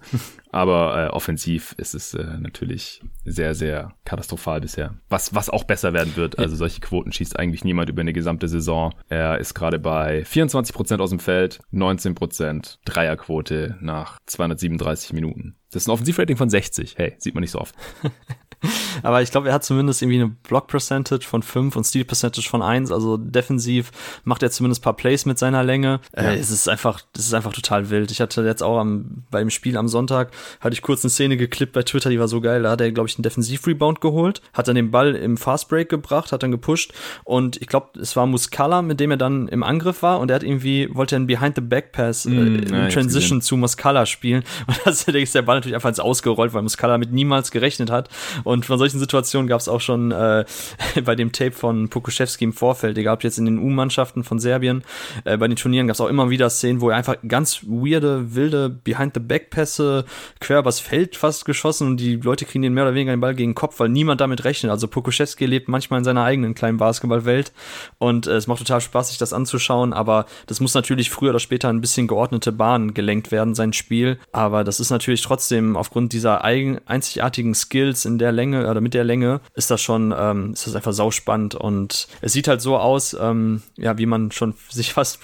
[0.50, 4.94] Aber äh, offensiv ist es äh, natürlich sehr, sehr katastrophal bisher.
[5.08, 6.38] Was, was auch besser werden wird.
[6.38, 8.94] Also solche Quoten schießt eigentlich niemand über eine gesamte Saison.
[9.08, 15.56] Er ist gerade bei 24 Prozent aus dem Feld, 19 Prozent Dreierquote nach 237 Minuten.
[15.70, 16.96] Das ist ein Offensivrating von 60.
[16.96, 17.74] Hey, sieht man nicht so oft.
[19.02, 22.48] Aber ich glaube, er hat zumindest irgendwie eine Block Percentage von 5 und Steal Percentage
[22.48, 22.92] von 1.
[22.92, 23.90] Also defensiv
[24.24, 26.00] macht er zumindest ein paar Plays mit seiner Länge.
[26.12, 26.30] Äh, ja.
[26.32, 28.10] Äh, es ist einfach, das ist einfach total wild.
[28.10, 31.72] Ich hatte jetzt auch am, beim Spiel am Sonntag, hatte ich kurz eine Szene geklippt
[31.72, 32.62] bei Twitter, die war so geil.
[32.62, 36.32] Da hat er, glaube ich, einen Defensiv-Rebound geholt, hat dann den Ball im Fastbreak gebracht,
[36.32, 36.92] hat dann gepusht
[37.24, 40.36] und ich glaube, es war Muscala, mit dem er dann im Angriff war und er
[40.36, 45.34] hat irgendwie, wollte einen Behind-the-Back-Pass äh, mm, in Transition zu Muscala spielen und da ist
[45.34, 48.08] der Ball natürlich einfach ins Ausgerollt, weil Muscala mit niemals gerechnet hat
[48.44, 50.44] und von solchen Situationen gab es auch schon äh,
[51.04, 54.82] bei dem Tape von Pokuschewski im Vorfeld, egal ob jetzt in den U-Mannschaften von Serbien,
[55.24, 58.34] äh, bei den Turnieren gab es auch immer wieder Szenen, wo er einfach ganz weirde,
[58.34, 60.04] wilde Behind-the-Back-Pässe
[60.40, 63.34] quer übers Feld fast geschossen und die Leute kriegen den mehr oder weniger den Ball
[63.34, 64.70] gegen den Kopf, weil niemand damit rechnet.
[64.70, 67.52] Also Pokuschewski lebt manchmal in seiner eigenen kleinen Basketballwelt
[67.98, 71.40] und äh, es macht total Spaß, sich das anzuschauen, aber das muss natürlich früher oder
[71.40, 74.18] später ein bisschen geordnete Bahn gelenkt werden, sein Spiel.
[74.32, 78.94] Aber das ist natürlich trotzdem aufgrund dieser eigen, einzigartigen Skills in der Länge oder mit
[78.94, 81.56] der Länge ist das schon, ähm, ist das einfach sauspannend.
[81.56, 85.20] Und es sieht halt so aus, ähm, ja, wie man schon sich fast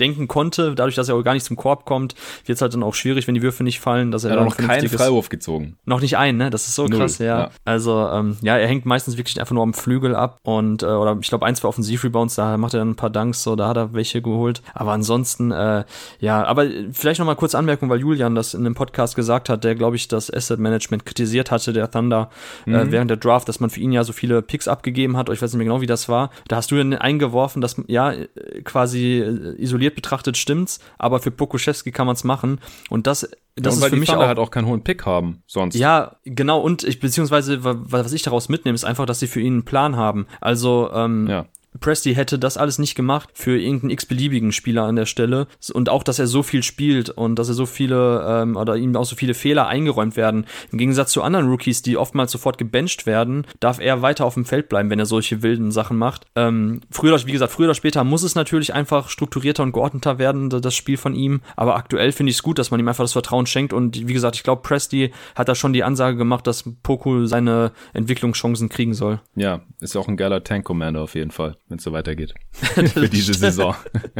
[0.00, 0.74] denken konnte.
[0.74, 3.26] Dadurch, dass er auch gar nicht zum Korb kommt, wird es halt dann auch schwierig,
[3.26, 4.10] wenn die Würfe nicht fallen.
[4.10, 5.76] Dass er, er hat noch keinen Freiwurf gezogen.
[5.84, 6.50] Noch nicht einen, ne?
[6.50, 7.26] Das ist so Null, krass, ja.
[7.26, 7.50] ja.
[7.64, 11.16] Also, ähm, ja, er hängt meistens wirklich einfach nur am Flügel ab und, äh, oder
[11.20, 13.76] ich glaube, ein, zwei Offensiv-Rebounds, da macht er dann ein paar Dunks, so, da hat
[13.76, 14.62] er welche geholt.
[14.74, 15.84] Aber ansonsten, äh,
[16.20, 19.64] ja, aber vielleicht noch mal kurz Anmerkung, weil Julian das in einem Podcast gesagt hat,
[19.64, 22.30] der, glaube ich, das Asset Management kritisiert hatte, der Thunder,
[22.66, 22.76] äh, mhm.
[22.76, 25.28] äh, während der Draft, dass man für ihn ja so viele Picks abgegeben hat.
[25.30, 26.30] Ich weiß nicht mehr genau, wie das war.
[26.48, 28.14] Da hast du dann eingeworfen, dass, ja,
[28.64, 29.54] quasi äh,
[29.86, 32.60] isoliert betrachtet stimmt stimmt's, aber für Pokuschewski kann man es machen.
[32.90, 35.74] Und das, das ja, ist für mich auch, halt auch keinen hohen Pick haben sonst.
[35.74, 36.60] Ja, genau.
[36.60, 39.96] Und ich, beziehungsweise, was ich daraus mitnehme, ist einfach, dass sie für ihn einen Plan
[39.96, 40.26] haben.
[40.40, 41.46] Also, ähm, ja.
[41.80, 45.46] Presti hätte das alles nicht gemacht für irgendeinen x-beliebigen Spieler an der Stelle.
[45.72, 48.94] Und auch, dass er so viel spielt und dass er so viele ähm, oder ihm
[48.96, 50.46] auch so viele Fehler eingeräumt werden.
[50.72, 54.44] Im Gegensatz zu anderen Rookies, die oftmals sofort gebencht werden, darf er weiter auf dem
[54.44, 56.26] Feld bleiben, wenn er solche wilden Sachen macht.
[56.34, 60.50] Ähm, früher, wie gesagt, früher oder später muss es natürlich einfach strukturierter und geordneter werden,
[60.50, 61.40] das Spiel von ihm.
[61.56, 63.72] Aber aktuell finde ich es gut, dass man ihm einfach das Vertrauen schenkt.
[63.72, 67.72] Und wie gesagt, ich glaube, Presti hat da schon die Ansage gemacht, dass Poku seine
[67.92, 69.20] Entwicklungschancen kriegen soll.
[69.34, 72.34] Ja, ist auch ein geiler Tank-Commander auf jeden Fall wenn es so weitergeht.
[72.52, 73.74] Für diese Saison.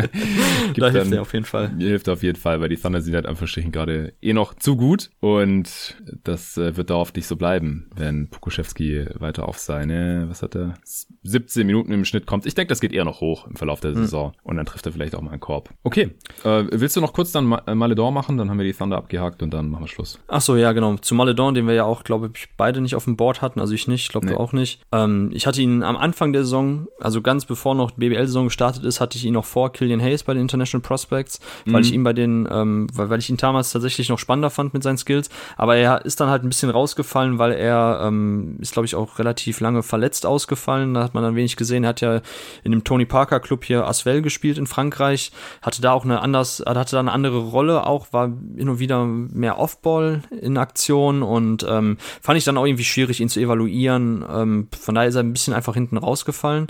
[0.76, 1.70] da hilft er auf jeden Fall.
[1.78, 5.10] Hilft auf jeden Fall, weil die Thunder sind halt einfach gerade eh noch zu gut
[5.20, 10.54] und das äh, wird darauf nicht so bleiben, wenn Pukuszewski weiter auf seine, was hat
[10.54, 10.74] er,
[11.22, 12.46] 17 Minuten im Schnitt kommt.
[12.46, 14.02] Ich denke, das geht eher noch hoch im Verlauf der hm.
[14.02, 14.34] Saison mhm.
[14.42, 15.70] und dann trifft er vielleicht auch mal einen Korb.
[15.82, 16.10] Okay,
[16.44, 18.36] äh, willst du noch kurz dann äh, Maledon machen?
[18.38, 20.18] Dann haben wir die Thunder abgehakt und dann machen wir Schluss.
[20.28, 20.96] Ach so, ja, genau.
[20.96, 23.74] Zu Maledon, den wir ja auch, glaube ich, beide nicht auf dem Board hatten, also
[23.74, 24.32] ich nicht, ich glaube nee.
[24.32, 24.80] du auch nicht.
[24.92, 28.84] Ähm, ich hatte ihn am Anfang der Saison, also ganz bevor noch die BBL-Saison gestartet
[28.84, 31.72] ist, hatte ich ihn noch vor Killian Hayes bei den International Prospects, mhm.
[31.72, 34.74] weil ich ihn bei den, ähm, weil, weil ich ihn damals tatsächlich noch spannender fand
[34.74, 35.28] mit seinen Skills.
[35.56, 39.18] Aber er ist dann halt ein bisschen rausgefallen, weil er ähm, ist, glaube ich, auch
[39.18, 40.94] relativ lange verletzt ausgefallen.
[40.94, 41.84] Da hat man dann wenig gesehen.
[41.84, 42.20] Er hat ja
[42.64, 45.32] in dem Tony Parker Club hier Asvel gespielt in Frankreich,
[45.62, 49.04] hatte da auch eine anders, hatte da eine andere Rolle auch, war hin und wieder
[49.04, 54.24] mehr Offball in Aktion und ähm, fand ich dann auch irgendwie schwierig, ihn zu evaluieren.
[54.30, 56.68] Ähm, von daher ist er ein bisschen einfach hinten rausgefallen.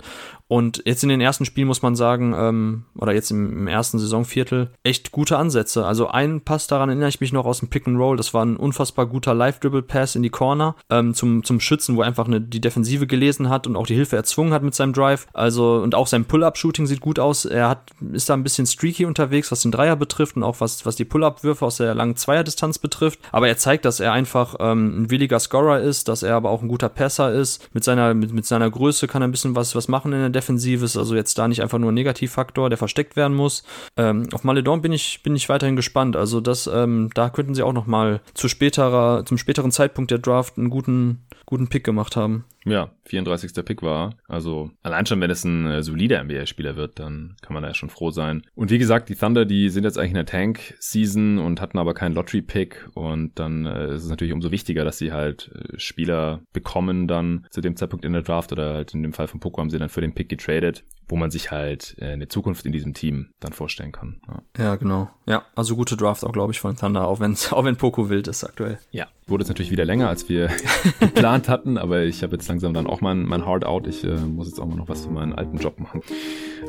[0.49, 3.99] Und jetzt in den ersten Spielen muss man sagen, ähm, oder jetzt im, im ersten
[3.99, 5.85] Saisonviertel, echt gute Ansätze.
[5.85, 8.45] Also ein Pass, daran erinnere ich mich noch aus dem Pick and Roll, das war
[8.45, 12.41] ein unfassbar guter Live-Dribble-Pass in die Corner ähm, zum, zum Schützen, wo er einfach eine,
[12.41, 15.27] die Defensive gelesen hat und auch die Hilfe erzwungen hat mit seinem Drive.
[15.33, 17.45] Also, und auch sein Pull-Up-Shooting sieht gut aus.
[17.45, 20.85] Er hat, ist da ein bisschen streaky unterwegs, was den Dreier betrifft und auch was,
[20.85, 23.19] was die Pull-Up-Würfe aus der langen Zweierdistanz betrifft.
[23.31, 26.61] Aber er zeigt, dass er einfach ähm, ein williger Scorer ist, dass er aber auch
[26.61, 27.67] ein guter Passer ist.
[27.73, 30.29] Mit seiner, mit, mit seiner Größe kann er ein bisschen was, was machen in der
[30.29, 30.46] Defensive.
[30.47, 33.63] Ist also jetzt da nicht einfach nur ein Negativfaktor, der versteckt werden muss.
[33.97, 36.15] Ähm, auf Maledon bin ich, bin ich weiterhin gespannt.
[36.15, 40.19] Also das, ähm, da könnten sie auch noch mal zu späterer, zum späteren Zeitpunkt der
[40.19, 42.45] Draft einen guten, guten Pick gemacht haben.
[42.67, 43.53] Ja, 34.
[43.65, 44.15] Pick war.
[44.27, 47.73] Also allein schon, wenn es ein äh, solider NBA-Spieler wird, dann kann man da ja
[47.73, 48.43] schon froh sein.
[48.55, 51.93] Und wie gesagt, die Thunder, die sind jetzt eigentlich in der Tank-Season und hatten aber
[51.93, 52.89] keinen Lottery-Pick.
[52.93, 57.47] Und dann äh, ist es natürlich umso wichtiger, dass sie halt äh, Spieler bekommen dann
[57.51, 59.79] zu dem Zeitpunkt in der Draft oder halt in dem Fall von Poco haben sie
[59.79, 63.29] dann für den Pick getradet, wo man sich halt äh, eine Zukunft in diesem Team
[63.39, 64.21] dann vorstellen kann.
[64.27, 65.09] Ja, ja genau.
[65.25, 68.27] Ja, also gute Draft auch, glaube ich, von Thunder, auch, wenn's, auch wenn Poco wild
[68.27, 68.79] ist aktuell.
[68.91, 70.49] Ja, wurde es natürlich wieder länger, als wir
[70.99, 73.87] geplant hatten, aber ich habe jetzt langsam dann auch mein, mein Hard Out.
[73.87, 76.01] Ich äh, muss jetzt auch mal noch was für meinen alten Job machen.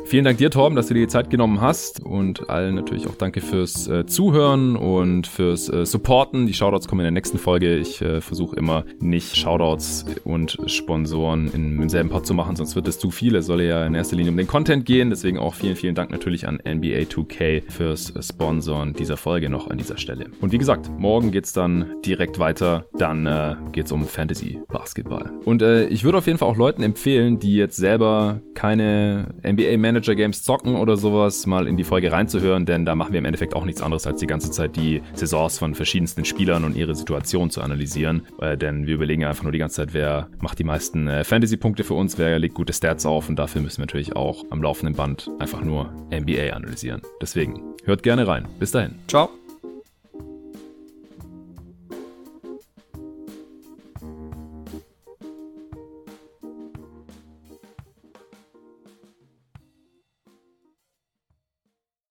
[0.05, 3.15] Vielen Dank dir, Torben, dass du dir die Zeit genommen hast und allen natürlich auch
[3.15, 6.47] danke fürs äh, Zuhören und fürs äh, Supporten.
[6.47, 7.77] Die Shoutouts kommen in der nächsten Folge.
[7.77, 12.75] Ich äh, versuche immer nicht Shoutouts und Sponsoren in, im selben Pod zu machen, sonst
[12.75, 13.35] wird es zu viel.
[13.35, 15.09] Es soll ja in erster Linie um den Content gehen.
[15.09, 19.77] Deswegen auch vielen, vielen Dank natürlich an NBA 2K fürs Sponsoren dieser Folge noch an
[19.77, 20.27] dieser Stelle.
[20.41, 22.85] Und wie gesagt, morgen geht's dann direkt weiter.
[22.97, 25.31] Dann äh, geht's um Fantasy Basketball.
[25.45, 29.77] Und äh, ich würde auf jeden Fall auch Leuten empfehlen, die jetzt selber keine NBA
[29.77, 33.25] Manager Games zocken oder sowas, mal in die Folge reinzuhören, denn da machen wir im
[33.25, 36.95] Endeffekt auch nichts anderes, als die ganze Zeit die Saisons von verschiedensten Spielern und ihre
[36.95, 38.23] Situation zu analysieren.
[38.39, 41.83] Äh, denn wir überlegen einfach nur die ganze Zeit, wer macht die meisten äh, Fantasy-Punkte
[41.83, 44.95] für uns, wer legt gute Stats auf und dafür müssen wir natürlich auch am laufenden
[44.95, 47.01] Band einfach nur NBA analysieren.
[47.21, 48.47] Deswegen hört gerne rein.
[48.59, 48.99] Bis dahin.
[49.07, 49.38] Ciao.